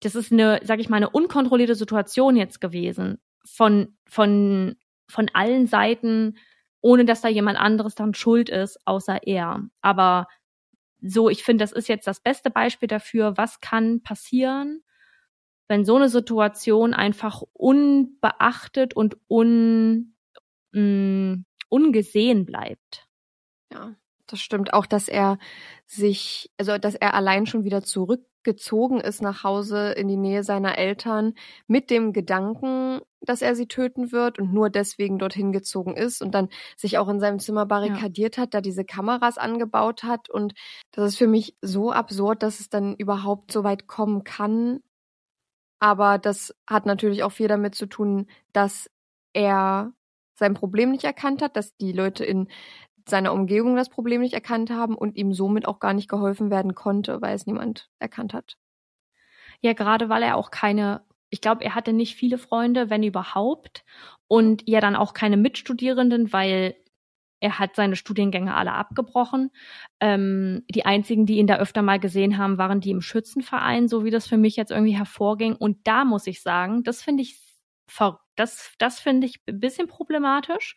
das 0.00 0.14
ist 0.14 0.32
eine, 0.32 0.60
sag 0.64 0.80
ich 0.80 0.88
mal, 0.88 0.96
eine 0.96 1.10
unkontrollierte 1.10 1.74
Situation 1.74 2.36
jetzt 2.36 2.60
gewesen 2.60 3.20
von, 3.44 3.96
von, 4.06 4.76
von 5.08 5.30
allen 5.32 5.66
Seiten, 5.66 6.38
ohne 6.80 7.04
dass 7.04 7.20
da 7.20 7.28
jemand 7.28 7.58
anderes 7.58 7.94
dann 7.94 8.14
schuld 8.14 8.48
ist, 8.48 8.78
außer 8.84 9.20
er. 9.26 9.62
Aber 9.80 10.26
so, 11.00 11.28
ich 11.28 11.44
finde, 11.44 11.62
das 11.62 11.72
ist 11.72 11.88
jetzt 11.88 12.06
das 12.06 12.20
beste 12.20 12.50
Beispiel 12.50 12.88
dafür, 12.88 13.36
was 13.36 13.60
kann 13.60 14.02
passieren, 14.02 14.82
wenn 15.68 15.84
so 15.84 15.96
eine 15.96 16.08
Situation 16.08 16.94
einfach 16.94 17.42
unbeachtet 17.52 18.94
und 18.94 19.16
un, 19.28 20.14
mh, 20.72 20.80
mm, 20.80 21.44
ungesehen 21.68 22.44
bleibt. 22.44 23.08
Ja, 23.72 23.94
das 24.26 24.40
stimmt 24.40 24.72
auch, 24.72 24.86
dass 24.86 25.08
er 25.08 25.38
sich, 25.86 26.50
also 26.58 26.78
dass 26.78 26.94
er 26.94 27.14
allein 27.14 27.46
schon 27.46 27.64
wieder 27.64 27.82
zurückgezogen 27.82 29.00
ist 29.00 29.22
nach 29.22 29.44
Hause 29.44 29.92
in 29.92 30.08
die 30.08 30.16
Nähe 30.16 30.42
seiner 30.44 30.78
Eltern 30.78 31.34
mit 31.66 31.90
dem 31.90 32.12
Gedanken, 32.12 33.00
dass 33.20 33.42
er 33.42 33.54
sie 33.54 33.68
töten 33.68 34.10
wird 34.12 34.38
und 34.38 34.52
nur 34.52 34.70
deswegen 34.70 35.18
dorthin 35.18 35.52
gezogen 35.52 35.96
ist 35.96 36.22
und 36.22 36.34
dann 36.34 36.48
sich 36.76 36.98
auch 36.98 37.08
in 37.08 37.20
seinem 37.20 37.38
Zimmer 37.38 37.66
barrikadiert 37.66 38.36
ja. 38.36 38.44
hat, 38.44 38.54
da 38.54 38.60
diese 38.60 38.84
Kameras 38.84 39.38
angebaut 39.38 40.02
hat. 40.02 40.28
Und 40.30 40.54
das 40.92 41.12
ist 41.12 41.18
für 41.18 41.28
mich 41.28 41.56
so 41.60 41.92
absurd, 41.92 42.42
dass 42.42 42.60
es 42.60 42.68
dann 42.68 42.96
überhaupt 42.96 43.52
so 43.52 43.64
weit 43.64 43.86
kommen 43.86 44.24
kann. 44.24 44.80
Aber 45.78 46.18
das 46.18 46.54
hat 46.66 46.86
natürlich 46.86 47.22
auch 47.22 47.32
viel 47.32 47.48
damit 47.48 47.74
zu 47.74 47.86
tun, 47.86 48.26
dass 48.52 48.88
er 49.32 49.92
sein 50.34 50.54
Problem 50.54 50.90
nicht 50.90 51.04
erkannt 51.04 51.42
hat, 51.42 51.56
dass 51.56 51.76
die 51.76 51.92
Leute 51.92 52.24
in 52.24 52.48
seiner 53.08 53.32
Umgebung 53.32 53.76
das 53.76 53.88
Problem 53.88 54.20
nicht 54.20 54.34
erkannt 54.34 54.70
haben 54.70 54.94
und 54.96 55.16
ihm 55.16 55.32
somit 55.32 55.66
auch 55.66 55.80
gar 55.80 55.94
nicht 55.94 56.08
geholfen 56.08 56.50
werden 56.50 56.74
konnte, 56.74 57.20
weil 57.22 57.34
es 57.34 57.46
niemand 57.46 57.90
erkannt 57.98 58.34
hat. 58.34 58.56
Ja, 59.60 59.72
gerade 59.74 60.08
weil 60.08 60.22
er 60.22 60.36
auch 60.36 60.50
keine 60.50 61.02
ich 61.32 61.40
glaube, 61.40 61.64
er 61.64 61.74
hatte 61.74 61.94
nicht 61.94 62.14
viele 62.14 62.36
Freunde, 62.36 62.90
wenn 62.90 63.02
überhaupt. 63.02 63.84
Und 64.28 64.68
ja 64.68 64.80
dann 64.80 64.94
auch 64.94 65.14
keine 65.14 65.38
Mitstudierenden, 65.38 66.30
weil 66.32 66.76
er 67.40 67.58
hat 67.58 67.74
seine 67.74 67.96
Studiengänge 67.96 68.54
alle 68.54 68.72
abgebrochen. 68.72 69.50
Ähm, 69.98 70.62
die 70.70 70.84
einzigen, 70.84 71.24
die 71.24 71.38
ihn 71.38 71.46
da 71.46 71.56
öfter 71.56 71.80
mal 71.80 71.98
gesehen 71.98 72.36
haben, 72.36 72.58
waren 72.58 72.80
die 72.80 72.90
im 72.90 73.00
Schützenverein, 73.00 73.88
so 73.88 74.04
wie 74.04 74.10
das 74.10 74.28
für 74.28 74.36
mich 74.36 74.56
jetzt 74.56 74.70
irgendwie 74.70 74.96
hervorging. 74.96 75.56
Und 75.56 75.78
da 75.84 76.04
muss 76.04 76.26
ich 76.26 76.42
sagen, 76.42 76.82
das 76.82 77.02
finde 77.02 77.22
ich 77.22 77.38
das, 78.36 78.72
das 78.78 78.98
finde 78.98 79.26
ich 79.26 79.40
ein 79.46 79.60
bisschen 79.60 79.86
problematisch, 79.86 80.76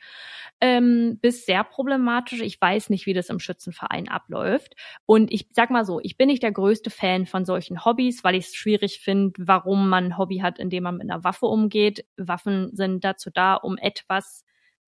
ähm, 0.60 1.18
bis 1.22 1.46
sehr 1.46 1.64
problematisch. 1.64 2.42
Ich 2.42 2.60
weiß 2.60 2.90
nicht, 2.90 3.06
wie 3.06 3.14
das 3.14 3.30
im 3.30 3.40
Schützenverein 3.40 4.10
abläuft. 4.10 4.76
Und 5.06 5.32
ich 5.32 5.48
sag 5.52 5.70
mal 5.70 5.86
so, 5.86 6.00
ich 6.02 6.18
bin 6.18 6.28
nicht 6.28 6.44
der 6.44 6.52
größte 6.52 6.90
Fan 6.90 7.26
von 7.26 7.46
solchen 7.46 7.86
Hobbys, 7.86 8.24
weil 8.24 8.36
ich 8.36 8.48
es 8.48 8.56
schwierig 8.56 9.00
finde, 9.00 9.34
warum 9.40 9.90
man 9.90 10.06
ein 10.06 10.18
Hobby 10.18 10.40
hat, 10.40 10.60
indem 10.60 10.84
man 10.84 10.98
mit 10.98 11.10
einer 11.10 11.24
Waffe 11.24 11.46
umgeht. 11.46 12.06
Waffen 12.18 12.76
sind 12.76 13.04
dazu 13.04 13.30
da, 13.34 13.56
um 13.56 13.78
etwas, 13.78 14.44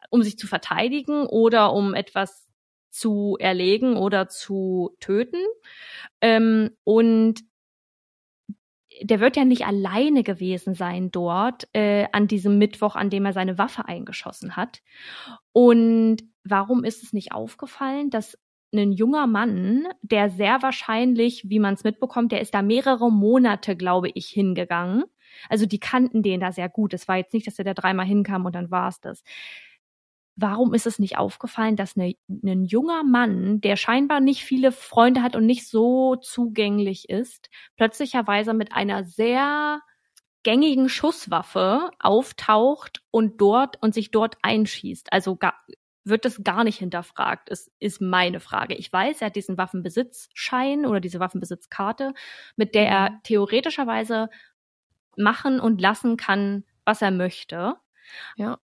um 0.10 0.22
sich 0.24 0.38
zu 0.38 0.48
verteidigen 0.48 1.26
oder 1.26 1.74
um 1.74 1.94
etwas 1.94 2.48
zu 2.90 3.38
erlegen 3.40 3.96
oder 3.96 4.28
zu 4.28 4.96
töten. 5.00 5.42
Ähm, 6.22 6.72
und 6.84 7.42
der 9.02 9.20
wird 9.20 9.36
ja 9.38 9.46
nicht 9.46 9.66
alleine 9.66 10.24
gewesen 10.24 10.74
sein 10.74 11.12
dort 11.12 11.68
äh, 11.74 12.08
an 12.12 12.28
diesem 12.28 12.58
Mittwoch, 12.58 12.96
an 12.96 13.10
dem 13.10 13.26
er 13.26 13.34
seine 13.34 13.58
Waffe 13.58 13.88
eingeschossen 13.88 14.56
hat. 14.56 14.82
Und 15.52 16.18
warum 16.44 16.84
ist 16.84 17.04
es 17.04 17.14
nicht 17.14 17.32
aufgefallen, 17.32 18.10
dass 18.10 18.38
ein 18.74 18.92
junger 18.92 19.28
Mann, 19.28 19.88
der 20.02 20.30
sehr 20.30 20.62
wahrscheinlich, 20.62 21.50
wie 21.50 21.60
man 21.60 21.74
es 21.76 21.84
mitbekommt, 21.84 22.32
der 22.32 22.42
ist 22.42 22.54
da 22.54 22.62
mehrere 22.62 23.12
Monate, 23.12 23.76
glaube 23.76 24.10
ich, 24.14 24.28
hingegangen. 24.28 25.04
Also 25.50 25.66
die 25.66 25.80
kannten 25.80 26.24
den 26.24 26.40
da 26.40 26.52
sehr 26.52 26.70
gut. 26.70 26.94
Es 26.94 27.08
war 27.08 27.18
jetzt 27.18 27.34
nicht, 27.34 27.48
dass 27.48 27.60
er 27.60 27.66
da 27.66 27.74
dreimal 27.74 28.06
hinkam 28.06 28.46
und 28.46 28.56
dann 28.56 28.72
war 28.72 28.90
es 28.90 29.00
das 29.00 29.24
warum 30.38 30.74
ist 30.74 30.86
es 30.86 31.00
nicht 31.00 31.18
aufgefallen, 31.18 31.76
dass 31.76 31.96
ne, 31.96 32.16
ein 32.30 32.64
junger 32.64 33.04
Mann, 33.04 33.60
der 33.60 33.76
scheinbar 33.76 34.20
nicht 34.20 34.44
viele 34.44 34.72
Freunde 34.72 35.24
hat 35.24 35.36
und 35.36 35.46
nicht 35.46 35.68
so 35.68 36.16
zugänglich 36.16 37.10
ist, 37.10 37.50
plötzlicherweise 37.76 38.54
mit 38.54 38.72
einer 38.72 39.04
sehr 39.04 39.82
gängigen 40.44 40.90
Schusswaffe 40.90 41.90
auftaucht 42.00 43.02
und 43.12 43.42
dort 43.42 43.82
und 43.82 43.94
sich 43.96 44.12
dort 44.12 44.38
einschießt. 44.44 45.12
Also 45.12 45.36
gar, 45.36 45.56
wird 46.06 46.24
das 46.24 46.44
gar 46.44 46.64
nicht 46.64 46.78
hinterfragt, 46.78 47.50
ist, 47.50 47.72
ist 47.80 48.00
meine 48.00 48.40
Frage. 48.40 48.76
Ich 48.76 48.94
weiß, 48.94 49.22
er 49.22 49.28
hat 49.28 49.36
diesen 49.36 49.58
Waffenbesitzschein 49.58 50.86
oder 50.86 51.00
diese 51.00 51.20
Waffenbesitzkarte, 51.20 52.14
mit 52.56 52.76
der 52.76 52.88
er 52.88 53.10
mhm. 53.10 53.20
theoretischerweise 53.24 54.30
machen 55.18 55.60
und 55.60 55.82
lassen 55.82 56.16
kann, 56.16 56.64
was 56.86 57.02
er 57.02 57.12
möchte. 57.12 57.76
Ja. 58.36 58.60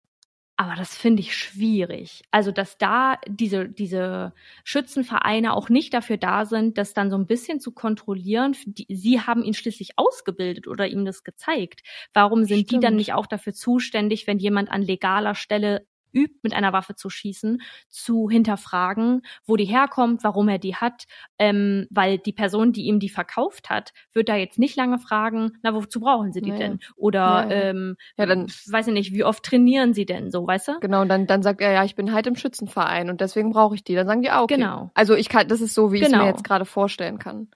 Aber 0.62 0.76
das 0.76 0.96
finde 0.96 1.22
ich 1.22 1.36
schwierig. 1.36 2.22
Also, 2.30 2.52
dass 2.52 2.78
da 2.78 3.18
diese, 3.28 3.68
diese 3.68 4.32
Schützenvereine 4.64 5.56
auch 5.56 5.70
nicht 5.70 5.92
dafür 5.92 6.18
da 6.18 6.46
sind, 6.46 6.78
das 6.78 6.94
dann 6.94 7.10
so 7.10 7.18
ein 7.18 7.26
bisschen 7.26 7.60
zu 7.60 7.72
kontrollieren. 7.72 8.56
Die, 8.68 8.86
sie 8.88 9.22
haben 9.22 9.44
ihn 9.44 9.56
schließlich 9.56 9.94
ausgebildet 9.98 10.68
oder 10.68 10.88
ihm 10.88 11.04
das 11.04 11.24
gezeigt. 11.24 11.82
Warum 12.14 12.46
sind 12.46 12.68
Stimmt. 12.68 12.72
die 12.72 12.80
dann 12.80 12.96
nicht 12.96 13.14
auch 13.14 13.26
dafür 13.26 13.54
zuständig, 13.56 14.28
wenn 14.28 14.38
jemand 14.38 14.70
an 14.70 14.84
legaler 14.84 15.34
Stelle 15.34 15.88
übt, 16.14 16.40
mit 16.44 16.54
einer 16.54 16.74
Waffe 16.74 16.96
zu 16.96 17.10
schießen, 17.10 17.62
zu 17.90 18.30
hinterfragen, 18.30 19.22
wo 19.46 19.56
die 19.56 19.66
herkommt, 19.66 20.24
warum 20.24 20.50
er 20.50 20.60
die 20.60 20.76
hat, 20.76 21.06
ähm, 21.40 21.88
weil 21.90 22.18
die 22.18 22.34
Person, 22.34 22.72
die 22.74 22.84
ihm 22.84 23.00
die 23.00 23.10
verkauft 23.10 23.70
hat, 23.70 23.94
wird 24.14 24.30
da 24.30 24.36
jetzt 24.36 24.60
nicht 24.60 24.76
lange 24.76 25.00
fragen, 25.00 25.54
na, 25.64 25.74
wozu 25.74 26.00
brauchen 26.00 26.32
sie 26.32 26.42
die 26.42 26.52
naja. 26.52 26.68
denn? 26.68 26.80
Oder, 26.96 27.20
ja, 27.20 27.50
ja. 27.50 27.62
Ähm, 27.70 27.96
ja, 28.18 28.26
dann, 28.26 28.48
weiß 28.48 28.88
ich 28.88 28.94
nicht, 28.94 29.14
wie 29.14 29.24
oft 29.24 29.44
trainieren 29.44 29.94
sie 29.94 30.06
denn 30.06 30.32
so, 30.32 30.46
weißt 30.46 30.68
du? 30.70 30.80
Genau, 30.80 31.02
und 31.02 31.10
dann, 31.10 31.28
dann 31.28 31.44
sagt 31.44 31.62
er, 31.62 31.72
ja, 31.72 31.84
ich 31.84 31.96
bin 31.96 32.14
halt 32.14 32.28
im 32.28 32.36
Schützenverein 32.36 33.10
und 33.10 33.22
deswegen 33.22 33.52
brauche 33.52 33.76
ich 33.76 33.84
die. 33.84 33.96
Dann 33.96 34.08
sagen 34.08 34.22
die, 34.22 34.30
ah, 34.30 34.42
okay. 34.42 34.56
Genau. 34.56 34.92
Also 34.94 35.16
ich 35.16 35.30
kann, 35.30 35.48
das 35.48 35.62
ist 35.62 35.74
so, 35.74 35.92
wie 35.92 36.00
genau. 36.00 36.10
ich 36.10 36.14
es 36.14 36.20
mir 36.22 36.28
jetzt 36.30 36.44
gerade 36.44 36.66
vorstellen 36.66 37.20
kann. 37.20 37.50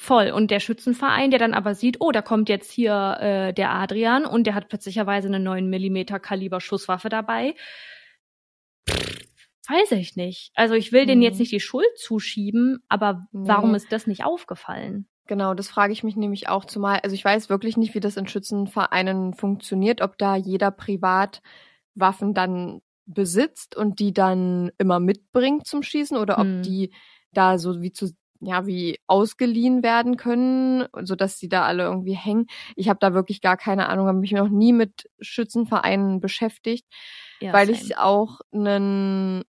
Voll. 0.00 0.30
Und 0.30 0.52
der 0.52 0.60
Schützenverein, 0.60 1.32
der 1.32 1.40
dann 1.40 1.54
aber 1.54 1.74
sieht, 1.74 1.96
oh, 1.98 2.12
da 2.12 2.22
kommt 2.22 2.48
jetzt 2.48 2.70
hier 2.70 3.16
äh, 3.20 3.52
der 3.52 3.72
Adrian 3.72 4.26
und 4.26 4.46
der 4.46 4.54
hat 4.54 4.68
plötzlicherweise 4.68 5.26
eine 5.26 5.40
9 5.40 5.68
Millimeter 5.68 6.20
Kaliber 6.20 6.60
Schusswaffe 6.60 7.08
dabei. 7.08 7.56
Pff, 8.88 9.18
weiß 9.68 9.90
ich 9.92 10.14
nicht. 10.14 10.52
Also 10.54 10.74
ich 10.74 10.92
will 10.92 11.02
mhm. 11.02 11.06
denen 11.08 11.22
jetzt 11.22 11.40
nicht 11.40 11.50
die 11.50 11.58
Schuld 11.58 11.88
zuschieben, 11.96 12.78
aber 12.88 13.26
nee. 13.32 13.48
warum 13.48 13.74
ist 13.74 13.90
das 13.90 14.06
nicht 14.06 14.24
aufgefallen? 14.24 15.08
Genau, 15.26 15.54
das 15.54 15.68
frage 15.68 15.92
ich 15.92 16.04
mich 16.04 16.14
nämlich 16.14 16.48
auch 16.48 16.64
zumal. 16.64 17.00
Also 17.02 17.14
ich 17.14 17.24
weiß 17.24 17.50
wirklich 17.50 17.76
nicht, 17.76 17.96
wie 17.96 18.00
das 18.00 18.16
in 18.16 18.28
Schützenvereinen 18.28 19.34
funktioniert, 19.34 20.00
ob 20.00 20.16
da 20.16 20.36
jeder 20.36 20.70
privat 20.70 21.42
Waffen 21.96 22.34
dann 22.34 22.82
besitzt 23.04 23.74
und 23.74 23.98
die 23.98 24.12
dann 24.12 24.70
immer 24.78 25.00
mitbringt 25.00 25.66
zum 25.66 25.82
Schießen 25.82 26.16
oder 26.16 26.38
ob 26.38 26.44
hm. 26.44 26.62
die 26.62 26.92
da 27.32 27.58
so 27.58 27.82
wie 27.82 27.90
zu 27.90 28.10
ja, 28.40 28.66
wie 28.66 28.98
ausgeliehen 29.06 29.82
werden 29.82 30.16
können, 30.16 30.86
so 31.02 31.14
dass 31.14 31.38
sie 31.38 31.48
da 31.48 31.64
alle 31.64 31.84
irgendwie 31.84 32.14
hängen. 32.14 32.46
Ich 32.76 32.88
habe 32.88 32.98
da 33.00 33.14
wirklich 33.14 33.40
gar 33.40 33.56
keine 33.56 33.88
Ahnung, 33.88 34.06
habe 34.06 34.18
mich 34.18 34.32
noch 34.32 34.48
nie 34.48 34.72
mit 34.72 35.10
Schützenvereinen 35.20 36.20
beschäftigt, 36.20 36.86
ja, 37.40 37.52
weil 37.52 37.70
ich 37.70 37.98
auch 37.98 38.40
einen 38.52 39.44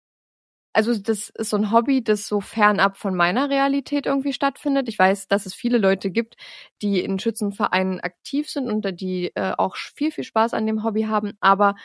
also 0.76 0.94
das 0.94 1.30
ist 1.30 1.48
so 1.48 1.56
ein 1.56 1.72
Hobby, 1.72 2.04
das 2.04 2.26
so 2.26 2.42
fernab 2.42 2.98
von 2.98 3.16
meiner 3.16 3.48
Realität 3.48 4.04
irgendwie 4.04 4.34
stattfindet. 4.34 4.90
Ich 4.90 4.98
weiß, 4.98 5.26
dass 5.26 5.46
es 5.46 5.54
viele 5.54 5.78
Leute 5.78 6.10
gibt, 6.10 6.36
die 6.82 7.00
in 7.00 7.18
Schützenvereinen 7.18 8.00
aktiv 8.00 8.50
sind 8.50 8.68
und 8.68 9.00
die 9.00 9.32
äh, 9.34 9.54
auch 9.56 9.74
viel, 9.76 10.12
viel 10.12 10.24
Spaß 10.24 10.52
an 10.52 10.66
dem 10.66 10.84
Hobby 10.84 11.04
haben. 11.04 11.32
Aber 11.40 11.76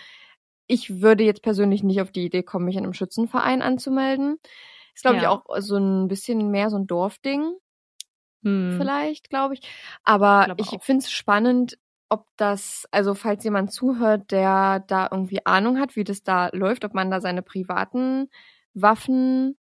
ich 0.67 1.01
würde 1.01 1.23
jetzt 1.23 1.41
persönlich 1.41 1.83
nicht 1.83 2.01
auf 2.01 2.11
die 2.11 2.25
Idee 2.25 2.43
kommen, 2.43 2.65
mich 2.65 2.75
in 2.75 2.83
einem 2.83 2.93
Schützenverein 2.93 3.61
anzumelden. 3.61 4.39
Ist, 4.93 5.03
glaube 5.03 5.17
ja. 5.17 5.23
ich, 5.23 5.27
auch 5.27 5.45
so 5.59 5.77
ein 5.77 6.07
bisschen 6.07 6.51
mehr 6.51 6.69
so 6.69 6.77
ein 6.77 6.87
Dorfding. 6.87 7.55
Hm. 8.43 8.75
Vielleicht, 8.77 9.29
glaube 9.29 9.53
ich. 9.53 9.61
Aber 10.03 10.55
ich, 10.57 10.73
ich 10.73 10.81
finde 10.81 11.03
es 11.03 11.11
spannend, 11.11 11.77
ob 12.09 12.25
das, 12.35 12.87
also 12.91 13.13
falls 13.13 13.43
jemand 13.43 13.71
zuhört, 13.71 14.31
der 14.31 14.83
da 14.87 15.07
irgendwie 15.09 15.45
Ahnung 15.45 15.79
hat, 15.79 15.95
wie 15.95 16.03
das 16.03 16.23
da 16.23 16.49
läuft, 16.51 16.83
ob 16.83 16.93
man 16.93 17.09
da 17.09 17.21
seine 17.21 17.41
privaten 17.41 18.29
Waffen 18.73 19.57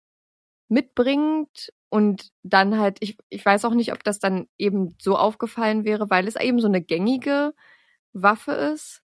mitbringt 0.68 1.74
und 1.90 2.32
dann 2.44 2.78
halt, 2.78 2.98
ich, 3.00 3.18
ich 3.30 3.46
weiß 3.46 3.66
auch 3.66 3.74
nicht, 3.74 3.94
ob 3.94 4.04
das 4.04 4.20
dann 4.20 4.48
eben 4.58 4.96
so 5.00 5.18
aufgefallen 5.18 5.86
wäre, 5.86 6.10
weil 6.10 6.28
es 6.28 6.36
eben 6.36 6.60
so 6.60 6.68
eine 6.68 6.82
gängige 6.82 7.54
Waffe 8.14 8.52
ist. 8.52 9.02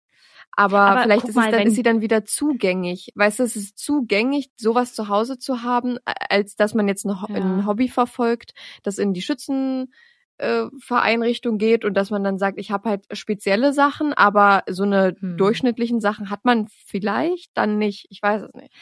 Aber, 0.57 0.81
aber 0.81 1.03
vielleicht 1.03 1.29
ist, 1.29 1.37
mal, 1.37 1.51
dann, 1.51 1.67
ist 1.67 1.75
sie 1.75 1.83
dann 1.83 2.01
wieder 2.01 2.25
zugänglich. 2.25 3.13
Weißt 3.15 3.39
du, 3.39 3.43
es 3.45 3.57
ist 3.57 3.79
zugänglich, 3.79 4.51
sowas 4.57 4.95
zu 4.95 5.09
Hause 5.09 5.39
zu 5.39 5.63
haben, 5.63 5.99
als 6.05 6.57
dass 6.57 6.75
man 6.75 6.89
jetzt 6.89 7.07
noch 7.07 7.29
ja. 7.29 7.37
ein 7.37 7.67
Hobby 7.67 7.89
verfolgt, 7.89 8.53
das 8.83 8.99
in 8.99 9.15
die 9.15 9.23
Schützenvereinrichtung 9.23 11.55
äh, 11.55 11.59
geht 11.59 11.85
und 11.85 11.95
dass 11.95 12.11
man 12.11 12.25
dann 12.25 12.39
sagt, 12.39 12.59
ich 12.59 12.71
habe 12.71 12.91
halt 12.91 13.05
spezielle 13.13 13.73
Sachen, 13.73 14.13
aber 14.13 14.63
so 14.69 14.83
eine 14.83 15.15
hm. 15.19 15.37
durchschnittlichen 15.37 16.01
Sachen 16.01 16.31
hat 16.31 16.45
man 16.45 16.67
vielleicht 16.69 17.51
dann 17.55 17.79
nicht. 17.79 18.07
Ich 18.11 18.23
weiß 18.23 18.43
es 18.43 18.55
nicht. 18.55 18.73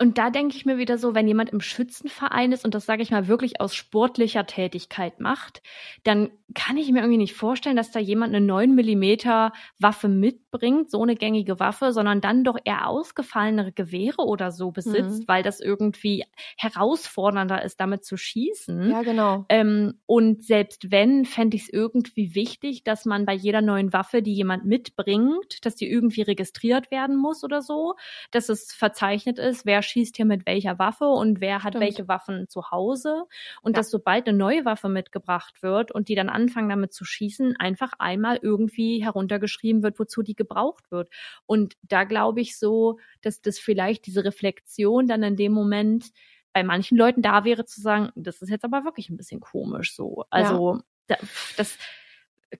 Und 0.00 0.16
da 0.16 0.30
denke 0.30 0.56
ich 0.56 0.64
mir 0.64 0.78
wieder 0.78 0.96
so, 0.96 1.14
wenn 1.14 1.28
jemand 1.28 1.50
im 1.50 1.60
Schützenverein 1.60 2.52
ist 2.52 2.64
und 2.64 2.74
das 2.74 2.86
sage 2.86 3.02
ich 3.02 3.10
mal 3.10 3.28
wirklich 3.28 3.60
aus 3.60 3.74
sportlicher 3.74 4.46
Tätigkeit 4.46 5.20
macht, 5.20 5.62
dann 6.04 6.30
kann 6.54 6.78
ich 6.78 6.90
mir 6.90 7.00
irgendwie 7.00 7.18
nicht 7.18 7.34
vorstellen, 7.34 7.76
dass 7.76 7.90
da 7.90 8.00
jemand 8.00 8.34
eine 8.34 8.44
9 8.44 8.74
Millimeter 8.74 9.52
Waffe 9.78 10.08
mitbringt, 10.08 10.90
so 10.90 11.02
eine 11.02 11.16
gängige 11.16 11.60
Waffe, 11.60 11.92
sondern 11.92 12.22
dann 12.22 12.44
doch 12.44 12.56
eher 12.64 12.88
ausgefallenere 12.88 13.72
Gewehre 13.72 14.22
oder 14.22 14.50
so 14.52 14.70
besitzt, 14.70 15.20
mhm. 15.20 15.28
weil 15.28 15.42
das 15.42 15.60
irgendwie 15.60 16.24
herausfordernder 16.56 17.62
ist, 17.62 17.78
damit 17.78 18.02
zu 18.02 18.16
schießen. 18.16 18.90
Ja, 18.90 19.02
genau. 19.02 19.44
Ähm, 19.50 19.98
und 20.06 20.42
selbst 20.42 20.90
wenn, 20.90 21.26
fände 21.26 21.56
ich 21.56 21.64
es 21.64 21.68
irgendwie 21.68 22.34
wichtig, 22.34 22.84
dass 22.84 23.04
man 23.04 23.26
bei 23.26 23.34
jeder 23.34 23.60
neuen 23.60 23.92
Waffe, 23.92 24.22
die 24.22 24.32
jemand 24.32 24.64
mitbringt, 24.64 25.64
dass 25.66 25.76
die 25.76 25.90
irgendwie 25.90 26.22
registriert 26.22 26.90
werden 26.90 27.16
muss 27.16 27.44
oder 27.44 27.60
so, 27.60 27.96
dass 28.30 28.48
es 28.48 28.72
verzeichnet 28.72 29.38
ist, 29.38 29.66
wer 29.66 29.82
schießt 29.90 30.16
hier 30.16 30.24
mit 30.24 30.46
welcher 30.46 30.78
Waffe 30.78 31.04
und 31.04 31.40
wer 31.40 31.62
hat 31.62 31.72
Stimmt. 31.72 31.84
welche 31.84 32.08
Waffen 32.08 32.48
zu 32.48 32.70
Hause. 32.70 33.24
Und 33.62 33.72
ja. 33.72 33.80
dass 33.80 33.90
sobald 33.90 34.28
eine 34.28 34.36
neue 34.36 34.64
Waffe 34.64 34.88
mitgebracht 34.88 35.62
wird 35.62 35.92
und 35.92 36.08
die 36.08 36.14
dann 36.14 36.28
anfangen 36.28 36.68
damit 36.68 36.92
zu 36.92 37.04
schießen, 37.04 37.56
einfach 37.56 37.92
einmal 37.98 38.38
irgendwie 38.40 39.04
heruntergeschrieben 39.04 39.82
wird, 39.82 39.98
wozu 39.98 40.22
die 40.22 40.34
gebraucht 40.34 40.90
wird. 40.90 41.10
Und 41.46 41.74
da 41.82 42.04
glaube 42.04 42.40
ich 42.40 42.58
so, 42.58 42.98
dass 43.22 43.42
das 43.42 43.58
vielleicht 43.58 44.06
diese 44.06 44.24
Reflexion 44.24 45.06
dann 45.06 45.22
in 45.22 45.36
dem 45.36 45.52
Moment 45.52 46.06
bei 46.52 46.62
manchen 46.64 46.98
Leuten 46.98 47.22
da 47.22 47.44
wäre 47.44 47.64
zu 47.64 47.80
sagen, 47.80 48.10
das 48.14 48.42
ist 48.42 48.50
jetzt 48.50 48.64
aber 48.64 48.84
wirklich 48.84 49.08
ein 49.08 49.16
bisschen 49.16 49.40
komisch 49.40 49.94
so. 49.94 50.24
Also 50.30 50.76
ja. 51.08 51.16
das, 51.18 51.54
das 51.56 51.78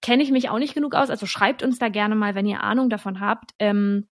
kenne 0.00 0.22
ich 0.22 0.30
mich 0.30 0.48
auch 0.48 0.58
nicht 0.58 0.74
genug 0.74 0.94
aus. 0.94 1.10
Also 1.10 1.26
schreibt 1.26 1.62
uns 1.62 1.78
da 1.78 1.88
gerne 1.88 2.14
mal, 2.14 2.34
wenn 2.34 2.46
ihr 2.46 2.62
Ahnung 2.62 2.90
davon 2.90 3.20
habt. 3.20 3.52
Ähm, 3.58 4.08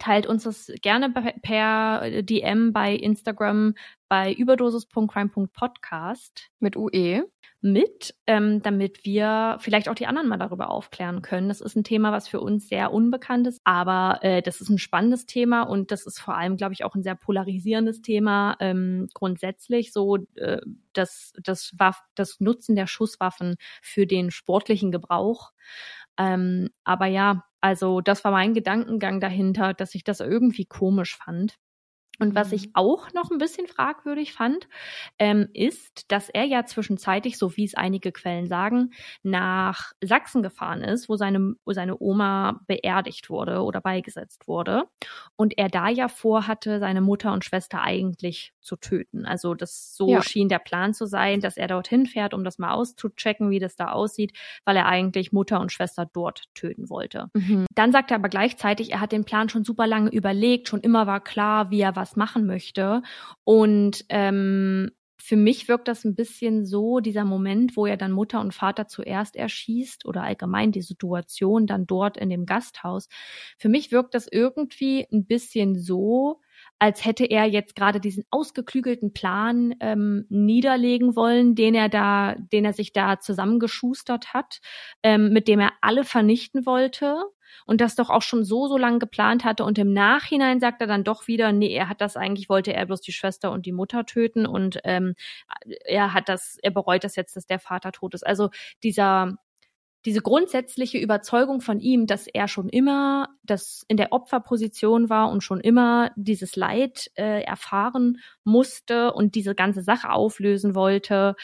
teilt 0.00 0.26
uns 0.26 0.42
das 0.42 0.72
gerne 0.82 1.10
per 1.10 2.22
DM 2.22 2.72
bei 2.72 2.94
Instagram 2.94 3.74
bei 4.08 4.32
überdosis.crime.podcast 4.32 6.50
mit 6.58 6.76
UE 6.76 7.26
mit, 7.62 8.14
ähm, 8.26 8.62
damit 8.62 9.04
wir 9.04 9.58
vielleicht 9.60 9.90
auch 9.90 9.94
die 9.94 10.06
anderen 10.06 10.28
mal 10.28 10.38
darüber 10.38 10.70
aufklären 10.70 11.20
können. 11.20 11.48
Das 11.48 11.60
ist 11.60 11.76
ein 11.76 11.84
Thema, 11.84 12.10
was 12.10 12.26
für 12.26 12.40
uns 12.40 12.68
sehr 12.68 12.92
unbekannt 12.92 13.46
ist, 13.46 13.60
aber 13.64 14.20
äh, 14.22 14.40
das 14.40 14.62
ist 14.62 14.70
ein 14.70 14.78
spannendes 14.78 15.26
Thema 15.26 15.62
und 15.62 15.90
das 15.90 16.06
ist 16.06 16.20
vor 16.20 16.36
allem, 16.36 16.56
glaube 16.56 16.72
ich, 16.72 16.84
auch 16.84 16.94
ein 16.94 17.02
sehr 17.02 17.16
polarisierendes 17.16 18.00
Thema 18.00 18.56
ähm, 18.60 19.08
grundsätzlich. 19.12 19.92
So 19.92 20.16
äh, 20.36 20.60
das, 20.94 21.34
das, 21.42 21.74
das 22.14 22.40
Nutzen 22.40 22.76
der 22.76 22.86
Schusswaffen 22.86 23.56
für 23.82 24.06
den 24.06 24.30
sportlichen 24.30 24.90
Gebrauch. 24.90 25.52
Ähm, 26.20 26.70
aber 26.84 27.06
ja, 27.08 27.44
also 27.62 28.02
das 28.02 28.24
war 28.24 28.32
mein 28.32 28.54
Gedankengang 28.54 29.20
dahinter, 29.20 29.74
dass 29.74 29.96
ich 29.96 30.04
das 30.04 30.20
irgendwie 30.20 30.66
komisch 30.66 31.16
fand. 31.18 31.56
Und 32.20 32.34
was 32.34 32.52
ich 32.52 32.66
Mhm. 32.68 32.70
auch 32.74 33.12
noch 33.12 33.30
ein 33.30 33.38
bisschen 33.38 33.66
fragwürdig 33.66 34.32
fand, 34.32 34.68
ähm, 35.18 35.48
ist, 35.54 36.10
dass 36.12 36.28
er 36.28 36.44
ja 36.44 36.64
zwischenzeitlich, 36.66 37.38
so 37.38 37.56
wie 37.56 37.64
es 37.64 37.74
einige 37.74 38.12
Quellen 38.12 38.46
sagen, 38.46 38.90
nach 39.22 39.92
Sachsen 40.02 40.42
gefahren 40.42 40.82
ist, 40.82 41.08
wo 41.08 41.16
seine, 41.16 41.54
wo 41.64 41.72
seine 41.72 42.00
Oma 42.00 42.60
beerdigt 42.66 43.30
wurde 43.30 43.62
oder 43.62 43.80
beigesetzt 43.80 44.46
wurde. 44.48 44.84
Und 45.36 45.58
er 45.58 45.68
da 45.68 45.88
ja 45.88 46.08
vorhatte, 46.08 46.78
seine 46.78 47.00
Mutter 47.00 47.32
und 47.32 47.44
Schwester 47.44 47.82
eigentlich 47.82 48.52
zu 48.60 48.76
töten. 48.76 49.24
Also 49.26 49.54
das 49.54 49.96
so 49.96 50.08
Ja. 50.10 50.22
schien 50.22 50.48
der 50.48 50.58
Plan 50.58 50.94
zu 50.94 51.06
sein, 51.06 51.40
dass 51.40 51.56
er 51.56 51.66
dorthin 51.68 52.06
fährt, 52.06 52.34
um 52.34 52.44
das 52.44 52.58
mal 52.58 52.72
auszuchecken, 52.72 53.50
wie 53.50 53.58
das 53.58 53.74
da 53.76 53.90
aussieht, 53.92 54.32
weil 54.64 54.76
er 54.76 54.86
eigentlich 54.86 55.32
Mutter 55.32 55.60
und 55.60 55.72
Schwester 55.72 56.06
dort 56.12 56.44
töten 56.54 56.90
wollte. 56.90 57.30
Mhm. 57.34 57.66
Dann 57.74 57.92
sagt 57.92 58.10
er 58.10 58.16
aber 58.16 58.28
gleichzeitig, 58.28 58.92
er 58.92 59.00
hat 59.00 59.12
den 59.12 59.24
Plan 59.24 59.48
schon 59.48 59.64
super 59.64 59.86
lange 59.86 60.10
überlegt, 60.10 60.68
schon 60.68 60.80
immer 60.80 61.06
war 61.06 61.20
klar, 61.24 61.70
wie 61.70 61.80
er 61.80 61.96
was 61.96 62.09
machen 62.16 62.46
möchte. 62.46 63.02
Und 63.44 64.04
ähm, 64.08 64.90
für 65.22 65.36
mich 65.36 65.68
wirkt 65.68 65.88
das 65.88 66.04
ein 66.04 66.14
bisschen 66.14 66.64
so, 66.64 67.00
dieser 67.00 67.24
Moment, 67.24 67.76
wo 67.76 67.86
er 67.86 67.96
dann 67.96 68.10
Mutter 68.10 68.40
und 68.40 68.54
Vater 68.54 68.88
zuerst 68.88 69.36
erschießt 69.36 70.06
oder 70.06 70.22
allgemein 70.22 70.72
die 70.72 70.82
Situation 70.82 71.66
dann 71.66 71.86
dort 71.86 72.16
in 72.16 72.30
dem 72.30 72.46
Gasthaus. 72.46 73.08
Für 73.58 73.68
mich 73.68 73.92
wirkt 73.92 74.14
das 74.14 74.26
irgendwie 74.30 75.06
ein 75.12 75.26
bisschen 75.26 75.78
so, 75.78 76.40
als 76.78 77.04
hätte 77.04 77.24
er 77.24 77.44
jetzt 77.44 77.76
gerade 77.76 78.00
diesen 78.00 78.24
ausgeklügelten 78.30 79.12
Plan 79.12 79.74
ähm, 79.80 80.24
niederlegen 80.30 81.16
wollen, 81.16 81.54
den 81.54 81.74
er 81.74 81.88
da, 81.88 82.34
den 82.34 82.64
er 82.64 82.72
sich 82.72 82.92
da 82.92 83.20
zusammengeschustert 83.20 84.32
hat, 84.32 84.60
ähm, 85.02 85.32
mit 85.32 85.48
dem 85.48 85.60
er 85.60 85.72
alle 85.82 86.04
vernichten 86.04 86.64
wollte 86.64 87.22
und 87.66 87.80
das 87.80 87.94
doch 87.94 88.10
auch 88.10 88.22
schon 88.22 88.44
so, 88.44 88.68
so 88.68 88.76
lange 88.76 88.98
geplant 88.98 89.44
hatte 89.44 89.64
und 89.64 89.78
im 89.78 89.92
Nachhinein 89.92 90.60
sagt 90.60 90.80
er 90.80 90.86
dann 90.86 91.04
doch 91.04 91.26
wieder, 91.26 91.52
nee, 91.52 91.72
er 91.72 91.88
hat 91.88 92.00
das 92.00 92.16
eigentlich, 92.16 92.48
wollte 92.48 92.72
er 92.72 92.86
bloß 92.86 93.00
die 93.00 93.12
Schwester 93.12 93.52
und 93.52 93.66
die 93.66 93.72
Mutter 93.72 94.06
töten 94.06 94.46
und 94.46 94.78
ähm, 94.84 95.14
er 95.84 96.14
hat 96.14 96.28
das, 96.28 96.58
er 96.62 96.70
bereut 96.70 97.04
das 97.04 97.16
jetzt, 97.16 97.36
dass 97.36 97.46
der 97.46 97.58
Vater 97.58 97.92
tot 97.92 98.14
ist. 98.14 98.26
Also 98.26 98.50
dieser, 98.82 99.36
diese 100.04 100.22
grundsätzliche 100.22 100.98
Überzeugung 100.98 101.60
von 101.60 101.78
ihm, 101.78 102.06
dass 102.06 102.26
er 102.26 102.48
schon 102.48 102.68
immer 102.68 103.28
das 103.42 103.84
in 103.88 103.96
der 103.96 104.12
Opferposition 104.12 105.10
war 105.10 105.30
und 105.30 105.42
schon 105.42 105.60
immer 105.60 106.10
dieses 106.16 106.56
Leid 106.56 107.10
äh, 107.16 107.42
erfahren 107.42 108.18
musste 108.44 109.12
und 109.12 109.34
diese 109.34 109.54
ganze 109.54 109.82
Sache 109.82 110.10
auflösen 110.10 110.74
wollte, 110.74 111.36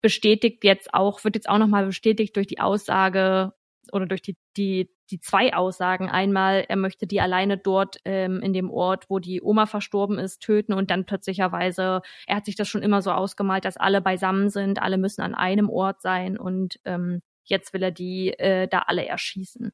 bestätigt 0.00 0.64
jetzt 0.64 0.94
auch, 0.94 1.22
wird 1.24 1.36
jetzt 1.36 1.48
auch 1.48 1.58
nochmal 1.58 1.86
bestätigt 1.86 2.36
durch 2.36 2.46
die 2.48 2.60
Aussage 2.60 3.52
oder 3.92 4.06
durch 4.06 4.22
die, 4.22 4.36
die, 4.56 4.90
die 5.10 5.20
zwei 5.20 5.54
Aussagen. 5.54 6.08
Einmal, 6.08 6.64
er 6.68 6.76
möchte 6.76 7.06
die 7.06 7.20
alleine 7.20 7.58
dort 7.58 7.96
ähm, 8.04 8.40
in 8.42 8.52
dem 8.52 8.70
Ort, 8.70 9.08
wo 9.08 9.18
die 9.18 9.42
Oma 9.42 9.66
verstorben 9.66 10.18
ist, 10.18 10.40
töten 10.40 10.72
und 10.72 10.90
dann 10.90 11.06
plötzlicherweise, 11.06 12.02
er 12.26 12.36
hat 12.36 12.44
sich 12.44 12.56
das 12.56 12.68
schon 12.68 12.82
immer 12.82 13.02
so 13.02 13.12
ausgemalt, 13.12 13.64
dass 13.64 13.76
alle 13.76 14.00
beisammen 14.00 14.50
sind, 14.50 14.82
alle 14.82 14.98
müssen 14.98 15.22
an 15.22 15.34
einem 15.34 15.68
Ort 15.68 16.02
sein 16.02 16.38
und 16.38 16.78
ähm, 16.84 17.22
jetzt 17.44 17.72
will 17.72 17.82
er 17.82 17.92
die 17.92 18.30
äh, 18.38 18.68
da 18.68 18.80
alle 18.86 19.06
erschießen. 19.06 19.72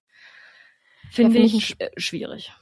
Finde 1.11 1.33
find 1.33 1.45
ich 1.47 1.55
ich 1.55 1.81
äh, 1.81 1.91
schwierig. 1.97 2.53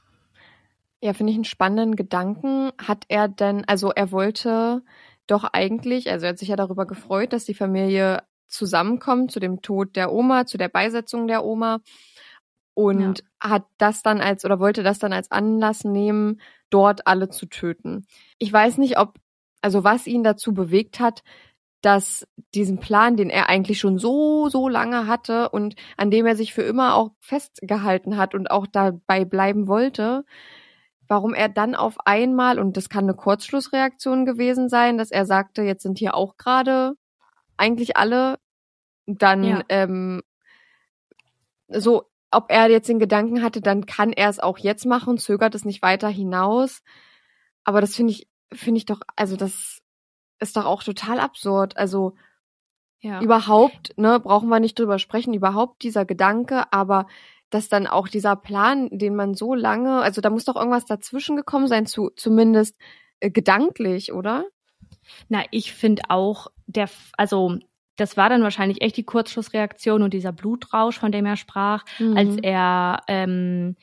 Ja, 1.03 1.14
finde 1.14 1.30
ich 1.30 1.36
einen 1.36 1.44
spannenden 1.44 1.96
Gedanken. 1.96 2.72
Hat 2.78 3.05
er 3.09 3.28
denn, 3.28 3.64
also 3.66 3.90
er 3.90 4.12
wollte 4.12 4.82
doch 5.26 5.44
eigentlich, 5.44 6.11
also 6.11 6.26
er 6.26 6.30
hat 6.30 6.38
sich 6.38 6.48
ja 6.48 6.57
darüber 6.57 6.86
gefreut, 6.86 7.32
dass 7.32 7.44
die 7.44 7.55
Familie 7.55 8.22
zusammenkommt 8.51 9.30
zu 9.30 9.40
dem 9.40 9.62
Tod 9.62 9.96
der 9.96 10.12
Oma, 10.12 10.46
zu 10.46 10.59
der 10.59 10.68
Beisetzung 10.68 11.26
der 11.26 11.44
Oma 11.44 11.80
und 12.74 13.24
hat 13.40 13.64
das 13.78 14.03
dann 14.03 14.20
als 14.20 14.44
oder 14.44 14.61
wollte 14.61 14.82
das 14.82 14.98
dann 14.98 15.12
als 15.12 15.30
Anlass 15.30 15.84
nehmen, 15.84 16.40
dort 16.70 17.07
alle 17.07 17.28
zu 17.28 17.46
töten. 17.46 18.07
Ich 18.38 18.53
weiß 18.53 18.78
nicht, 18.78 18.98
ob 18.98 19.18
also 19.62 19.84
was 19.84 20.07
ihn 20.07 20.24
dazu 20.24 20.55
bewegt 20.55 21.01
hat, 21.01 21.22
dass 21.82 22.26
diesen 22.55 22.78
Plan, 22.78 23.16
den 23.16 23.30
er 23.30 23.48
eigentlich 23.48 23.80
schon 23.80 23.98
so 23.98 24.48
so 24.48 24.68
lange 24.68 25.07
hatte 25.07 25.51
und 25.51 25.74
an 25.96 26.11
dem 26.11 26.26
er 26.26 26.36
sich 26.36 26.55
für 26.55 26.62
immer 26.62 26.94
auch 26.94 27.12
festgehalten 27.20 28.16
hat 28.16 28.34
und 28.34 28.51
auch 28.51 28.66
dabei 28.66 29.24
bleiben 29.24 29.66
wollte, 29.66 30.24
warum 31.09 31.34
er 31.34 31.48
dann 31.48 31.74
auf 31.74 31.96
einmal 32.05 32.59
und 32.59 32.76
das 32.76 32.88
kann 32.88 33.05
eine 33.05 33.14
Kurzschlussreaktion 33.14 34.26
gewesen 34.26 34.68
sein, 34.68 34.96
dass 34.98 35.11
er 35.11 35.26
sagte, 35.26 35.62
jetzt 35.62 35.82
sind 35.82 35.98
hier 35.98 36.14
auch 36.14 36.36
gerade 36.36 36.94
eigentlich 37.61 37.96
alle 37.96 38.38
dann 39.06 39.44
Ja. 39.44 39.62
ähm, 39.68 40.22
so, 41.68 42.04
ob 42.30 42.50
er 42.50 42.70
jetzt 42.70 42.88
den 42.88 42.98
Gedanken 42.98 43.42
hatte, 43.42 43.61
dann 43.61 43.86
kann 43.86 44.12
er 44.12 44.28
es 44.28 44.40
auch 44.40 44.58
jetzt 44.58 44.86
machen, 44.86 45.18
zögert 45.18 45.54
es 45.54 45.64
nicht 45.64 45.82
weiter 45.82 46.08
hinaus. 46.08 46.82
Aber 47.64 47.80
das 47.80 47.94
finde 47.94 48.12
ich, 48.12 48.28
finde 48.52 48.78
ich 48.78 48.86
doch, 48.86 49.00
also 49.16 49.36
das 49.36 49.80
ist 50.38 50.56
doch 50.56 50.64
auch 50.64 50.82
total 50.82 51.20
absurd. 51.20 51.76
Also 51.76 52.14
Ja. 53.00 53.20
überhaupt, 53.20 53.96
ne, 53.96 54.20
brauchen 54.20 54.48
wir 54.48 54.61
nicht 54.61 54.78
drüber 54.78 54.98
sprechen, 54.98 55.34
überhaupt 55.34 55.82
dieser 55.82 56.04
Gedanke, 56.04 56.72
aber 56.72 57.06
dass 57.50 57.68
dann 57.68 57.86
auch 57.86 58.08
dieser 58.08 58.36
Plan, 58.36 58.88
den 58.90 59.16
man 59.16 59.34
so 59.34 59.54
lange, 59.54 60.00
also 60.02 60.20
da 60.20 60.30
muss 60.30 60.44
doch 60.44 60.56
irgendwas 60.56 60.84
dazwischen 60.84 61.36
gekommen 61.36 61.66
sein, 61.66 61.86
zu, 61.86 62.11
zumindest 62.11 62.76
äh, 63.18 63.30
gedanklich, 63.30 64.12
oder? 64.12 64.44
Na, 65.28 65.42
ich 65.50 65.72
finde 65.72 66.02
auch, 66.08 66.48
der, 66.72 66.88
also 67.16 67.58
das 67.96 68.16
war 68.16 68.28
dann 68.28 68.42
wahrscheinlich 68.42 68.80
echt 68.82 68.96
die 68.96 69.04
Kurzschlussreaktion 69.04 70.02
und 70.02 70.14
dieser 70.14 70.32
Blutrausch, 70.32 70.98
von 70.98 71.12
dem 71.12 71.26
er 71.26 71.36
sprach, 71.36 71.84
als 72.14 72.30
Mhm. 72.36 72.38
er 72.42 73.02
ähm, 73.08 73.76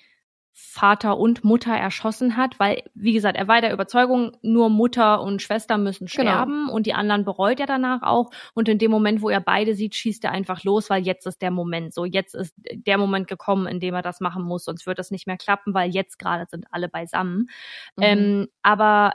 Vater 0.59 1.19
und 1.19 1.43
Mutter 1.43 1.75
erschossen 1.75 2.35
hat, 2.35 2.59
weil, 2.59 2.81
wie 2.95 3.13
gesagt, 3.13 3.37
er 3.37 3.47
war 3.47 3.61
der 3.61 3.71
Überzeugung, 3.71 4.35
nur 4.41 4.71
Mutter 4.71 5.21
und 5.21 5.43
Schwester 5.43 5.77
müssen 5.77 6.07
Genau. 6.07 6.31
sterben 6.31 6.67
und 6.67 6.87
die 6.87 6.95
anderen 6.95 7.25
bereut 7.25 7.59
er 7.59 7.67
danach 7.67 8.01
auch. 8.01 8.31
Und 8.55 8.67
in 8.67 8.79
dem 8.79 8.89
Moment, 8.89 9.21
wo 9.21 9.29
er 9.29 9.39
beide 9.39 9.75
sieht, 9.75 9.93
schießt 9.93 10.23
er 10.23 10.31
einfach 10.31 10.63
los, 10.63 10.89
weil 10.89 11.03
jetzt 11.05 11.27
ist 11.27 11.43
der 11.43 11.51
Moment 11.51 11.93
so. 11.93 12.05
Jetzt 12.05 12.33
ist 12.33 12.55
der 12.73 12.97
Moment 12.97 13.27
gekommen, 13.27 13.67
in 13.67 13.79
dem 13.79 13.93
er 13.93 14.01
das 14.01 14.19
machen 14.19 14.41
muss, 14.43 14.65
sonst 14.65 14.87
wird 14.87 14.97
das 14.97 15.11
nicht 15.11 15.27
mehr 15.27 15.37
klappen, 15.37 15.75
weil 15.75 15.91
jetzt 15.91 16.17
gerade 16.17 16.47
sind 16.49 16.65
alle 16.71 16.89
beisammen. 16.89 17.49
Mhm. 17.97 18.03
Ähm, 18.03 18.47
aber 18.63 19.13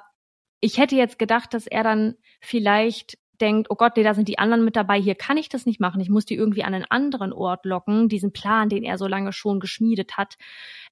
ich 0.60 0.78
hätte 0.78 0.94
jetzt 0.94 1.18
gedacht, 1.18 1.54
dass 1.54 1.66
er 1.66 1.82
dann 1.82 2.14
vielleicht 2.40 3.18
denkt, 3.42 3.68
oh 3.70 3.74
Gott, 3.74 3.96
nee, 3.96 4.02
da 4.02 4.14
sind 4.14 4.28
die 4.28 4.38
anderen 4.38 4.64
mit 4.64 4.76
dabei, 4.76 5.00
hier 5.00 5.14
kann 5.14 5.36
ich 5.36 5.48
das 5.48 5.66
nicht 5.66 5.80
machen. 5.80 6.00
Ich 6.00 6.08
muss 6.08 6.24
die 6.24 6.36
irgendwie 6.36 6.64
an 6.64 6.74
einen 6.74 6.86
anderen 6.88 7.32
Ort 7.32 7.66
locken, 7.66 8.08
diesen 8.08 8.32
Plan, 8.32 8.68
den 8.68 8.84
er 8.84 8.96
so 8.96 9.06
lange 9.06 9.32
schon 9.32 9.60
geschmiedet 9.60 10.16
hat. 10.16 10.36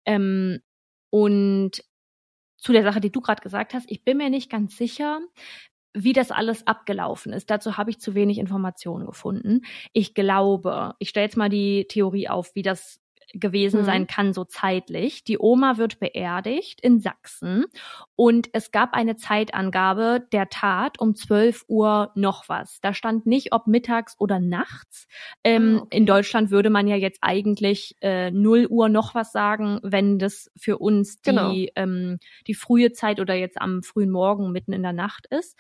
Ähm, 0.05 0.61
und 1.11 1.83
zu 2.59 2.73
der 2.73 2.83
Sache, 2.83 3.01
die 3.01 3.11
du 3.11 3.21
gerade 3.21 3.43
gesagt 3.43 3.73
hast, 3.73 3.91
ich 3.91 4.05
bin 4.05 4.19
mir 4.19 4.29
nicht 4.29 4.51
ganz 4.51 4.77
sicher, 4.77 5.21
wie 5.95 6.13
das 6.13 6.31
alles 6.31 6.67
abgelaufen 6.67 7.33
ist. 7.33 7.51
Dazu 7.51 7.77
habe 7.77 7.91
ich 7.91 8.01
zu 8.01 8.15
wenig 8.15 8.39
Informationen 8.39 9.07
gefunden. 9.07 9.63
Ich 9.93 10.15
glaube, 10.15 10.95
ich 10.99 11.09
stelle 11.09 11.25
jetzt 11.25 11.37
mal 11.37 11.49
die 11.49 11.87
Theorie 11.89 12.29
auf, 12.29 12.55
wie 12.55 12.63
das 12.63 13.01
gewesen 13.35 13.81
Mhm. 13.81 13.85
sein 13.85 14.07
kann, 14.07 14.33
so 14.33 14.45
zeitlich. 14.45 15.25
Die 15.25 15.39
Oma 15.39 15.77
wird 15.77 16.01
beerdigt 16.01 16.81
in 16.81 17.01
Sachsen 17.01 17.65
und 18.17 18.49
es 18.53 18.71
gab 18.71 18.95
eine 18.95 19.17
Zeitangabe 19.17 20.27
der 20.33 20.49
Tat 20.49 20.99
um 21.01 21.15
12 21.15 21.65
Uhr 21.69 22.11
noch 22.15 22.49
was. 22.49 22.81
Da 22.81 22.93
stand 22.95 23.27
nicht, 23.27 23.53
ob 23.53 23.67
mittags 23.67 24.17
oder 24.19 24.39
nachts. 24.41 25.07
Ähm, 25.45 25.79
Ah, 25.79 25.83
okay. 25.83 25.97
In 25.97 26.07
Deutschland 26.07 26.51
würde 26.51 26.71
man 26.71 26.87
ja 26.87 26.97
jetzt 26.97 27.19
eigentlich 27.23 27.95
äh, 28.01 28.31
0 28.31 28.67
Uhr 28.69 28.89
noch 28.89 29.15
was 29.15 29.33
sagen, 29.33 29.79
wenn 29.83 30.19
das 30.19 30.51
für 30.57 30.79
uns 30.79 31.21
die, 31.23 31.31
Genau. 31.31 31.55
ähm, 31.77 32.19
die 32.47 32.55
frühe 32.55 32.93
Zeit 32.93 33.21
oder 33.21 33.35
jetzt 33.35 33.61
am 33.61 33.83
frühen 33.83 34.11
Morgen 34.11 34.53
mitten 34.53 34.73
in 34.73 34.83
der 34.83 34.93
Nacht 34.93 35.27
ist. 35.31 35.57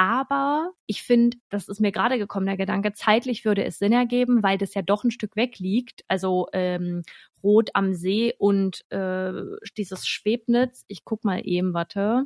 Aber 0.00 0.72
ich 0.86 1.02
finde, 1.02 1.36
das 1.50 1.68
ist 1.68 1.78
mir 1.78 1.92
gerade 1.92 2.16
gekommen, 2.16 2.46
der 2.46 2.56
Gedanke, 2.56 2.94
zeitlich 2.94 3.44
würde 3.44 3.66
es 3.66 3.78
Sinn 3.78 3.92
ergeben, 3.92 4.42
weil 4.42 4.56
das 4.56 4.72
ja 4.72 4.80
doch 4.80 5.04
ein 5.04 5.10
Stück 5.10 5.36
weg 5.36 5.58
liegt. 5.58 6.04
Also 6.08 6.48
ähm, 6.54 7.02
Rot 7.44 7.68
am 7.74 7.92
See 7.92 8.32
und 8.38 8.90
äh, 8.90 9.30
dieses 9.76 10.08
Schwebnitz. 10.08 10.86
Ich 10.88 11.04
guck 11.04 11.22
mal 11.22 11.42
eben, 11.44 11.74
warte. 11.74 12.24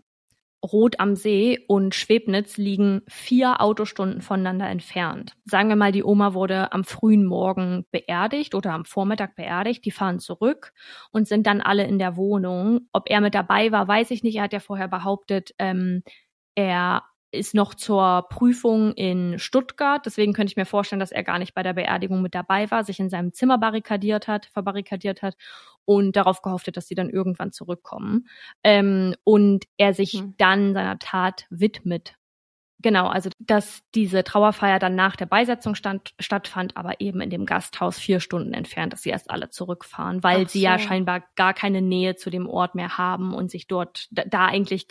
Rot 0.63 1.01
am 1.01 1.17
See 1.17 1.65
und 1.67 1.97
Schwebnitz 1.97 2.59
liegen 2.59 3.03
vier 3.09 3.61
Autostunden 3.61 4.23
voneinander 4.23 4.69
entfernt. 4.69 5.33
Sagen 5.45 5.69
wir 5.69 5.75
mal, 5.75 5.91
die 5.91 6.05
Oma 6.05 6.33
wurde 6.33 6.71
am 6.71 6.85
frühen 6.85 7.27
Morgen 7.27 7.87
beerdigt 7.91 8.55
oder 8.55 8.73
am 8.73 8.85
Vormittag 8.85 9.35
beerdigt. 9.35 9.85
Die 9.85 9.91
fahren 9.91 10.21
zurück 10.21 10.73
und 11.11 11.27
sind 11.27 11.49
dann 11.49 11.61
alle 11.61 11.89
in 11.89 11.99
der 11.99 12.17
Wohnung. 12.17 12.87
Ob 12.93 13.11
er 13.11 13.21
mit 13.21 13.35
dabei 13.35 13.73
war, 13.73 13.89
weiß 13.89 14.13
ich 14.13 14.23
nicht. 14.23 14.37
Er 14.37 14.45
hat 14.45 14.53
ja 14.53 14.61
vorher 14.61 14.87
behauptet, 14.87 15.57
ähm, 15.59 16.05
er 16.55 17.03
ist 17.35 17.55
noch 17.55 17.75
zur 17.75 18.27
Prüfung 18.31 18.93
in 18.95 19.39
Stuttgart. 19.39 20.05
Deswegen 20.07 20.33
könnte 20.33 20.51
ich 20.53 20.57
mir 20.57 20.67
vorstellen, 20.67 21.01
dass 21.01 21.13
er 21.13 21.25
gar 21.25 21.39
nicht 21.39 21.55
bei 21.55 21.63
der 21.63 21.75
Beerdigung 21.75 22.23
mit 22.23 22.35
dabei 22.35 22.71
war, 22.71 22.85
sich 22.85 23.01
in 23.01 23.11
seinem 23.11 23.33
Zimmer 23.33 23.59
barrikadiert 23.59 24.29
hat, 24.29 24.47
verbarrikadiert 24.47 25.23
hat 25.23 25.37
und 25.85 26.17
darauf 26.17 26.43
gehofft 26.43 26.67
hat, 26.69 26.77
dass 26.77 26.89
sie 26.89 26.95
dann 26.95 27.11
irgendwann 27.11 27.53
zurückkommen. 27.53 28.29
Ähm, 28.63 29.15
und 29.25 29.65
er 29.77 29.95
sich 29.95 30.13
Hm. 30.15 30.35
dann 30.39 30.75
seiner 30.75 30.99
Tat 30.99 31.47
widmet. 31.51 32.15
Genau, 32.83 33.07
also 33.07 33.31
dass 33.39 33.81
diese 33.95 34.25
Trauerfeier 34.25 34.79
dann 34.79 34.95
nach 34.95 35.17
der 35.17 35.25
Beisetzung 35.27 35.75
stand, 35.75 36.13
stattfand, 36.21 36.77
aber 36.77 37.01
eben 37.01 37.23
in 37.23 37.31
dem 37.31 37.47
Gasthaus 37.47 37.99
vier 37.99 38.21
Stunden 38.21 38.53
entfernt, 38.53 38.93
dass 38.93 39.03
sie 39.03 39.09
erst 39.11 39.31
alle 39.31 39.49
zurückfahren, 39.49 40.23
weil 40.23 40.45
Ach 40.45 40.49
sie 40.51 40.61
ja 40.61 40.79
so. 40.79 40.87
scheinbar 40.89 41.23
gar 41.35 41.55
keine 41.55 41.81
Nähe 41.81 42.17
zu 42.17 42.29
dem 42.29 42.47
Ort 42.47 42.75
mehr 42.75 42.99
haben 42.99 43.33
und 43.33 43.51
sich 43.51 43.69
dort 43.69 44.09
da, 44.11 44.25
da 44.27 44.47
eigentlich 44.47 44.87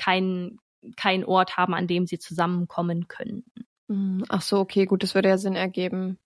keinen 0.95 1.23
kein 1.23 1.25
Ort 1.25 1.57
haben, 1.57 1.73
an 1.73 1.87
dem 1.87 2.05
sie 2.07 2.19
zusammenkommen 2.19 3.07
können. 3.07 3.43
Hm, 3.89 4.23
Ach 4.29 4.41
so, 4.41 4.59
okay, 4.59 4.85
gut, 4.85 5.03
das 5.03 5.15
würde 5.15 5.29
ja 5.29 5.37
Sinn 5.37 5.55
ergeben. 5.55 6.17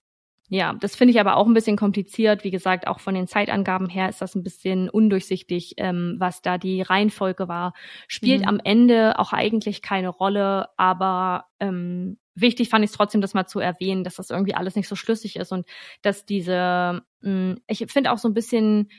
Ja, 0.50 0.72
das 0.80 0.96
finde 0.96 1.12
ich 1.12 1.20
aber 1.20 1.36
auch 1.36 1.46
ein 1.46 1.52
bisschen 1.52 1.76
kompliziert. 1.76 2.42
Wie 2.42 2.50
gesagt, 2.50 2.86
auch 2.86 3.00
von 3.00 3.14
den 3.14 3.26
Zeitangaben 3.26 3.90
her 3.90 4.08
ist 4.08 4.22
das 4.22 4.34
ein 4.34 4.42
bisschen 4.42 4.88
undurchsichtig, 4.88 5.74
ähm, 5.76 6.16
was 6.18 6.40
da 6.40 6.56
die 6.56 6.80
Reihenfolge 6.80 7.48
war. 7.48 7.74
Spielt 8.06 8.42
Mhm. 8.42 8.48
am 8.48 8.60
Ende 8.64 9.18
auch 9.18 9.34
eigentlich 9.34 9.82
keine 9.82 10.08
Rolle, 10.08 10.68
aber 10.78 11.46
ähm, 11.60 12.18
wichtig 12.34 12.70
fand 12.70 12.82
ich 12.82 12.90
es 12.92 12.96
trotzdem, 12.96 13.20
das 13.20 13.34
mal 13.34 13.46
zu 13.46 13.60
erwähnen, 13.60 14.04
dass 14.04 14.14
das 14.16 14.30
irgendwie 14.30 14.54
alles 14.54 14.74
nicht 14.74 14.88
so 14.88 14.96
schlüssig 14.96 15.36
ist 15.36 15.52
und 15.52 15.66
dass 16.00 16.24
diese, 16.24 17.02
mh, 17.20 17.56
ich 17.66 17.84
finde 17.92 18.10
auch 18.10 18.18
so 18.18 18.28
ein 18.28 18.34
bisschen 18.34 18.90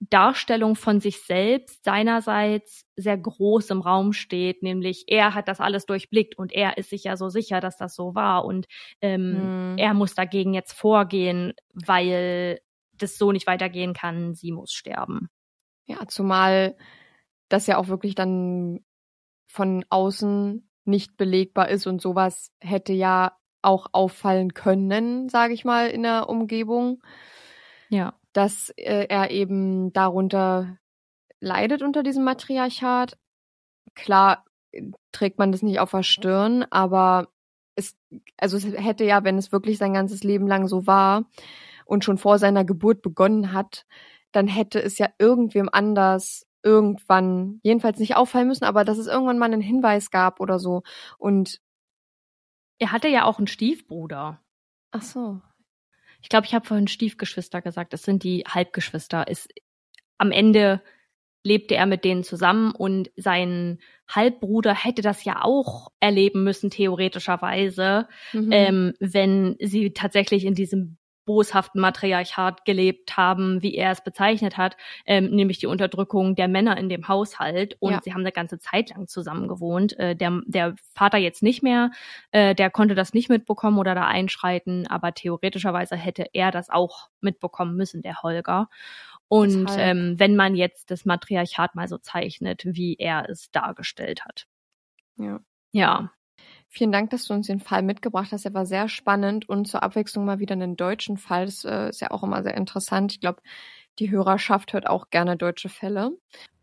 Darstellung 0.00 0.76
von 0.76 1.00
sich 1.00 1.22
selbst 1.22 1.84
seinerseits 1.84 2.84
sehr 2.96 3.16
groß 3.16 3.70
im 3.70 3.80
Raum 3.80 4.12
steht, 4.12 4.62
nämlich 4.62 5.04
er 5.08 5.34
hat 5.34 5.48
das 5.48 5.60
alles 5.60 5.86
durchblickt 5.86 6.36
und 6.38 6.52
er 6.52 6.76
ist 6.78 6.90
sich 6.90 7.04
ja 7.04 7.16
so 7.16 7.28
sicher, 7.30 7.60
dass 7.60 7.76
das 7.78 7.94
so 7.94 8.14
war 8.14 8.44
und 8.44 8.66
ähm, 9.00 9.52
Hm. 9.56 9.76
er 9.76 9.94
muss 9.94 10.14
dagegen 10.14 10.54
jetzt 10.54 10.72
vorgehen, 10.72 11.54
weil 11.72 12.60
das 12.92 13.16
so 13.18 13.32
nicht 13.32 13.46
weitergehen 13.46 13.94
kann, 13.94 14.34
sie 14.34 14.52
muss 14.52 14.72
sterben. 14.72 15.28
Ja, 15.86 16.06
zumal 16.08 16.76
das 17.48 17.66
ja 17.66 17.78
auch 17.78 17.88
wirklich 17.88 18.14
dann 18.14 18.80
von 19.46 19.84
außen 19.90 20.68
nicht 20.84 21.16
belegbar 21.16 21.68
ist 21.68 21.86
und 21.86 22.00
sowas 22.02 22.52
hätte 22.60 22.92
ja 22.92 23.36
auch 23.62 23.88
auffallen 23.92 24.54
können, 24.54 25.28
sage 25.28 25.54
ich 25.54 25.64
mal, 25.64 25.88
in 25.88 26.02
der 26.02 26.28
Umgebung, 26.28 27.02
Ja. 27.88 28.18
Dass 28.36 28.68
äh, 28.76 29.06
er 29.08 29.30
eben 29.30 29.92
darunter 29.94 30.76
leidet 31.40 31.82
unter 31.82 32.02
diesem 32.02 32.24
Matriarchat. 32.24 33.16
Klar 33.94 34.44
äh, 34.72 34.82
trägt 35.12 35.38
man 35.38 35.52
das 35.52 35.62
nicht 35.62 35.80
auf 35.80 35.92
der 35.92 36.02
Stirn, 36.02 36.66
aber 36.70 37.28
es, 37.76 37.96
also 38.36 38.58
es 38.58 38.64
hätte 38.64 39.04
ja, 39.04 39.24
wenn 39.24 39.38
es 39.38 39.52
wirklich 39.52 39.78
sein 39.78 39.94
ganzes 39.94 40.22
Leben 40.22 40.46
lang 40.46 40.68
so 40.68 40.86
war 40.86 41.24
und 41.86 42.04
schon 42.04 42.18
vor 42.18 42.38
seiner 42.38 42.64
Geburt 42.64 43.00
begonnen 43.00 43.52
hat, 43.54 43.86
dann 44.32 44.48
hätte 44.48 44.82
es 44.82 44.98
ja 44.98 45.08
irgendwem 45.18 45.70
anders 45.72 46.46
irgendwann, 46.62 47.60
jedenfalls 47.62 47.98
nicht 47.98 48.16
auffallen 48.16 48.48
müssen, 48.48 48.64
aber 48.64 48.84
dass 48.84 48.98
es 48.98 49.06
irgendwann 49.06 49.38
mal 49.38 49.46
einen 49.46 49.62
Hinweis 49.62 50.10
gab 50.10 50.40
oder 50.40 50.58
so. 50.58 50.82
Und 51.16 51.60
Er 52.78 52.92
hatte 52.92 53.08
ja 53.08 53.24
auch 53.24 53.38
einen 53.38 53.46
Stiefbruder. 53.46 54.40
ach 54.90 55.02
so. 55.02 55.40
Ich 56.22 56.28
glaube, 56.28 56.46
ich 56.46 56.54
habe 56.54 56.66
vorhin 56.66 56.88
Stiefgeschwister 56.88 57.62
gesagt. 57.62 57.92
Das 57.92 58.02
sind 58.02 58.22
die 58.24 58.44
Halbgeschwister. 58.48 59.28
Ist, 59.28 59.48
am 60.18 60.32
Ende 60.32 60.82
lebte 61.44 61.76
er 61.76 61.86
mit 61.86 62.04
denen 62.04 62.24
zusammen 62.24 62.72
und 62.72 63.10
sein 63.16 63.78
Halbbruder 64.08 64.74
hätte 64.74 65.02
das 65.02 65.24
ja 65.24 65.42
auch 65.42 65.92
erleben 66.00 66.42
müssen, 66.42 66.70
theoretischerweise, 66.70 68.08
Mhm. 68.32 68.52
ähm, 68.52 68.92
wenn 68.98 69.56
sie 69.60 69.92
tatsächlich 69.92 70.44
in 70.44 70.54
diesem 70.54 70.96
boshaften 71.26 71.80
Matriarchat 71.82 72.64
gelebt 72.64 73.16
haben, 73.18 73.62
wie 73.62 73.74
er 73.74 73.90
es 73.90 74.02
bezeichnet 74.02 74.56
hat, 74.56 74.76
ähm, 75.04 75.26
nämlich 75.30 75.58
die 75.58 75.66
Unterdrückung 75.66 76.36
der 76.36 76.48
Männer 76.48 76.78
in 76.78 76.88
dem 76.88 77.08
Haushalt. 77.08 77.76
Und 77.80 77.92
Ja. 77.92 78.00
sie 78.02 78.14
haben 78.14 78.22
eine 78.22 78.32
ganze 78.32 78.58
Zeit 78.58 78.90
lang 78.90 79.08
zusammen 79.08 79.48
gewohnt. 79.48 79.98
Äh, 79.98 80.16
der, 80.16 80.40
der 80.46 80.74
Vater 80.94 81.18
jetzt 81.18 81.42
nicht 81.42 81.62
mehr, 81.62 81.90
äh, 82.30 82.54
der 82.54 82.70
konnte 82.70 82.94
das 82.94 83.12
nicht 83.12 83.28
mitbekommen 83.28 83.78
oder 83.78 83.94
da 83.94 84.06
einschreiten, 84.06 84.86
aber 84.86 85.12
theoretischerweise 85.12 85.96
hätte 85.96 86.26
er 86.32 86.50
das 86.50 86.70
auch 86.70 87.10
mitbekommen 87.20 87.76
müssen, 87.76 88.00
der 88.02 88.22
Holger. 88.22 88.68
Und 89.28 89.64
Deshalb. 89.68 89.96
ähm, 89.96 90.14
wenn 90.18 90.36
man 90.36 90.54
jetzt 90.54 90.90
das 90.90 91.04
Matriarchat 91.04 91.74
mal 91.74 91.88
so 91.88 91.98
zeichnet, 91.98 92.62
wie 92.64 92.94
er 92.98 93.28
es 93.28 93.50
dargestellt 93.50 94.24
hat. 94.24 94.46
Ja. 95.18 95.40
Ja, 95.72 96.10
Vielen 96.68 96.92
Dank, 96.92 97.10
dass 97.10 97.26
du 97.26 97.34
uns 97.34 97.46
den 97.46 97.60
Fall 97.60 97.82
mitgebracht 97.82 98.32
hast. 98.32 98.44
Er 98.44 98.54
war 98.54 98.66
sehr 98.66 98.88
spannend 98.88 99.48
und 99.48 99.66
zur 99.66 99.82
Abwechslung 99.82 100.24
mal 100.24 100.38
wieder 100.38 100.52
einen 100.54 100.76
deutschen 100.76 101.16
Fall. 101.16 101.46
Das 101.46 101.64
äh, 101.64 101.88
ist 101.88 102.00
ja 102.00 102.10
auch 102.10 102.22
immer 102.22 102.42
sehr 102.42 102.56
interessant. 102.56 103.12
Ich 103.12 103.20
glaube, 103.20 103.40
die 103.98 104.10
Hörerschaft 104.10 104.72
hört 104.72 104.86
auch 104.86 105.08
gerne 105.10 105.36
deutsche 105.36 105.68
Fälle. 105.68 106.10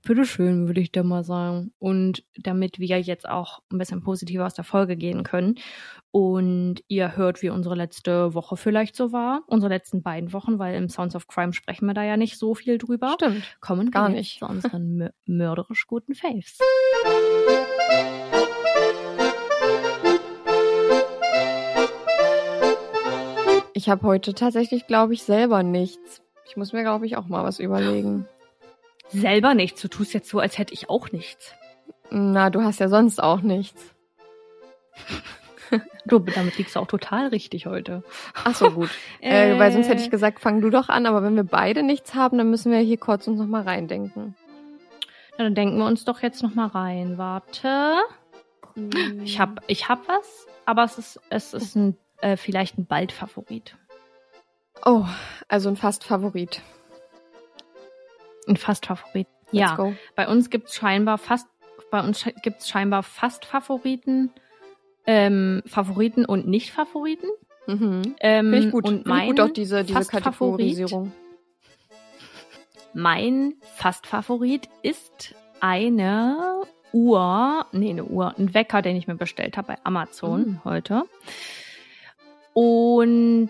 Bitteschön, 0.05 0.67
würde 0.67 0.81
ich 0.81 0.91
da 0.91 1.01
mal 1.01 1.23
sagen. 1.23 1.71
Und 1.79 2.25
damit 2.35 2.77
wir 2.77 2.99
jetzt 2.99 3.27
auch 3.27 3.61
ein 3.71 3.77
bisschen 3.77 4.03
positiver 4.03 4.45
aus 4.45 4.53
der 4.53 4.65
Folge 4.65 4.97
gehen 4.97 5.23
können 5.23 5.55
und 6.11 6.83
ihr 6.89 7.15
hört, 7.15 7.41
wie 7.41 7.49
unsere 7.49 7.75
letzte 7.75 8.33
Woche 8.33 8.57
vielleicht 8.57 8.97
so 8.97 9.13
war, 9.13 9.43
unsere 9.47 9.71
letzten 9.73 10.03
beiden 10.03 10.33
Wochen, 10.33 10.59
weil 10.59 10.75
im 10.75 10.89
Sounds 10.89 11.15
of 11.15 11.27
Crime 11.27 11.53
sprechen 11.53 11.85
wir 11.87 11.93
da 11.93 12.03
ja 12.03 12.17
nicht 12.17 12.37
so 12.37 12.53
viel 12.53 12.77
drüber, 12.77 13.13
Stimmt. 13.13 13.43
kommen 13.61 13.91
gar 13.91 14.09
nicht. 14.09 14.39
zu 14.39 14.45
unseren 14.45 15.01
mö- 15.03 15.11
mörderisch 15.25 15.87
guten 15.87 16.13
Faves. 16.15 16.59
Ich 23.73 23.89
habe 23.89 24.03
heute 24.03 24.33
tatsächlich, 24.33 24.87
glaube 24.87 25.13
ich, 25.13 25.23
selber 25.23 25.63
nichts. 25.63 26.21
Ich 26.45 26.57
muss 26.57 26.73
mir, 26.73 26.83
glaube 26.83 27.05
ich, 27.05 27.17
auch 27.17 27.27
mal 27.27 27.43
was 27.43 27.59
überlegen. 27.59 28.27
Selber 29.09 29.53
nichts, 29.53 29.81
du 29.81 29.87
tust 29.87 30.13
jetzt 30.13 30.29
so, 30.29 30.39
als 30.39 30.57
hätte 30.57 30.73
ich 30.73 30.89
auch 30.89 31.11
nichts. 31.11 31.53
Na, 32.09 32.49
du 32.49 32.63
hast 32.63 32.79
ja 32.79 32.89
sonst 32.89 33.21
auch 33.21 33.41
nichts. 33.41 33.93
Du, 36.05 36.19
damit 36.19 36.57
liegst 36.57 36.75
du 36.75 36.81
auch 36.81 36.87
total 36.87 37.27
richtig 37.29 37.65
heute. 37.65 38.03
Ach 38.43 38.53
so, 38.53 38.69
gut. 38.69 38.89
äh, 39.21 39.57
weil 39.57 39.71
sonst 39.71 39.87
hätte 39.87 40.03
ich 40.03 40.11
gesagt, 40.11 40.39
fang 40.39 40.61
du 40.61 40.69
doch 40.69 40.89
an, 40.89 41.05
aber 41.07 41.23
wenn 41.23 41.35
wir 41.35 41.45
beide 41.45 41.81
nichts 41.81 42.13
haben, 42.13 42.37
dann 42.37 42.49
müssen 42.49 42.71
wir 42.71 42.79
hier 42.79 42.97
kurz 42.97 43.27
uns 43.27 43.39
noch 43.39 43.47
mal 43.47 43.63
reindenken. 43.63 44.35
Na, 45.37 45.45
dann 45.45 45.55
denken 45.55 45.77
wir 45.77 45.85
uns 45.87 46.05
doch 46.05 46.21
jetzt 46.21 46.43
noch 46.43 46.53
mal 46.53 46.67
rein. 46.67 47.17
Warte. 47.17 47.95
Ich 49.23 49.39
hab, 49.39 49.63
ich 49.67 49.87
hab 49.87 50.07
was, 50.07 50.45
aber 50.65 50.83
es 50.83 50.97
ist, 50.97 51.19
es 51.29 51.53
ist 51.53 51.75
ein, 51.75 51.97
äh, 52.23 52.37
vielleicht 52.37 52.77
ein 52.77 52.85
Bald-Favorit. 52.85 53.75
Oh, 54.85 55.05
also 55.47 55.69
ein 55.69 55.75
Fast-Favorit. 55.75 56.61
Ein 58.47 58.57
Fast-Favorit. 58.57 59.27
Ja, 59.51 59.75
go. 59.75 59.93
bei 60.15 60.27
uns 60.27 60.49
gibt's 60.49 60.75
scheinbar 60.75 61.17
fast, 61.17 61.47
bei 61.91 61.99
uns 62.01 62.25
gibt's 62.41 62.67
scheinbar 62.67 63.03
fast 63.03 63.45
Favoriten, 63.45 64.31
ähm, 65.05 65.61
Favoriten 65.65 66.25
und 66.25 66.47
Nicht-Favoriten. 66.47 67.27
Mhm. 67.67 68.15
Ähm, 68.19 68.51
Finde 68.51 68.67
ich 68.67 68.71
gut. 68.71 68.85
Und 68.85 68.93
Finde 69.03 69.09
mein 69.09 69.23
ich 69.23 69.29
gut 69.29 69.39
auch 69.41 69.49
diese, 69.49 69.83
diese 69.83 70.05
Kategorisierung. 70.05 71.11
Mein 72.93 73.55
Fast-Favorit 73.75 74.69
ist 74.81 75.35
eine 75.59 76.63
Uhr, 76.93 77.65
nee, 77.71 77.89
eine 77.89 78.05
Uhr, 78.05 78.33
ein 78.37 78.53
Wecker, 78.53 78.81
den 78.81 78.95
ich 78.95 79.07
mir 79.07 79.15
bestellt 79.15 79.57
habe 79.57 79.73
bei 79.73 79.77
Amazon 79.83 80.41
Mhm. 80.41 80.63
heute. 80.63 81.03
Und 82.53 83.49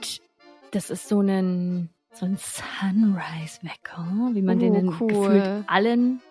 das 0.71 0.89
ist 0.89 1.07
so 1.07 1.21
ein, 1.21 1.89
so 2.13 2.25
ein 2.25 2.37
Sunrise-Wecker, 2.37 4.31
wie 4.33 4.41
man 4.41 4.59
den 4.59 4.73
Oh, 4.73 4.79
in 4.79 4.87
cool. 4.99 5.07
gefühlt 5.07 5.63
allen, 5.67 6.21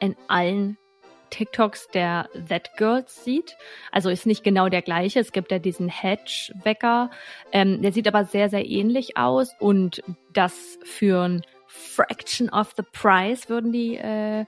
in 0.00 0.16
allen 0.28 0.76
TikToks 1.30 1.88
der 1.88 2.28
That 2.48 2.76
Girls 2.76 3.24
sieht. 3.24 3.56
Also 3.90 4.08
ist 4.08 4.26
nicht 4.26 4.44
genau 4.44 4.68
der 4.68 4.82
gleiche. 4.82 5.18
Es 5.20 5.32
gibt 5.32 5.50
ja 5.50 5.58
diesen 5.58 5.88
Hedge-Wecker. 5.88 7.10
Ähm, 7.52 7.82
der 7.82 7.92
sieht 7.92 8.06
aber 8.06 8.24
sehr, 8.24 8.50
sehr 8.50 8.64
ähnlich 8.64 9.16
aus 9.16 9.54
und 9.58 10.02
das 10.32 10.78
für 10.84 11.22
ein 11.22 11.42
Fraction 11.66 12.48
of 12.50 12.72
the 12.76 12.84
Price 12.92 13.48
würden 13.48 13.72
die, 13.72 13.96
äh, 13.96 14.42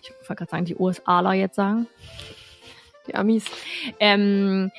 ich 0.00 0.10
wollte 0.28 0.36
gerade 0.36 0.50
sagen, 0.50 0.64
die 0.64 0.76
USAler 0.76 1.32
jetzt 1.32 1.56
sagen. 1.56 1.88
Die 3.08 3.16
Amis. 3.16 3.44
Ähm, 3.98 4.70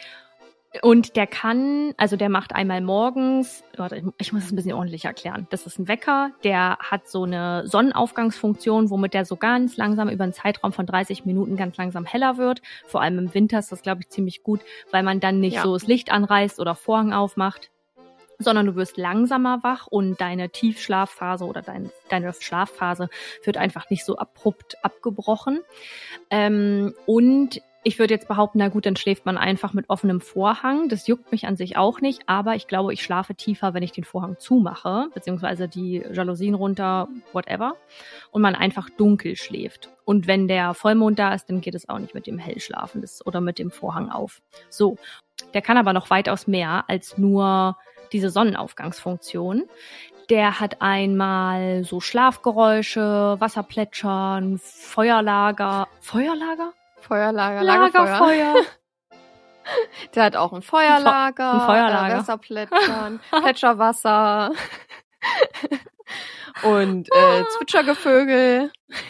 und 0.82 1.16
der 1.16 1.28
kann, 1.28 1.94
also 1.98 2.16
der 2.16 2.30
macht 2.30 2.56
einmal 2.56 2.82
morgens, 2.82 3.64
warte, 3.78 4.02
ich, 4.18 4.34
muss 4.34 4.46
es 4.46 4.52
ein 4.52 4.56
bisschen 4.56 4.74
ordentlich 4.74 5.06
erklären. 5.06 5.46
Das 5.52 5.68
ist 5.68 5.78
ein 5.78 5.88
Wecker, 5.88 6.32
der 6.44 6.78
hat 6.80 7.08
so 7.08 7.24
eine 7.24 7.68
Sonnenaufgangsfunktion, 7.68 8.90
womit 8.90 9.14
der 9.14 9.26
so 9.26 9.36
ganz 9.36 9.78
langsam 9.78 10.10
über 10.10 10.24
einen 10.24 10.34
Zeitraum 10.34 10.74
von 10.74 10.86
30 10.86 11.26
Minuten 11.26 11.58
ganz 11.58 11.78
langsam 11.78 12.06
heller 12.06 12.38
wird. 12.38 12.62
Vor 12.88 13.02
allem 13.02 13.20
im 13.20 13.34
Winter 13.34 13.60
ist 13.60 13.72
das, 13.72 13.84
glaube 13.84 14.02
ich, 14.02 14.10
ziemlich 14.10 14.42
gut, 14.42 14.62
weil 14.92 15.04
man 15.04 15.20
dann 15.20 15.40
nicht 15.40 15.56
Ja. 15.56 15.64
so 15.64 15.74
das 15.74 15.86
Licht 15.88 16.12
anreißt 16.12 16.60
oder 16.60 16.76
Vorhang 16.76 17.14
aufmacht 17.14 17.70
sondern 18.40 18.66
du 18.66 18.76
wirst 18.76 18.98
langsamer 18.98 19.64
wach 19.64 19.88
und 19.88 20.20
deine 20.20 20.50
Tiefschlafphase 20.50 21.46
oder 21.46 21.62
dein, 21.62 21.92
deine 22.10 22.34
Schlafphase 22.34 23.10
wird 23.44 23.58
einfach 23.58 23.90
nicht 23.90 24.04
so 24.04 24.18
abrupt 24.18 24.84
abgebrochen. 24.84 25.60
Ähm, 26.30 26.94
und 27.06 27.62
Ich 27.86 28.00
würde 28.00 28.14
jetzt 28.14 28.30
behaupten, 28.30 28.60
na 28.60 28.70
gut, 28.70 28.86
dann 28.86 28.96
schläft 28.96 29.26
man 29.26 29.38
einfach 29.38 29.74
mit 29.74 29.90
offenem 29.90 30.22
Vorhang. 30.22 30.88
Das 30.88 31.06
juckt 31.06 31.34
mich 31.34 31.46
an 31.48 31.58
sich 31.58 31.76
auch 31.76 32.00
nicht, 32.00 32.24
aber 32.28 32.56
ich 32.56 32.68
glaube, 32.68 32.94
ich 32.94 33.04
schlafe 33.04 33.36
tiefer, 33.36 33.74
wenn 33.74 33.84
ich 33.84 33.92
den 33.92 34.06
Vorhang 34.06 34.38
zumache, 34.40 35.10
beziehungsweise 35.14 35.68
die 35.68 36.02
Jalousien 36.14 36.56
runter, 36.56 37.10
whatever, 37.34 37.76
und 38.32 38.42
man 38.42 38.56
einfach 38.56 38.90
dunkel 38.90 39.36
schläft. 39.36 39.90
Und 40.06 40.28
wenn 40.28 40.48
der 40.48 40.74
Vollmond 40.74 41.20
da 41.20 41.34
ist, 41.34 41.50
dann 41.50 41.60
geht 41.60 41.76
es 41.76 41.90
auch 41.90 42.00
nicht 42.00 42.14
mit 42.14 42.26
dem 42.26 42.38
Hellschlafen 42.38 43.02
das, 43.02 43.26
oder 43.26 43.42
mit 43.42 43.60
dem 43.60 43.70
Vorhang 43.70 44.10
auf. 44.10 44.42
So. 44.70 44.98
Der 45.54 45.62
kann 45.62 45.78
aber 45.78 45.92
noch 45.92 46.10
weitaus 46.10 46.48
mehr 46.48 46.86
als 46.88 47.18
nur 47.18 47.78
diese 48.14 48.30
Sonnenaufgangsfunktion. 48.30 49.64
Der 50.30 50.62
hat 50.62 50.82
einmal 50.82 51.84
so 51.84 52.00
Schlafgeräusche, 52.00 53.36
Wasserplätschern, 53.40 54.58
Feuerlager. 54.60 55.90
Feuerlager? 56.00 56.72
Feuerlager, 57.04 57.64
Lagerfeuer. 57.64 58.06
Lagerfeuer. 58.06 58.56
Der 60.16 60.24
hat 60.26 60.36
auch 60.36 60.52
ein 60.52 60.62
Feuerlager, 60.62 61.54
ein 61.54 61.62
Feuerlager. 61.62 62.14
äh, 62.16 62.18
Wasserplätschern, 62.20 63.20
Plätscherwasser 63.32 64.52
und 66.64 67.08
äh, 67.14 67.44
Zwitschergevögel. 67.58 68.72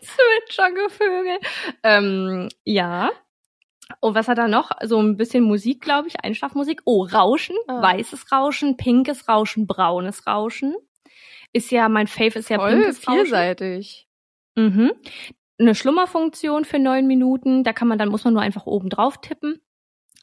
Zwitschergevögel. 0.00 1.38
Ähm, 1.82 2.48
ja. 2.64 3.10
Und 4.00 4.14
was 4.14 4.28
hat 4.28 4.38
er 4.38 4.48
noch? 4.48 4.70
So 4.82 4.98
ein 5.00 5.16
bisschen 5.16 5.44
Musik, 5.44 5.82
glaube 5.82 6.08
ich, 6.08 6.24
Einschlafmusik. 6.24 6.80
Oh, 6.84 7.04
Rauschen, 7.04 7.56
Ah. 7.68 7.82
weißes 7.82 8.32
Rauschen, 8.32 8.76
pinkes 8.76 9.28
Rauschen, 9.28 9.66
braunes 9.66 10.26
Rauschen. 10.26 10.74
Ist 11.52 11.70
ja, 11.70 11.88
mein 11.88 12.06
Fave 12.06 12.38
ist 12.38 12.50
ja 12.50 12.58
Voll 12.58 12.92
vielseitig. 12.92 14.08
Mhm. 14.56 14.92
Eine 15.58 15.74
Schlummerfunktion 15.74 16.64
für 16.64 16.78
neun 16.78 17.06
Minuten. 17.06 17.64
Da 17.64 17.72
kann 17.72 17.88
man 17.88 17.98
dann, 17.98 18.08
muss 18.08 18.24
man 18.24 18.34
nur 18.34 18.42
einfach 18.42 18.66
oben 18.66 18.88
drauf 18.88 19.20
tippen. 19.20 19.60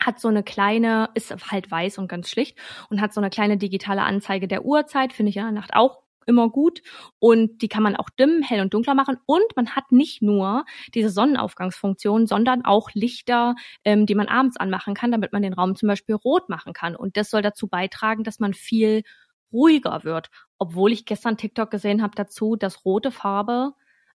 Hat 0.01 0.19
so 0.19 0.27
eine 0.27 0.43
kleine, 0.43 1.09
ist 1.13 1.33
halt 1.51 1.69
weiß 1.69 1.97
und 1.97 2.07
ganz 2.07 2.29
schlicht 2.29 2.57
und 2.89 3.01
hat 3.01 3.13
so 3.13 3.21
eine 3.21 3.29
kleine 3.29 3.57
digitale 3.57 4.03
Anzeige 4.03 4.47
der 4.47 4.65
Uhrzeit, 4.65 5.13
finde 5.13 5.29
ich 5.31 5.37
in 5.37 5.43
der 5.43 5.51
Nacht 5.51 5.73
auch 5.73 6.03
immer 6.29 6.49
gut. 6.49 6.81
Und 7.19 7.61
die 7.61 7.67
kann 7.67 7.83
man 7.83 7.97
auch 7.97 8.09
dimmen, 8.09 8.41
hell 8.43 8.61
und 8.61 8.73
dunkler 8.73 8.93
machen. 8.93 9.17
Und 9.25 9.55
man 9.55 9.75
hat 9.75 9.91
nicht 9.91 10.21
nur 10.21 10.63
diese 10.93 11.09
Sonnenaufgangsfunktion, 11.09 12.27
sondern 12.27 12.63
auch 12.63 12.91
Lichter, 12.93 13.55
ähm, 13.83 14.05
die 14.05 14.15
man 14.15 14.27
abends 14.27 14.55
anmachen 14.55 14.93
kann, 14.93 15.11
damit 15.11 15.33
man 15.33 15.41
den 15.41 15.53
Raum 15.53 15.75
zum 15.75 15.87
Beispiel 15.87 16.15
rot 16.15 16.47
machen 16.47 16.71
kann. 16.71 16.95
Und 16.95 17.17
das 17.17 17.29
soll 17.29 17.41
dazu 17.41 17.67
beitragen, 17.67 18.23
dass 18.23 18.39
man 18.39 18.53
viel 18.53 19.03
ruhiger 19.51 20.03
wird. 20.03 20.29
Obwohl 20.57 20.91
ich 20.91 21.05
gestern 21.05 21.37
TikTok 21.37 21.71
gesehen 21.71 22.01
habe 22.01 22.15
dazu, 22.15 22.55
dass 22.55 22.85
rote 22.85 23.11
Farbe 23.11 23.73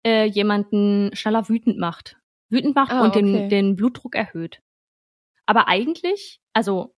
äh, 0.04 0.24
jemanden 0.24 1.10
schneller 1.14 1.48
wütend 1.48 1.78
macht. 1.78 2.16
Wütend 2.48 2.74
macht 2.74 2.92
Ah, 2.92 3.02
und 3.02 3.14
den, 3.14 3.34
okay. 3.34 3.48
den 3.48 3.76
Blutdruck 3.76 4.14
erhöht. 4.14 4.60
Aber 5.46 5.68
eigentlich, 5.68 6.40
also 6.52 6.94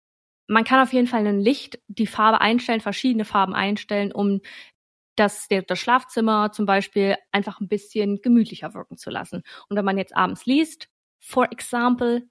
man 0.47 0.64
kann 0.64 0.83
auf 0.83 0.93
jeden 0.93 1.07
Fall 1.07 1.26
ein 1.26 1.41
Licht, 1.41 1.78
die 1.87 2.07
Farbe 2.07 2.41
einstellen, 2.41 2.81
verschiedene 2.81 3.24
Farben 3.24 3.55
einstellen, 3.55 4.12
um 4.12 4.41
das, 5.16 5.49
das 5.49 5.78
Schlafzimmer 5.78 6.51
zum 6.53 6.66
Beispiel 6.66 7.16
einfach 7.31 7.61
ein 7.61 7.68
bisschen 7.68 8.20
gemütlicher 8.22 8.74
wirken 8.74 8.97
zu 8.97 9.11
lassen. 9.11 9.43
Und 9.68 9.76
wenn 9.76 9.85
man 9.85 9.99
jetzt 9.99 10.16
abends 10.16 10.47
liest, 10.47 10.89
for 11.20 11.53
example, 11.53 12.22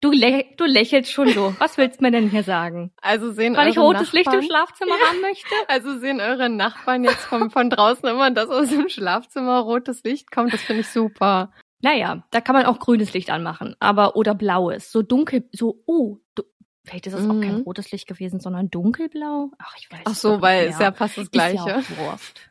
du, 0.00 0.10
lä 0.10 0.44
du 0.56 0.64
lächelst 0.64 1.12
schon 1.12 1.28
so. 1.28 1.54
Was 1.58 1.76
willst 1.78 2.00
du 2.00 2.04
mir 2.04 2.10
denn 2.10 2.30
hier 2.30 2.42
sagen? 2.42 2.92
Also 3.02 3.32
sehen 3.32 3.56
Weil 3.56 3.68
ich 3.68 3.78
rotes 3.78 4.12
Licht 4.12 4.26
im 4.26 4.32
Nachbarn- 4.40 4.46
Schlafzimmer 4.46 4.94
haben 5.08 5.20
möchte? 5.20 5.48
Also 5.68 5.98
sehen 5.98 6.20
eure 6.20 6.48
Nachbarn 6.48 7.04
jetzt 7.04 7.24
von, 7.24 7.50
von 7.50 7.70
draußen 7.70 8.08
immer, 8.08 8.30
dass 8.30 8.48
aus 8.50 8.68
dem 8.70 8.88
Schlafzimmer 8.88 9.60
rotes 9.60 10.02
Licht 10.04 10.30
kommt. 10.30 10.52
Das 10.52 10.62
finde 10.62 10.80
ich 10.82 10.88
super. 10.88 11.52
Naja, 11.82 12.24
da 12.30 12.40
kann 12.40 12.54
man 12.54 12.66
auch 12.66 12.78
grünes 12.78 13.12
Licht 13.14 13.30
anmachen, 13.30 13.74
aber 13.80 14.14
oder 14.16 14.34
blaues. 14.34 14.92
So 14.92 15.00
dunkel, 15.02 15.48
so, 15.52 15.82
oh, 15.86 16.18
du, 16.34 16.42
vielleicht 16.84 17.06
ist 17.06 17.14
es 17.14 17.24
auch 17.24 17.40
kein 17.40 17.56
Mhm. 17.58 17.62
rotes 17.62 17.90
Licht 17.90 18.06
gewesen, 18.06 18.38
sondern 18.40 18.68
dunkelblau. 18.70 19.50
Ach, 19.58 19.74
ich 19.78 19.90
weiß 19.90 20.00
Ach 20.04 20.12
es 20.12 20.20
so, 20.20 20.42
weil 20.42 20.68
ist 20.68 20.80
ja 20.80 20.92
fast 20.92 21.16
das 21.16 21.24
Ist 21.24 21.34
ja 21.34 21.52
Gleiche. 21.52 21.76
auch 21.78 21.98
Wurst. 21.98 22.49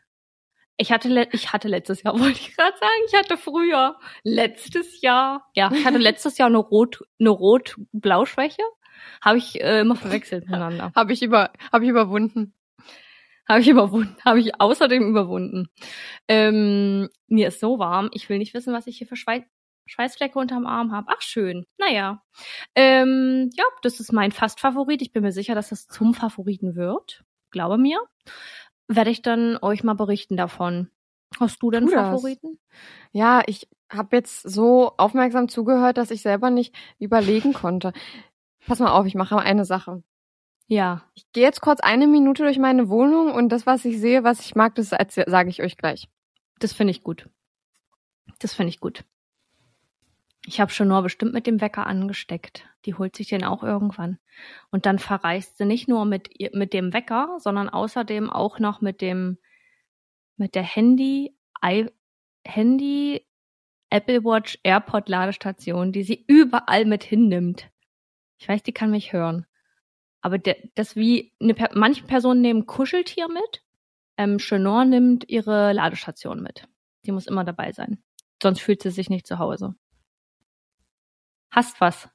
Ich 0.82 0.93
hatte, 0.93 1.27
ich 1.34 1.51
hatte 1.51 1.67
letztes 1.67 2.03
Jahr, 2.03 2.13
wollte 2.19 2.39
ich 2.39 2.55
gerade 2.55 2.77
sagen, 2.77 3.01
ich 3.07 3.13
hatte 3.13 3.38
früher, 3.38 3.99
letztes 4.23 5.01
Jahr, 5.01 5.49
ja, 5.53 5.69
ich 5.73 5.86
hatte 5.86 5.97
letztes 5.97 6.38
Jahr 6.38 6.47
eine 6.47 6.57
Rot, 6.57 7.03
eine 7.19 7.30
Rot-Blau-Schwäche. 7.30 8.63
Habe 9.21 9.38
ich 9.38 9.61
äh, 9.61 9.82
immer 9.82 9.95
verwechselt 9.95 10.45
miteinander. 10.45 10.91
Habe 10.95 11.13
ich 11.13 11.21
über, 11.21 11.51
habe 11.71 11.86
ich 11.86 11.89
überwunden. 11.89 12.53
Habe 13.47 13.61
ich 13.61 13.67
überwunden, 13.67 14.15
habe 14.25 14.39
ich 14.39 14.59
außerdem 14.59 15.09
überwunden. 15.09 15.69
Ähm, 16.27 17.09
mir 17.27 17.47
ist 17.47 17.59
so 17.59 17.80
warm, 17.80 18.09
ich 18.13 18.30
will 18.30 18.38
nicht 18.38 18.53
wissen, 18.53 18.73
was 18.73 18.88
ich 18.88 18.97
hier 18.97 19.07
für 19.07 19.15
Schweiß 19.15 19.43
Schweißflecke 19.88 20.38
unterm 20.38 20.67
Arm 20.67 20.91
habe. 20.91 21.07
Ach 21.09 21.21
schön, 21.21 21.65
naja. 21.80 22.21
Ähm, 22.75 23.49
ja, 23.53 23.63
das 23.82 23.99
ist 23.99 24.13
mein 24.13 24.32
Fast-Favorit. 24.32 25.01
Ich 25.01 25.11
bin 25.11 25.23
mir 25.23 25.32
sicher, 25.32 25.55
dass 25.55 25.69
das 25.69 25.88
zum 25.88 26.13
Favoriten 26.13 26.75
wird. 26.75 27.23
Glaube 27.49 27.80
mir. 27.80 27.99
Werde 28.90 29.12
ich 29.12 29.22
dann 29.22 29.58
euch 29.62 29.84
mal 29.84 29.94
berichten 29.94 30.36
davon. 30.36 30.90
Hast 31.40 31.62
du 31.62 31.72
denn 31.72 31.86
das. 31.86 31.94
Favoriten? 31.94 32.60
Ja, 33.12 33.44
ich 33.46 33.70
habe 33.92 34.18
jetzt 34.18 34.42
so 34.42 34.94
aufmerksam 34.98 35.48
zugehört, 35.48 35.98
dass 35.98 36.12
ich 36.12 36.22
selber 36.22 36.50
nicht 36.50 36.76
überlegen 36.98 37.54
konnte. 37.54 37.94
Pass 38.66 38.80
mal 38.80 38.92
auf, 38.92 39.06
ich 39.06 39.16
mache 39.16 39.36
mal 39.36 39.44
eine 39.44 39.64
Sache. 39.64 40.04
Ja. 40.68 41.04
Ich 41.14 41.32
gehe 41.32 41.44
jetzt 41.44 41.62
kurz 41.62 41.80
eine 41.80 42.08
Minute 42.08 42.44
durch 42.44 42.60
meine 42.60 42.90
Wohnung 42.90 43.32
und 43.32 43.50
das, 43.50 43.66
was 43.66 43.86
ich 43.86 44.00
sehe, 44.00 44.24
was 44.24 44.40
ich 44.42 44.56
mag, 44.56 44.76
das 44.76 44.90
sage 44.90 45.50
ich 45.50 45.62
euch 45.64 45.78
gleich. 45.78 46.08
Das 46.60 46.74
finde 46.74 46.92
ich 46.92 47.04
gut. 47.04 47.30
Das 48.40 48.54
finde 48.54 48.70
ich 48.70 48.80
gut. 48.80 49.04
Ich 50.52 50.60
habe 50.60 50.72
schon 50.72 50.88
nur 50.88 51.04
bestimmt 51.04 51.32
mit 51.32 51.45
dem 51.45 51.62
Wecker 51.62 51.86
angesteckt. 51.86 52.68
Die 52.86 52.95
holt 52.95 53.16
sich 53.16 53.28
den 53.28 53.43
auch 53.43 53.62
irgendwann. 53.62 54.18
Und 54.72 54.88
dann 54.88 54.97
verreist 54.97 55.60
sie 55.60 55.66
nicht 55.66 55.88
nur 55.88 56.06
mit, 56.06 56.32
mit 56.56 56.74
dem 56.74 56.91
Wecker, 56.91 57.38
sondern 57.38 57.70
außerdem 57.70 58.32
auch 58.32 58.58
noch 58.58 58.82
mit 58.82 59.00
dem, 59.00 59.38
mit 60.38 60.56
der 60.56 60.64
Handy, 60.64 61.38
I, 61.64 61.86
Handy, 62.43 63.28
Apple 63.91 64.24
Watch, 64.24 64.58
AirPod 64.64 65.08
Ladestation, 65.08 65.91
die 65.91 66.02
sie 66.02 66.26
überall 66.26 66.86
mit 66.86 67.04
hinnimmt. 67.04 67.70
Ich 68.39 68.50
weiß, 68.50 68.64
die 68.64 68.74
kann 68.74 68.89
mich 68.89 69.14
hören. 69.14 69.45
Aber 70.22 70.39
der, 70.39 70.58
das 70.74 70.95
wie, 70.95 71.32
eine, 71.39 71.54
manche 71.76 72.06
Personen 72.06 72.41
nehmen 72.41 72.66
Kuscheltier 72.66 73.28
mit, 73.28 73.64
ähm, 74.18 74.39
Chenor 74.39 74.86
nimmt 74.86 75.30
ihre 75.30 75.74
Ladestation 75.74 76.41
mit. 76.41 76.68
Die 77.06 77.12
muss 77.12 77.28
immer 77.28 77.43
dabei 77.43 77.72
sein. 77.72 78.04
Sonst 78.41 78.62
fühlt 78.62 78.82
sie 78.82 78.89
sich 78.89 79.12
nicht 79.12 79.28
zu 79.28 79.38
Hause. 79.38 79.76
Hast 81.52 81.80
was? 81.82 82.10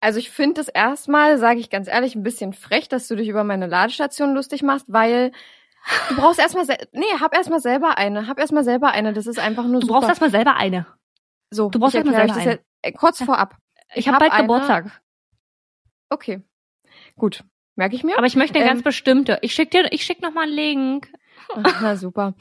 Also 0.00 0.18
ich 0.18 0.30
finde 0.30 0.60
es 0.60 0.68
erstmal, 0.68 1.38
sage 1.38 1.60
ich 1.60 1.70
ganz 1.70 1.88
ehrlich, 1.88 2.14
ein 2.14 2.22
bisschen 2.22 2.52
frech, 2.52 2.88
dass 2.88 3.08
du 3.08 3.16
dich 3.16 3.28
über 3.28 3.42
meine 3.44 3.66
Ladestation 3.66 4.34
lustig 4.34 4.62
machst, 4.62 4.84
weil 4.88 5.32
du 6.10 6.16
brauchst 6.16 6.38
erstmal, 6.38 6.66
nee, 6.92 7.04
hab 7.20 7.34
erstmal 7.34 7.60
selber 7.60 7.96
eine, 7.96 8.26
hab 8.26 8.38
erstmal 8.38 8.64
selber 8.64 8.90
eine. 8.90 9.12
Das 9.14 9.26
ist 9.26 9.38
einfach 9.38 9.64
nur 9.64 9.80
Du 9.80 9.86
super. 9.86 10.00
brauchst 10.00 10.08
erstmal 10.10 10.30
selber 10.30 10.56
eine. 10.56 10.86
so, 11.50 11.70
du 11.70 11.78
brauchst 11.78 11.94
ich 11.94 12.04
erstmal 12.04 12.26
selber 12.28 12.50
jetzt, 12.52 12.64
äh, 12.82 12.92
kurz 12.92 13.22
vorab. 13.22 13.56
Ich, 13.94 14.06
habe 14.08 14.16
hab 14.16 14.20
bald 14.20 14.32
eine- 14.32 14.42
Geburtstag. 14.42 15.00
Okay, 16.10 16.42
gut, 17.16 17.42
merke 17.76 17.96
ich 17.96 18.04
mir. 18.04 18.18
Aber 18.18 18.26
ich 18.26 18.36
möchte 18.36 18.56
eine 18.56 18.64
Ähm, 18.66 18.70
ganz 18.74 18.82
bestimmte. 18.82 19.38
Ich 19.40 19.54
schick 19.54 19.70
dir, 19.70 19.90
ich 19.90 20.04
schick 20.04 20.20
noch 20.20 20.32
mal 20.32 20.42
einen 20.44 20.52
Link. 20.52 21.10
Na 21.82 21.96
super. 21.96 22.34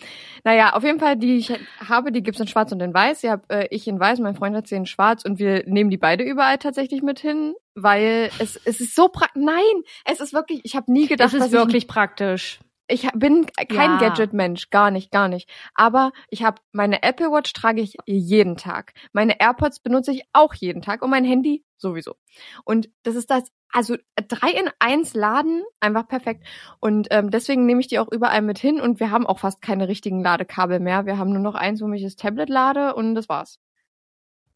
Naja, 0.44 0.74
auf 0.74 0.84
jeden 0.84 1.00
Fall, 1.00 1.18
die 1.18 1.38
ich 1.38 1.54
habe, 1.80 2.12
die 2.12 2.24
gibt's 2.24 2.40
in 2.40 2.48
Schwarz 2.48 2.72
und 2.72 2.82
in 2.82 2.94
Weiß. 2.94 3.22
Die 3.22 3.30
hab 3.30 3.52
äh, 3.52 3.68
ich 3.70 3.88
in 3.88 4.00
Weiß, 4.00 4.20
mein 4.20 4.36
Freund 4.36 4.56
hat 4.56 4.68
sie 4.68 4.76
in 4.76 4.86
Schwarz 4.86 5.24
und 5.26 5.40
wir 5.40 5.64
nehmen 5.68 5.90
die 5.90 5.98
beide 5.98 6.24
überall 6.24 6.58
tatsächlich 6.58 7.02
mit 7.02 7.20
hin, 7.20 7.54
weil 7.76 8.30
es 8.40 8.60
es 8.66 8.80
ist 8.80 8.96
so 8.96 9.10
praktisch. 9.10 9.42
Nein, 9.44 9.84
es 10.06 10.20
ist 10.20 10.34
wirklich. 10.34 10.62
Ich 10.64 10.76
habe 10.76 10.92
nie 10.92 11.08
gedacht, 11.08 11.34
dass 11.34 11.46
ist 11.48 11.52
wirklich 11.52 11.88
praktisch. 11.88 12.60
Ich, 12.94 13.04
ich 13.06 13.12
bin 13.16 13.46
kein 13.70 13.92
Ja. 13.92 13.98
Gadget-Mensch, 13.98 14.70
gar 14.70 14.92
nicht, 14.92 15.12
gar 15.12 15.28
nicht. 15.28 15.50
Aber 15.74 16.12
ich 16.30 16.44
habe 16.44 16.62
meine 16.72 17.04
Apple 17.04 17.32
Watch 17.32 17.54
trage 17.54 17.82
ich 17.82 17.98
jeden 18.06 18.58
Tag. 18.58 18.94
Meine 19.12 19.40
AirPods 19.40 19.80
benutze 19.80 20.12
ich 20.12 20.24
auch 20.34 20.54
jeden 20.54 20.82
Tag 20.82 21.02
und 21.02 21.10
mein 21.10 21.26
Handy 21.26 21.64
sowieso. 21.78 22.16
Und 22.64 22.90
das 23.04 23.16
ist 23.16 23.30
das. 23.30 23.52
Also 23.76 23.98
drei 24.28 24.52
in 24.52 24.70
eins 24.78 25.16
laden, 25.16 25.64
einfach 25.80 26.08
perfekt. 26.08 26.46
Und 26.80 27.08
ähm, 27.10 27.32
deswegen 27.32 27.66
nehme 27.66 27.82
ich 27.82 27.88
die 27.88 27.98
auch 27.98 28.12
überall 28.12 28.44
mit 28.44 28.60
hin 28.60 28.80
und 28.80 29.00
wir 29.00 29.10
haben 29.10 29.26
auch 29.26 29.40
fast 29.40 29.64
keine 29.64 29.88
richtigen 29.88 30.22
Ladekabel 30.22 30.80
mehr. 30.80 31.08
Wir 31.08 31.18
haben 31.18 31.32
nur 31.32 31.42
noch 31.42 31.56
eins, 31.56 31.82
womit 31.82 31.98
ich 32.02 32.06
das 32.06 32.16
Tablet 32.16 32.50
lade 32.50 32.94
und 32.94 33.16
das 33.16 33.30
war's. 33.30 33.60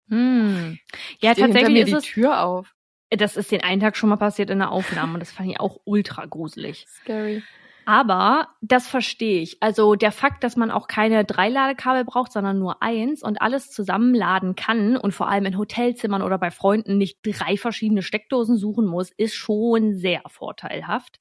Hm. 0.09 0.77
Ja, 1.19 1.29
hinter 1.33 1.47
tatsächlich 1.47 1.73
mir 1.73 1.83
ist 1.83 1.89
die 1.91 1.95
es. 1.95 2.03
Tür 2.03 2.43
auf. 2.43 2.75
Das 3.09 3.37
ist 3.37 3.51
den 3.51 3.63
einen 3.63 3.81
Tag 3.81 3.95
schon 3.97 4.09
mal 4.09 4.17
passiert 4.17 4.49
in 4.49 4.59
der 4.59 4.71
Aufnahme 4.71 5.13
und 5.15 5.19
das 5.21 5.31
fand 5.31 5.49
ich 5.49 5.59
auch 5.59 5.77
ultra 5.85 6.25
gruselig. 6.25 6.85
Scary. 6.87 7.41
Aber 7.89 8.49
das 8.59 8.85
verstehe 8.85 9.41
ich. 9.41 9.63
Also 9.63 9.95
der 9.95 10.11
Fakt, 10.11 10.43
dass 10.43 10.57
man 10.57 10.71
auch 10.71 10.89
keine 10.89 11.23
drei 11.23 11.47
Ladekabel 11.47 12.03
braucht, 12.03 12.33
sondern 12.33 12.59
nur 12.59 12.83
eins 12.83 13.23
und 13.23 13.41
alles 13.41 13.71
zusammenladen 13.71 14.57
kann 14.57 14.97
und 14.97 15.13
vor 15.13 15.29
allem 15.29 15.45
in 15.45 15.57
Hotelzimmern 15.57 16.21
oder 16.21 16.37
bei 16.37 16.51
Freunden 16.51 16.97
nicht 16.97 17.19
drei 17.23 17.55
verschiedene 17.55 18.01
Steckdosen 18.01 18.57
suchen 18.57 18.85
muss, 18.87 19.11
ist 19.11 19.35
schon 19.35 19.93
sehr 19.93 20.21
vorteilhaft. 20.27 21.17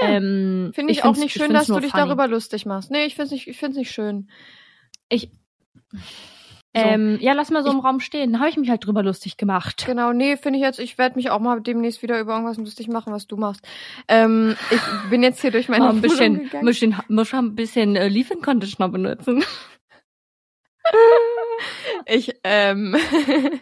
Ja, 0.00 0.08
ähm, 0.08 0.70
Finde 0.74 0.90
ich, 0.92 1.00
auch 1.00 1.08
find's- 1.14 1.20
nicht 1.20 1.32
schön, 1.34 1.52
dass 1.52 1.66
du 1.66 1.80
dich 1.80 1.90
funny. 1.90 2.04
darüber 2.06 2.26
lustig 2.28 2.64
machst. 2.64 2.90
Nee, 2.90 3.04
ich 3.04 3.14
finde 3.14 3.26
es 3.26 3.32
nicht, 3.32 3.46
ich 3.48 3.58
find's 3.58 3.76
nicht 3.76 3.90
schön. 3.92 4.30
Ich. 5.10 5.30
Ähm, 6.76 7.18
ja, 7.20 7.32
lass 7.32 7.50
mal 7.50 7.62
so 7.62 7.70
im 7.70 7.80
Raum 7.80 8.00
stehen. 8.00 8.32
Da 8.32 8.38
habe 8.40 8.48
ich 8.48 8.56
mich 8.56 8.70
halt 8.70 8.84
drüber 8.86 9.02
lustig 9.02 9.36
gemacht. 9.36 9.84
Genau, 9.86 10.12
nee, 10.12 10.36
finde 10.36 10.58
ich 10.58 10.64
jetzt, 10.64 10.78
ich 10.78 10.98
werde 10.98 11.16
mich 11.16 11.30
auch 11.30 11.40
mal 11.40 11.60
demnächst 11.60 12.02
wieder 12.02 12.20
über 12.20 12.32
irgendwas 12.34 12.58
lustig 12.58 12.88
machen, 12.88 13.12
was 13.12 13.26
du 13.26 13.36
machst. 13.36 13.66
Ähm, 14.08 14.56
ich 14.70 14.80
bin 15.10 15.22
jetzt 15.22 15.40
hier 15.40 15.50
durch 15.50 15.68
meine 15.70 15.84
Mal 15.86 15.90
ein 15.94 16.00
bisschen, 16.00 16.34
Wohnung 16.34 16.44
gegangen. 16.44 16.66
bisschen, 16.66 16.96
muss 17.08 17.34
ein 17.34 17.54
bisschen 17.54 17.96
äh, 17.96 18.08
Leave-In 18.08 18.42
Conditioner 18.42 18.88
benutzen. 18.88 19.44
Ich, 22.06 22.32
ähm, 22.44 22.94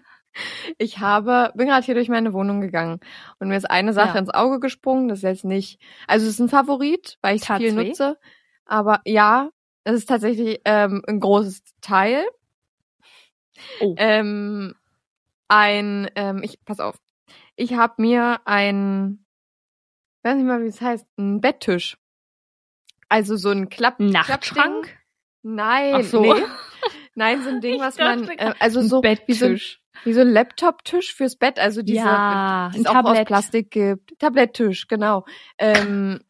ich 0.79 0.99
habe, 0.99 1.53
bin 1.55 1.69
gerade 1.69 1.85
hier 1.87 1.95
durch 1.95 2.09
meine 2.09 2.33
Wohnung 2.33 2.61
gegangen 2.61 3.01
und 3.39 3.49
mir 3.49 3.57
ist 3.57 3.71
eine 3.71 3.93
Sache 3.93 4.15
Ja. 4.15 4.19
ins 4.21 4.31
Auge 4.31 4.61
gesprungen, 4.61 5.09
das 5.09 5.19
ist 5.21 5.23
jetzt 5.23 5.45
nicht, 5.45 5.81
also 6.07 6.27
es 6.27 6.35
ist 6.35 6.41
ein 6.41 6.49
Favorit, 6.49 7.19
weil 7.23 7.37
ich 7.37 7.49
es 7.49 7.57
viel 7.57 7.73
nutze, 7.73 8.19
aber 8.67 9.01
ja, 9.05 9.51
es 9.85 9.95
ist 9.95 10.09
tatsächlich 10.09 10.61
ähm, 10.65 11.03
ein 11.07 11.21
großes 11.21 11.63
Teil. 11.81 12.25
Oh. 13.81 13.95
Ähm, 13.99 14.75
ein, 15.49 16.11
ähm, 16.17 16.43
ich, 16.43 16.65
pass 16.65 16.81
auf, 16.81 16.97
ich 17.57 17.75
habe 17.75 18.01
mir 18.03 18.41
ein, 18.47 19.25
weiß 20.23 20.37
nicht 20.37 20.47
mal, 20.47 20.63
wie 20.63 20.69
es 20.69 20.81
heißt, 20.81 21.07
ein 21.19 21.41
Betttisch. 21.41 21.97
Also 23.09 23.37
so 23.37 23.51
ein 23.51 23.69
Klapp, 23.69 23.99
Klappding. 23.99 24.13
Nachtschrank? 24.13 24.99
Nein, 25.43 25.95
Ach 25.97 26.03
so. 26.03 26.21
nee. 26.21 26.35
Nein, 27.15 27.43
so 27.43 27.51
ein 27.51 27.61
Ding, 27.61 27.79
was 27.81 27.97
man, 27.99 28.29
äh, 28.29 28.55
also 28.59 28.81
so 28.81 28.87
wie 28.87 28.89
so, 28.89 28.97
ein- 28.97 29.53
Betttisch. 29.53 29.81
wie 30.03 30.13
so 30.13 30.21
ein 30.23 30.29
Laptop-Tisch 30.31 31.15
fürs 31.15 31.37
Bett, 31.37 31.59
also 31.61 31.83
diese, 31.83 31.99
Ja, 31.99 32.71
die 32.75 32.81
es 32.81 32.87
auch 32.87 33.05
aus. 33.05 33.25
Plastik 33.25 33.71
gibt. 33.71 34.19
Tabletttisch, 34.19 34.89
genau. 34.89 35.25
Ähm, 35.59 36.21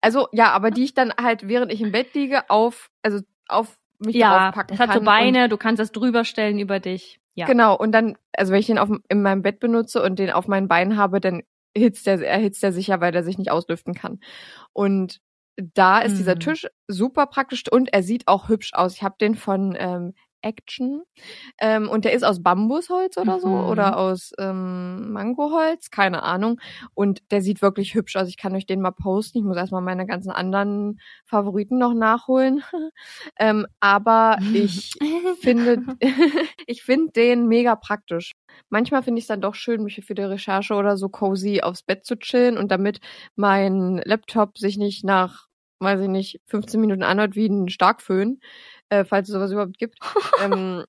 also 0.00 0.26
ja, 0.32 0.50
aber 0.52 0.70
die 0.72 0.84
ich 0.84 0.94
dann 0.94 1.12
halt, 1.20 1.46
während 1.48 1.70
ich 1.72 1.80
im 1.80 1.92
Bett 1.92 2.14
liege, 2.14 2.50
auf, 2.50 2.90
also 3.02 3.20
auf 3.48 3.78
mich 3.98 4.14
Ja, 4.16 4.46
draufpacken 4.50 4.76
das 4.76 4.78
hat 4.80 4.90
kann. 4.90 4.98
so 5.00 5.04
Beine, 5.04 5.48
du 5.48 5.56
kannst 5.56 5.80
das 5.80 5.92
drüber 5.92 6.24
stellen 6.24 6.58
über 6.58 6.80
dich. 6.80 7.20
Ja. 7.34 7.46
Genau, 7.46 7.76
und 7.76 7.92
dann, 7.92 8.16
also 8.36 8.52
wenn 8.52 8.60
ich 8.60 8.66
den 8.66 8.78
auf, 8.78 8.88
in 9.08 9.22
meinem 9.22 9.42
Bett 9.42 9.60
benutze 9.60 10.02
und 10.02 10.18
den 10.18 10.30
auf 10.30 10.48
meinen 10.48 10.68
Beinen 10.68 10.96
habe, 10.96 11.20
dann 11.20 11.42
hitzt 11.76 12.06
der, 12.06 12.20
erhitzt 12.26 12.62
der 12.62 12.72
sicher, 12.72 13.00
weil 13.00 13.12
der 13.12 13.22
sich 13.22 13.36
nicht 13.38 13.50
auslüften 13.50 13.94
kann. 13.94 14.20
Und 14.72 15.20
da 15.74 16.00
ist 16.00 16.18
dieser 16.18 16.34
Mhm. 16.34 16.40
Tisch 16.40 16.66
super 16.88 17.26
praktisch 17.26 17.64
und 17.70 17.92
er 17.92 18.02
sieht 18.02 18.28
auch 18.28 18.48
hübsch 18.48 18.72
aus. 18.74 18.94
Ich 18.94 19.02
habe 19.02 19.16
den 19.20 19.34
von 19.34 19.74
ähm, 19.78 20.14
Action 20.42 21.02
ähm, 21.60 21.88
und 21.88 22.04
der 22.04 22.12
ist 22.12 22.24
aus 22.24 22.42
Bambusholz 22.42 23.16
oder 23.18 23.40
so 23.40 23.48
Mhm. 23.48 23.68
oder 23.70 23.96
aus 23.98 24.32
ähm, 24.38 25.12
Mangoholz, 25.12 25.90
keine 25.90 26.22
Ahnung. 26.22 26.60
Und 26.94 27.22
der 27.30 27.42
sieht 27.42 27.62
wirklich 27.62 27.94
hübsch 27.94 28.16
aus. 28.16 28.28
Ich 28.28 28.36
kann 28.36 28.54
euch 28.54 28.66
den 28.66 28.80
mal 28.80 28.90
posten. 28.92 29.38
Ich 29.38 29.44
muss 29.44 29.56
erstmal 29.56 29.82
meine 29.82 30.06
ganzen 30.06 30.30
anderen 30.30 31.00
Favoriten 31.26 31.78
noch 31.78 31.94
nachholen. 31.94 32.62
ähm, 33.38 33.66
aber 33.80 34.38
ich 34.52 34.92
finde, 35.40 35.82
ich 36.66 36.82
finde 36.82 37.12
den 37.12 37.46
mega 37.48 37.76
praktisch. 37.76 38.32
Manchmal 38.70 39.02
finde 39.02 39.18
ich 39.18 39.24
es 39.24 39.28
dann 39.28 39.40
doch 39.40 39.54
schön, 39.54 39.82
mich 39.82 40.04
für 40.04 40.14
die 40.14 40.22
Recherche 40.22 40.74
oder 40.74 40.96
so 40.96 41.08
cozy 41.08 41.60
aufs 41.62 41.82
Bett 41.82 42.04
zu 42.06 42.16
chillen 42.16 42.56
und 42.58 42.70
damit 42.70 43.00
mein 43.34 44.00
Laptop 44.04 44.58
sich 44.58 44.78
nicht 44.78 45.04
nach, 45.04 45.46
weiß 45.80 46.00
ich 46.00 46.08
nicht, 46.08 46.40
15 46.46 46.80
Minuten 46.80 47.02
anhört 47.02 47.36
wie 47.36 47.46
ein 47.46 47.68
Starkföhn, 47.68 48.40
äh, 48.88 49.04
falls 49.04 49.28
es 49.28 49.34
sowas 49.34 49.52
überhaupt 49.52 49.78
gibt, 49.78 49.98
ähm, 50.42 50.84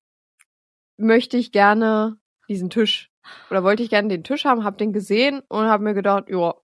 möchte 0.96 1.36
ich 1.36 1.52
gerne 1.52 2.18
diesen 2.48 2.70
Tisch 2.70 3.10
oder 3.50 3.62
wollte 3.62 3.82
ich 3.82 3.90
gerne 3.90 4.08
den 4.08 4.24
Tisch 4.24 4.44
haben, 4.44 4.64
habe 4.64 4.76
den 4.76 4.92
gesehen 4.92 5.42
und 5.48 5.66
habe 5.66 5.84
mir 5.84 5.94
gedacht, 5.94 6.24
ja, 6.28 6.54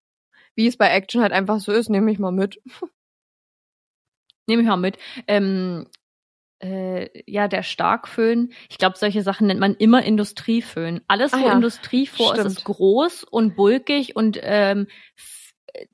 wie 0.55 0.66
es 0.66 0.77
bei 0.77 0.89
Action 0.89 1.20
halt 1.20 1.33
einfach 1.33 1.61
so 1.61 1.72
ist, 1.72 1.91
nehme 1.91 2.11
ich 2.11 2.18
mal 2.18 2.33
mit. 2.33 2.61
Nehme 4.47 4.62
ich 4.62 4.68
mal 4.68 4.77
mit. 4.77 4.99
Ähm, 5.27 5.87
äh, 6.62 7.09
ja, 7.31 7.49
der 7.49 7.62
Starkföhn. 7.62 8.53
Ich 8.68 8.79
glaube, 8.79 8.97
solche 8.97 9.22
Sachen 9.22 9.47
nennt 9.47 9.61
man 9.61 9.75
immer 9.75 10.03
Industrieföhn. 10.03 11.01
Alles, 11.09 11.33
Ah 11.33 11.41
wo 11.41 11.47
ja, 11.47 11.53
Industrie 11.53 12.07
vor 12.07 12.35
ist, 12.35 12.41
stimmt. 12.41 12.59
ist 12.59 12.64
groß 12.64 13.25
und 13.25 13.57
bulkig 13.57 14.16
und 14.16 14.39
ähm, 14.43 14.87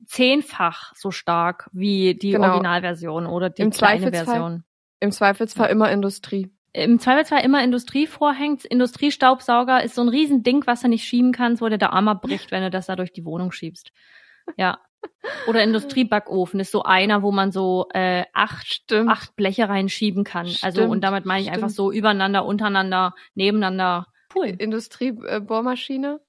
zehnfach 0.05 0.93
so 0.95 1.11
stark 1.11 1.69
wie 1.73 2.15
die 2.15 2.31
Genau. 2.31 2.49
Originalversion 2.49 3.25
oder 3.25 3.49
die 3.49 3.61
Im 3.61 3.71
kleine 3.71 4.07
Zweifelsfall- 4.09 4.25
Version. 4.25 4.63
Im 4.99 5.11
Zweifelsfall 5.11 5.69
immer 5.69 5.91
Industrie. 5.91 6.51
Im 6.73 6.99
Zweifelsfall 6.99 7.43
immer 7.43 7.63
Industrie 7.63 8.07
vorhängt. 8.07 8.63
Industriestaubsauger 8.65 9.83
ist 9.83 9.95
so 9.95 10.01
ein 10.03 10.09
Riesending, 10.09 10.63
was 10.67 10.81
du 10.81 10.87
nicht 10.87 11.03
schieben 11.05 11.31
kannst, 11.33 11.61
wo 11.61 11.67
dir 11.67 11.77
der 11.77 11.91
Arm 11.93 12.07
abbricht, 12.07 12.51
wenn 12.51 12.63
du 12.63 12.69
das 12.69 12.85
da 12.85 12.95
durch 12.95 13.11
die 13.11 13.25
Wohnung 13.25 13.51
schiebst. 13.51 13.91
Ja. 14.57 14.79
Oder 15.47 15.63
Industriebackofen 15.63 16.59
ist 16.59 16.71
so 16.71 16.83
einer, 16.83 17.23
wo 17.23 17.31
man 17.31 17.51
so 17.51 17.87
äh, 17.93 18.23
acht 18.33 18.67
Stimmt. 18.67 19.09
acht 19.09 19.35
Bleche 19.35 19.67
reinschieben 19.67 20.23
kann. 20.23 20.45
also 20.61 20.83
und 20.83 20.89
Stimmt, 20.89 21.03
damit 21.03 21.25
meine 21.25 21.41
ich 21.41 21.47
einfach 21.49 21.69
stimmt. 21.69 21.75
so 21.75 21.91
übereinander, 21.91 22.45
untereinander, 22.45 23.15
nebeneinander. 23.33 24.05
Cool. 24.35 24.45
Industriebohrmaschine. 24.57 26.19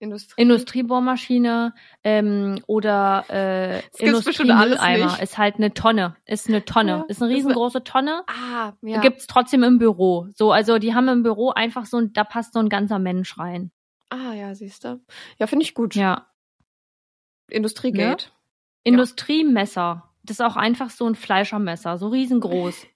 Industrie. 0.00 0.42
Industriebohrmaschine 0.42 1.74
ähm, 2.04 2.58
oder 2.66 3.24
äh, 3.28 3.82
Industriemülleimer 3.98 5.22
ist 5.22 5.36
halt 5.38 5.56
eine 5.56 5.74
Tonne. 5.74 6.16
Ist 6.24 6.48
eine 6.48 6.64
Tonne. 6.64 6.90
Ja, 6.90 7.04
ist 7.06 7.22
eine 7.22 7.32
riesengroße 7.32 7.84
Tonne. 7.84 8.22
Ah, 8.26 8.72
ja. 8.80 9.00
Gibt's 9.00 9.26
trotzdem 9.26 9.62
im 9.62 9.78
Büro. 9.78 10.26
So, 10.34 10.52
also 10.52 10.78
die 10.78 10.94
haben 10.94 11.06
im 11.08 11.22
Büro 11.22 11.50
einfach 11.50 11.84
so 11.84 11.98
ein, 11.98 12.12
da 12.14 12.24
passt 12.24 12.54
so 12.54 12.58
ein 12.60 12.70
ganzer 12.70 12.98
Mensch 12.98 13.38
rein. 13.38 13.70
ah, 14.08 14.32
ja, 14.32 14.54
siehst 14.54 14.84
du. 14.84 15.00
Ja, 15.38 15.46
finde 15.46 15.64
ich 15.64 15.74
gut. 15.74 15.94
Ja. 15.94 16.26
Industriegate. 17.50 18.30
Industriemesser. 18.84 20.10
Das 20.22 20.36
ist 20.36 20.40
auch 20.40 20.56
einfach 20.56 20.90
so 20.90 21.06
ein 21.06 21.14
Fleischermesser, 21.14 21.98
so 21.98 22.08
riesengroß. 22.08 22.86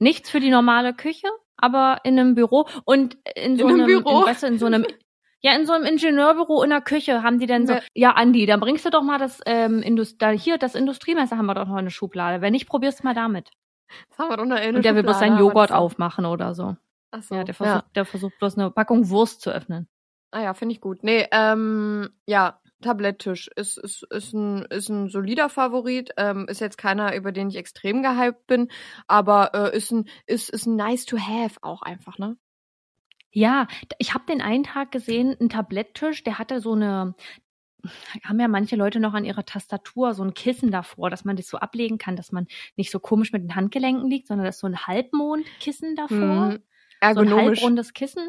Nichts 0.00 0.30
für 0.30 0.40
die 0.40 0.50
normale 0.50 0.94
Küche, 0.94 1.28
aber 1.56 1.98
in 2.04 2.18
einem 2.18 2.34
Büro 2.34 2.68
und 2.84 3.16
in 3.34 3.56
so 3.56 3.64
In 3.64 3.74
einem 3.74 3.80
einem, 3.80 3.86
Büro? 3.86 4.20
In, 4.20 4.26
weißt 4.26 4.42
du, 4.42 4.46
in 4.46 4.58
so 4.58 4.66
einem 4.66 4.86
ja, 5.40 5.54
in 5.54 5.66
so 5.66 5.72
einem 5.72 5.84
Ingenieurbüro 5.84 6.62
in 6.62 6.70
der 6.70 6.80
Küche 6.80 7.22
haben 7.22 7.38
die 7.38 7.46
denn 7.46 7.66
so, 7.66 7.74
Ne. 7.74 7.82
ja, 7.94 8.12
Andi, 8.12 8.46
dann 8.46 8.60
bringst 8.60 8.84
du 8.84 8.90
doch 8.90 9.02
mal 9.02 9.18
das, 9.18 9.40
ähm, 9.46 9.82
Indust 9.82 10.20
da, 10.20 10.30
hier, 10.30 10.58
das 10.58 10.74
Industriemesser 10.74 11.36
haben 11.36 11.46
wir 11.46 11.54
doch 11.54 11.68
noch 11.68 11.78
in 11.78 11.84
der 11.84 11.90
Schublade. 11.90 12.40
Wenn 12.42 12.52
nicht, 12.52 12.68
probier's 12.68 13.02
mal 13.02 13.14
damit. 13.14 13.50
Das 14.10 14.18
haben 14.18 14.30
wir 14.30 14.36
doch 14.36 14.44
noch 14.44 14.60
in 14.60 14.76
Und 14.76 14.84
der 14.84 14.94
will 14.94 15.02
bloß 15.02 15.18
seinen 15.18 15.38
Joghurt 15.38 15.72
aufmachen 15.72 16.26
oder 16.26 16.54
so. 16.54 16.76
Ach 17.10 17.22
so. 17.22 17.34
Ja, 17.34 17.44
der 17.44 17.54
versucht, 17.54 17.84
der 17.94 18.04
versucht 18.04 18.38
bloß 18.38 18.58
eine 18.58 18.70
Packung 18.70 19.08
Wurst 19.08 19.40
zu 19.40 19.50
öffnen. 19.50 19.88
Ah 20.30 20.42
ja, 20.42 20.54
finde 20.54 20.74
ich 20.74 20.80
gut. 20.80 21.02
Nee, 21.02 21.26
ähm, 21.30 22.10
ja, 22.26 22.60
Tabletttisch 22.82 23.48
ist, 23.56 23.78
ist, 23.78 24.04
ist, 24.10 24.34
ein, 24.34 24.64
ist 24.66 24.88
ein 24.88 25.08
solider 25.08 25.48
Favorit. 25.48 26.10
Ähm, 26.16 26.46
ist 26.48 26.60
jetzt 26.60 26.78
keiner, 26.78 27.14
über 27.16 27.32
den 27.32 27.48
ich 27.48 27.56
extrem 27.56 28.02
gehypt 28.02 28.46
bin, 28.46 28.70
aber 29.06 29.52
äh, 29.54 29.76
ist 29.76 29.90
ein, 29.90 30.08
ist, 30.26 30.50
ist 30.50 30.66
ein 30.66 30.76
nice 30.76 31.06
to 31.06 31.16
have 31.18 31.56
auch 31.62 31.82
einfach, 31.82 32.18
ne? 32.18 32.36
Ja, 33.30 33.66
ich 33.98 34.14
habe 34.14 34.24
den 34.26 34.40
einen 34.40 34.64
Tag 34.64 34.90
gesehen, 34.90 35.36
einen 35.38 35.48
Tabletttisch, 35.50 36.24
der 36.24 36.38
hatte 36.38 36.60
so 36.60 36.72
eine, 36.72 37.14
haben 38.24 38.40
ja 38.40 38.48
manche 38.48 38.74
Leute 38.76 39.00
noch 39.00 39.14
an 39.14 39.24
ihrer 39.24 39.44
Tastatur 39.44 40.14
so 40.14 40.22
ein 40.24 40.34
Kissen 40.34 40.70
davor, 40.70 41.10
dass 41.10 41.24
man 41.24 41.36
das 41.36 41.48
so 41.48 41.58
ablegen 41.58 41.98
kann, 41.98 42.16
dass 42.16 42.32
man 42.32 42.46
nicht 42.76 42.90
so 42.90 42.98
komisch 43.00 43.32
mit 43.32 43.42
den 43.42 43.54
Handgelenken 43.54 44.08
liegt, 44.10 44.26
sondern 44.28 44.46
das 44.46 44.56
ist 44.56 44.60
so 44.60 44.66
ein 44.66 44.86
Halbmondkissen 44.86 45.94
davor. 45.94 46.16
Mhm. 46.16 46.50
So 46.50 46.56
ein 46.56 46.62
Ergonomisch. 47.00 47.60
halbrundes 47.60 47.92
Kissen. 47.92 48.26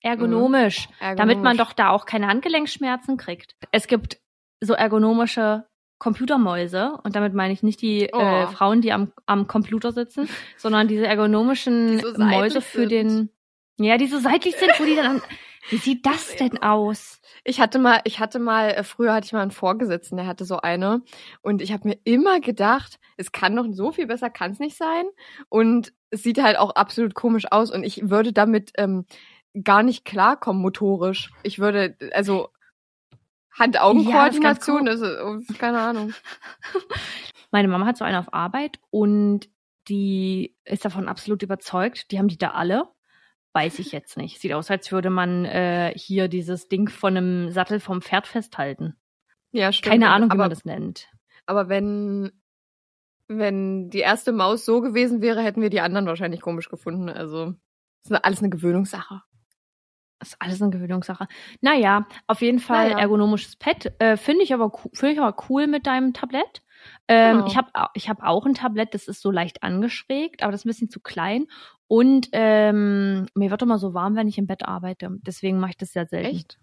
Ergonomisch. 0.00 0.88
Damit 1.00 1.18
man 1.18 1.28
Ergonomisch. 1.28 1.56
doch 1.58 1.72
da 1.72 1.90
auch 1.90 2.06
keine 2.06 2.28
Handgelenkschmerzen 2.28 3.16
kriegt. 3.16 3.56
Es 3.72 3.86
gibt 3.88 4.20
so 4.60 4.72
ergonomische 4.74 5.66
Computermäuse 5.98 6.92
und 7.04 7.16
damit 7.16 7.34
meine 7.34 7.52
ich 7.52 7.62
nicht 7.62 7.82
die 7.82 8.08
Oh. 8.12 8.18
äh, 8.20 8.46
Frauen, 8.48 8.80
die 8.82 8.92
am, 8.92 9.12
am 9.26 9.46
Computer 9.46 9.92
sitzen, 9.92 10.28
sondern 10.56 10.88
diese 10.88 11.06
ergonomischen 11.06 11.88
Die 11.98 11.98
so 11.98 12.14
Mäuse 12.18 12.60
für 12.60 12.80
sind. 12.80 12.90
den, 12.90 13.30
ja, 13.78 13.98
die 13.98 14.06
so 14.06 14.18
seitlich 14.18 14.56
sind, 14.56 14.72
wo 14.78 14.84
die 14.84 14.96
dann, 14.96 15.16
an, 15.16 15.22
wie 15.70 15.76
sieht 15.76 16.06
das 16.06 16.36
denn 16.36 16.62
aus? 16.62 17.20
Ich 17.44 17.60
hatte 17.60 17.78
mal, 17.78 18.00
ich 18.04 18.20
hatte 18.20 18.38
mal, 18.38 18.70
äh, 18.70 18.84
früher 18.84 19.12
hatte 19.12 19.26
ich 19.26 19.32
mal 19.32 19.42
einen 19.42 19.50
Vorgesetzten, 19.50 20.16
der 20.16 20.26
hatte 20.26 20.44
so 20.44 20.58
eine. 20.58 21.02
Und 21.42 21.60
ich 21.60 21.72
habe 21.72 21.88
mir 21.88 21.98
immer 22.04 22.40
gedacht, 22.40 22.98
es 23.16 23.32
kann 23.32 23.56
doch 23.56 23.66
so 23.70 23.92
viel 23.92 24.06
besser, 24.06 24.30
kann 24.30 24.52
es 24.52 24.58
nicht 24.58 24.76
sein. 24.76 25.04
Und 25.48 25.92
es 26.10 26.22
sieht 26.22 26.42
halt 26.42 26.58
auch 26.58 26.70
absolut 26.70 27.14
komisch 27.14 27.46
aus. 27.50 27.70
Und 27.70 27.84
ich 27.84 28.08
würde 28.08 28.32
damit 28.32 28.72
ähm, 28.76 29.04
gar 29.62 29.82
nicht 29.82 30.04
klarkommen, 30.04 30.62
motorisch. 30.62 31.30
Ich 31.42 31.58
würde, 31.58 31.96
also 32.12 32.48
Hand-Augen-Koordination, 33.58 34.86
Ja, 34.86 34.92
das 34.92 35.00
ist, 35.00 35.18
oh, 35.22 35.54
keine 35.58 35.80
Ahnung. 35.80 36.12
Meine 37.50 37.68
Mama 37.68 37.86
hat 37.86 37.96
so 37.96 38.04
eine 38.04 38.18
auf 38.18 38.34
Arbeit 38.34 38.78
und 38.90 39.48
die 39.88 40.54
ist 40.64 40.84
davon 40.84 41.08
absolut 41.08 41.42
überzeugt. 41.42 42.10
Die 42.10 42.18
haben 42.18 42.28
die 42.28 42.38
da 42.38 42.50
alle. 42.50 42.88
Weiß 43.56 43.78
ich 43.78 43.90
jetzt 43.90 44.18
nicht. 44.18 44.38
Sieht 44.38 44.52
aus, 44.52 44.70
als 44.70 44.92
würde 44.92 45.08
man 45.08 45.46
äh, 45.46 45.90
hier 45.96 46.28
dieses 46.28 46.68
Ding 46.68 46.90
von 46.90 47.16
einem 47.16 47.50
Sattel 47.50 47.80
vom 47.80 48.02
Pferd 48.02 48.26
festhalten. 48.26 48.96
Ja, 49.50 49.72
stimmt. 49.72 49.92
Keine 49.92 50.10
Ahnung, 50.10 50.28
wie 50.28 50.34
aber, 50.34 50.42
man 50.42 50.50
das 50.50 50.66
nennt. 50.66 51.08
Aber 51.46 51.70
wenn, 51.70 52.32
wenn 53.28 53.88
die 53.88 54.00
erste 54.00 54.32
Maus 54.32 54.66
so 54.66 54.82
gewesen 54.82 55.22
wäre, 55.22 55.42
hätten 55.42 55.62
wir 55.62 55.70
die 55.70 55.80
anderen 55.80 56.04
wahrscheinlich 56.04 56.42
komisch 56.42 56.68
gefunden. 56.68 57.08
Also, 57.08 57.54
ist 58.04 58.12
alles 58.12 58.40
eine 58.40 58.50
Gewöhnungssache. 58.50 59.22
Das 60.18 60.28
ist 60.28 60.36
alles 60.38 60.60
eine 60.60 60.70
Gewöhnungssache. 60.70 61.26
Naja, 61.62 62.06
auf 62.26 62.42
jeden 62.42 62.58
Fall 62.58 62.90
Naja. 62.90 62.98
ergonomisches 62.98 63.56
Pad. 63.56 63.90
Äh, 64.00 64.18
Finde 64.18 64.44
ich, 64.44 64.52
aber 64.52 64.70
finde 64.92 65.14
ich 65.14 65.20
aber 65.20 65.34
cool 65.48 65.66
mit 65.66 65.86
deinem 65.86 66.12
Tablett. 66.12 66.60
Ähm, 67.08 67.36
Genau. 67.38 67.46
Ich 67.46 67.56
habe 67.56 67.70
ich 67.94 68.08
hab 68.08 68.22
auch 68.22 68.46
ein 68.46 68.54
Tablett, 68.54 68.94
das 68.94 69.08
ist 69.08 69.20
so 69.20 69.30
leicht 69.30 69.62
angeschrägt, 69.62 70.42
aber 70.42 70.52
das 70.52 70.62
ist 70.62 70.64
ein 70.66 70.70
bisschen 70.70 70.90
zu 70.90 71.00
klein. 71.00 71.46
Und 71.88 72.28
ähm, 72.32 73.26
mir 73.34 73.50
wird 73.50 73.62
immer 73.62 73.78
so 73.78 73.94
warm, 73.94 74.16
wenn 74.16 74.28
ich 74.28 74.38
im 74.38 74.46
Bett 74.46 74.64
arbeite. 74.64 75.10
Deswegen 75.22 75.58
mache 75.58 75.70
ich 75.70 75.76
das 75.76 75.92
sehr 75.92 76.06
selten. 76.06 76.36
Echt? 76.36 76.58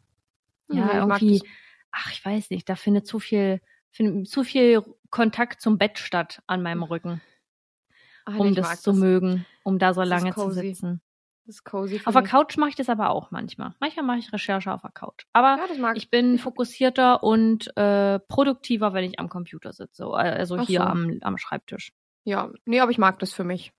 Ja, 0.69 1.05
mag 1.05 1.21
irgendwie, 1.21 1.39
das. 1.39 1.47
ach, 1.91 2.11
ich 2.11 2.26
weiß 2.26 2.49
nicht, 2.49 2.67
da 2.67 2.76
findet 2.76 3.07
zu 3.07 3.19
viel, 3.19 3.61
findet 3.91 4.28
zu 4.28 4.43
viel 4.43 4.84
Kontakt 5.09 5.61
zum 5.61 5.78
Bett 5.78 5.99
statt 5.99 6.41
an 6.47 6.61
meinem 6.61 6.84
Rücken, 6.84 7.21
nee, 8.28 8.38
um 8.38 8.55
das 8.55 8.67
mag 8.67 8.78
zu 8.82 8.93
mögen, 8.93 9.45
um 9.63 9.80
da 9.80 9.93
so 9.93 10.01
Das 10.01 10.09
lange 10.09 10.34
zu 10.34 10.49
sitzen. 10.51 11.01
Das 11.46 11.56
ist 11.56 11.64
cozy. 11.66 12.02
Auf 12.06 12.14
der. 12.14 12.24
Couch 12.24 12.56
mache 12.58 12.70
ich 12.70 12.76
das 12.76 12.88
aber 12.88 13.10
auch 13.10 13.30
manchmal. 13.32 13.74
Manchmal 13.80 14.06
mache 14.06 14.20
ich 14.20 14.32
Recherche 14.32 14.72
auf 14.72 14.82
der 14.82 14.91
Couch. 14.91 15.26
Aber 15.34 15.58
Ja, 15.58 15.94
ich 15.94 16.10
bin 16.10 16.38
fokussierter 16.39 17.22
und 17.22 17.76
äh, 17.76 18.20
produktiver, 18.20 18.94
wenn 18.94 19.04
ich 19.04 19.20
am 19.20 19.28
Computer 19.28 19.74
sitze. 19.74 20.08
Also 20.08 20.56
Ach 20.58 20.66
hier 20.66 20.80
so. 20.80 20.86
am, 20.86 21.18
am 21.22 21.38
Schreibtisch. 21.38 21.91
Ja, 22.24 22.50
nee, 22.66 22.80
aber 22.80 22.91
ich 22.91 22.98
mag 22.98 23.20
das 23.20 23.34
für 23.34 23.44
mich. 23.44 23.74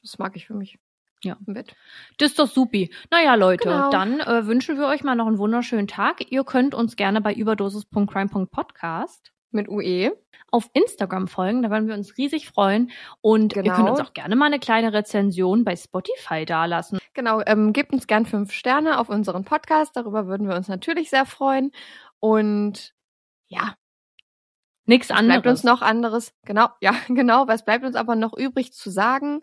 Das 0.00 0.18
mag 0.18 0.34
ich 0.36 0.46
für 0.46 0.54
mich. 0.54 0.78
Ja. 1.22 1.36
Im 1.46 1.52
Bett. 1.54 1.76
Das 2.18 2.30
ist 2.30 2.38
doch 2.38 2.48
supi. 2.48 2.90
Naja, 3.10 3.34
Leute, 3.36 3.68
Genau. 3.68 3.90
dann 3.90 4.18
äh, 4.20 4.46
wünschen 4.46 4.78
wir 4.78 4.86
euch 4.86 5.04
mal 5.04 5.14
noch 5.14 5.26
einen 5.26 5.38
wunderschönen 5.38 5.86
Tag. 5.86 6.32
Ihr 6.32 6.42
könnt 6.44 6.74
uns 6.74 6.96
gerne 6.96 7.20
bei 7.20 7.32
überdosis.crime.podcast 7.34 9.32
Mit 9.52 9.68
UE. 9.68 10.12
auf 10.54 10.68
Instagram 10.74 11.28
folgen. 11.28 11.62
Da 11.62 11.70
würden 11.70 11.88
wir 11.88 11.94
uns 11.94 12.18
riesig 12.18 12.46
freuen. 12.46 12.90
Und 13.22 13.56
ihr 13.56 13.62
Genau. 13.62 13.74
könnt 13.76 13.88
uns 13.88 14.00
auch 14.00 14.12
gerne 14.12 14.36
mal 14.36 14.44
eine 14.46 14.58
kleine 14.58 14.92
Rezension 14.92 15.64
bei 15.64 15.76
Spotify 15.76 16.44
dalassen. 16.44 16.98
Genau, 17.14 17.40
ähm, 17.46 17.72
gebt 17.72 17.90
uns 17.94 18.06
gern 18.06 18.26
fünf 18.26 18.52
Sterne 18.52 18.98
auf 18.98 19.08
unseren 19.08 19.44
Podcast. 19.46 19.96
Darüber 19.96 20.26
würden 20.26 20.46
wir 20.48 20.54
uns 20.54 20.68
natürlich 20.68 21.08
sehr 21.08 21.24
freuen. 21.24 21.72
Und 22.20 22.92
ja, 23.48 23.76
Nichts 24.84 25.10
anderes. 25.10 25.26
bleibt 25.42 25.46
uns 25.46 25.64
noch 25.64 25.80
anderes? 25.80 26.34
Genau, 26.44 26.68
ja, 26.82 26.94
genau. 27.08 27.46
Was 27.48 27.64
bleibt 27.64 27.84
uns 27.86 27.96
aber 27.96 28.14
noch 28.16 28.36
übrig 28.36 28.72
zu 28.74 28.90
sagen? 28.90 29.40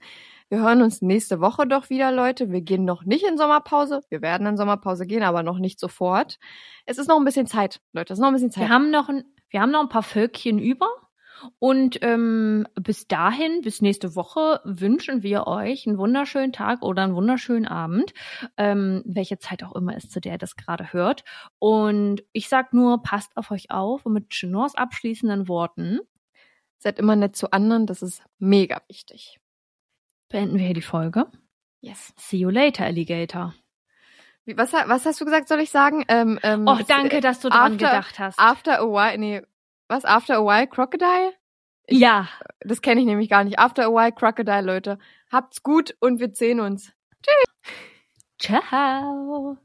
Wir 0.50 0.60
hören 0.62 0.82
uns 0.84 1.02
nächste 1.02 1.40
Woche 1.42 1.66
doch 1.68 1.90
wieder, 1.90 2.12
Leute. 2.12 2.52
Wir 2.52 2.62
gehen 2.62 2.86
noch 2.86 3.04
nicht 3.04 3.24
in 3.26 3.38
Sommerpause. 3.38 4.02
Wir 4.10 4.22
werden 4.22 4.46
in 4.46 4.58
Sommerpause 4.58 5.08
gehen, 5.08 5.24
aber 5.24 5.42
noch 5.44 5.58
nicht 5.60 5.80
sofort. 5.80 6.38
Es 6.86 6.98
ist 7.00 7.08
noch 7.08 7.18
ein 7.18 7.26
bisschen 7.26 7.48
Zeit, 7.48 7.82
Leute. 7.94 8.14
Es 8.14 8.20
ist 8.20 8.22
noch 8.22 8.28
ein 8.30 8.34
bisschen 8.34 8.52
Zeit. 8.52 8.64
Wir 8.64 8.70
haben 8.70 8.92
noch 8.92 9.10
ein, 9.10 9.24
wir 9.50 9.62
haben 9.62 9.72
noch 9.72 9.82
ein 9.82 9.90
paar 9.90 10.04
Völkchen 10.04 10.60
über. 10.60 10.88
Und 11.58 12.00
ähm, 12.02 12.68
bis 12.76 13.08
dahin, 13.08 13.62
bis 13.62 13.82
nächste 13.82 14.14
Woche, 14.18 14.60
wünschen 14.66 15.24
wir 15.24 15.48
euch 15.48 15.88
einen 15.88 15.98
wunderschönen 15.98 16.52
Tag 16.52 16.82
oder 16.82 17.04
einen 17.04 17.16
wunderschönen 17.16 17.66
Abend, 17.66 18.14
ähm, 18.58 19.04
welche 19.06 19.40
Zeit 19.40 19.64
auch 19.64 19.74
immer 19.74 19.96
ist, 19.96 20.12
zu 20.12 20.20
der 20.20 20.34
ihr 20.34 20.38
das 20.38 20.58
gerade 20.58 20.92
hört. 20.92 21.24
Und 21.58 22.24
ich 22.34 22.50
sag 22.50 22.74
nur, 22.74 23.02
passt 23.04 23.38
auf 23.38 23.52
euch 23.52 23.72
auf 23.72 24.06
und 24.06 24.12
mit 24.12 24.32
Chenors 24.32 24.76
abschließenden 24.76 25.48
Worten 25.48 26.02
Seid 26.80 26.98
immer 26.98 27.18
nett 27.18 27.36
zu 27.36 27.52
anderen. 27.52 27.86
Das 27.86 28.02
ist 28.02 28.24
mega 28.40 28.82
wichtig. 28.88 29.40
beenden 30.30 30.58
wir 30.58 30.66
hier 30.66 30.74
die 30.74 30.82
Folge. 30.82 31.26
Yes. 31.82 32.14
See 32.18 32.38
you 32.38 32.50
later, 32.50 32.86
Alligator. 32.86 33.54
Was, 34.56 34.74
was 34.74 35.06
hast 35.06 35.20
du 35.22 35.26
gesagt, 35.26 35.48
soll 35.48 35.60
ich 35.60 35.70
sagen? 35.72 36.04
Ähm, 36.08 36.40
ähm, 36.44 36.66
Oh, 36.68 36.78
danke, 36.88 37.22
dass 37.22 37.40
du 37.40 37.50
dran 37.50 37.74
after- 37.74 37.86
gedacht 37.90 38.20
hast. 38.20 38.40
After 38.40 38.80
a 38.80 38.86
while, 38.86 39.18
nee, 39.18 39.42
was? 39.88 40.06
After 40.06 40.38
a 40.38 40.42
while 40.46 40.68
Crocodile? 40.68 41.34
ja, 41.88 42.28
Das 42.62 42.82
kenne 42.82 43.00
ich 43.02 43.08
nämlich 43.08 43.30
gar 43.30 43.44
nicht. 43.44 43.58
After 43.60 43.86
a 43.86 43.90
while 43.90 44.12
Crocodile, 44.12 44.62
Leute. 44.62 45.00
Habt's 45.32 45.64
gut 45.64 45.96
und 46.00 46.20
wir 46.20 46.30
sehen 46.34 46.60
uns. 46.60 46.94
ciao. 48.40 49.58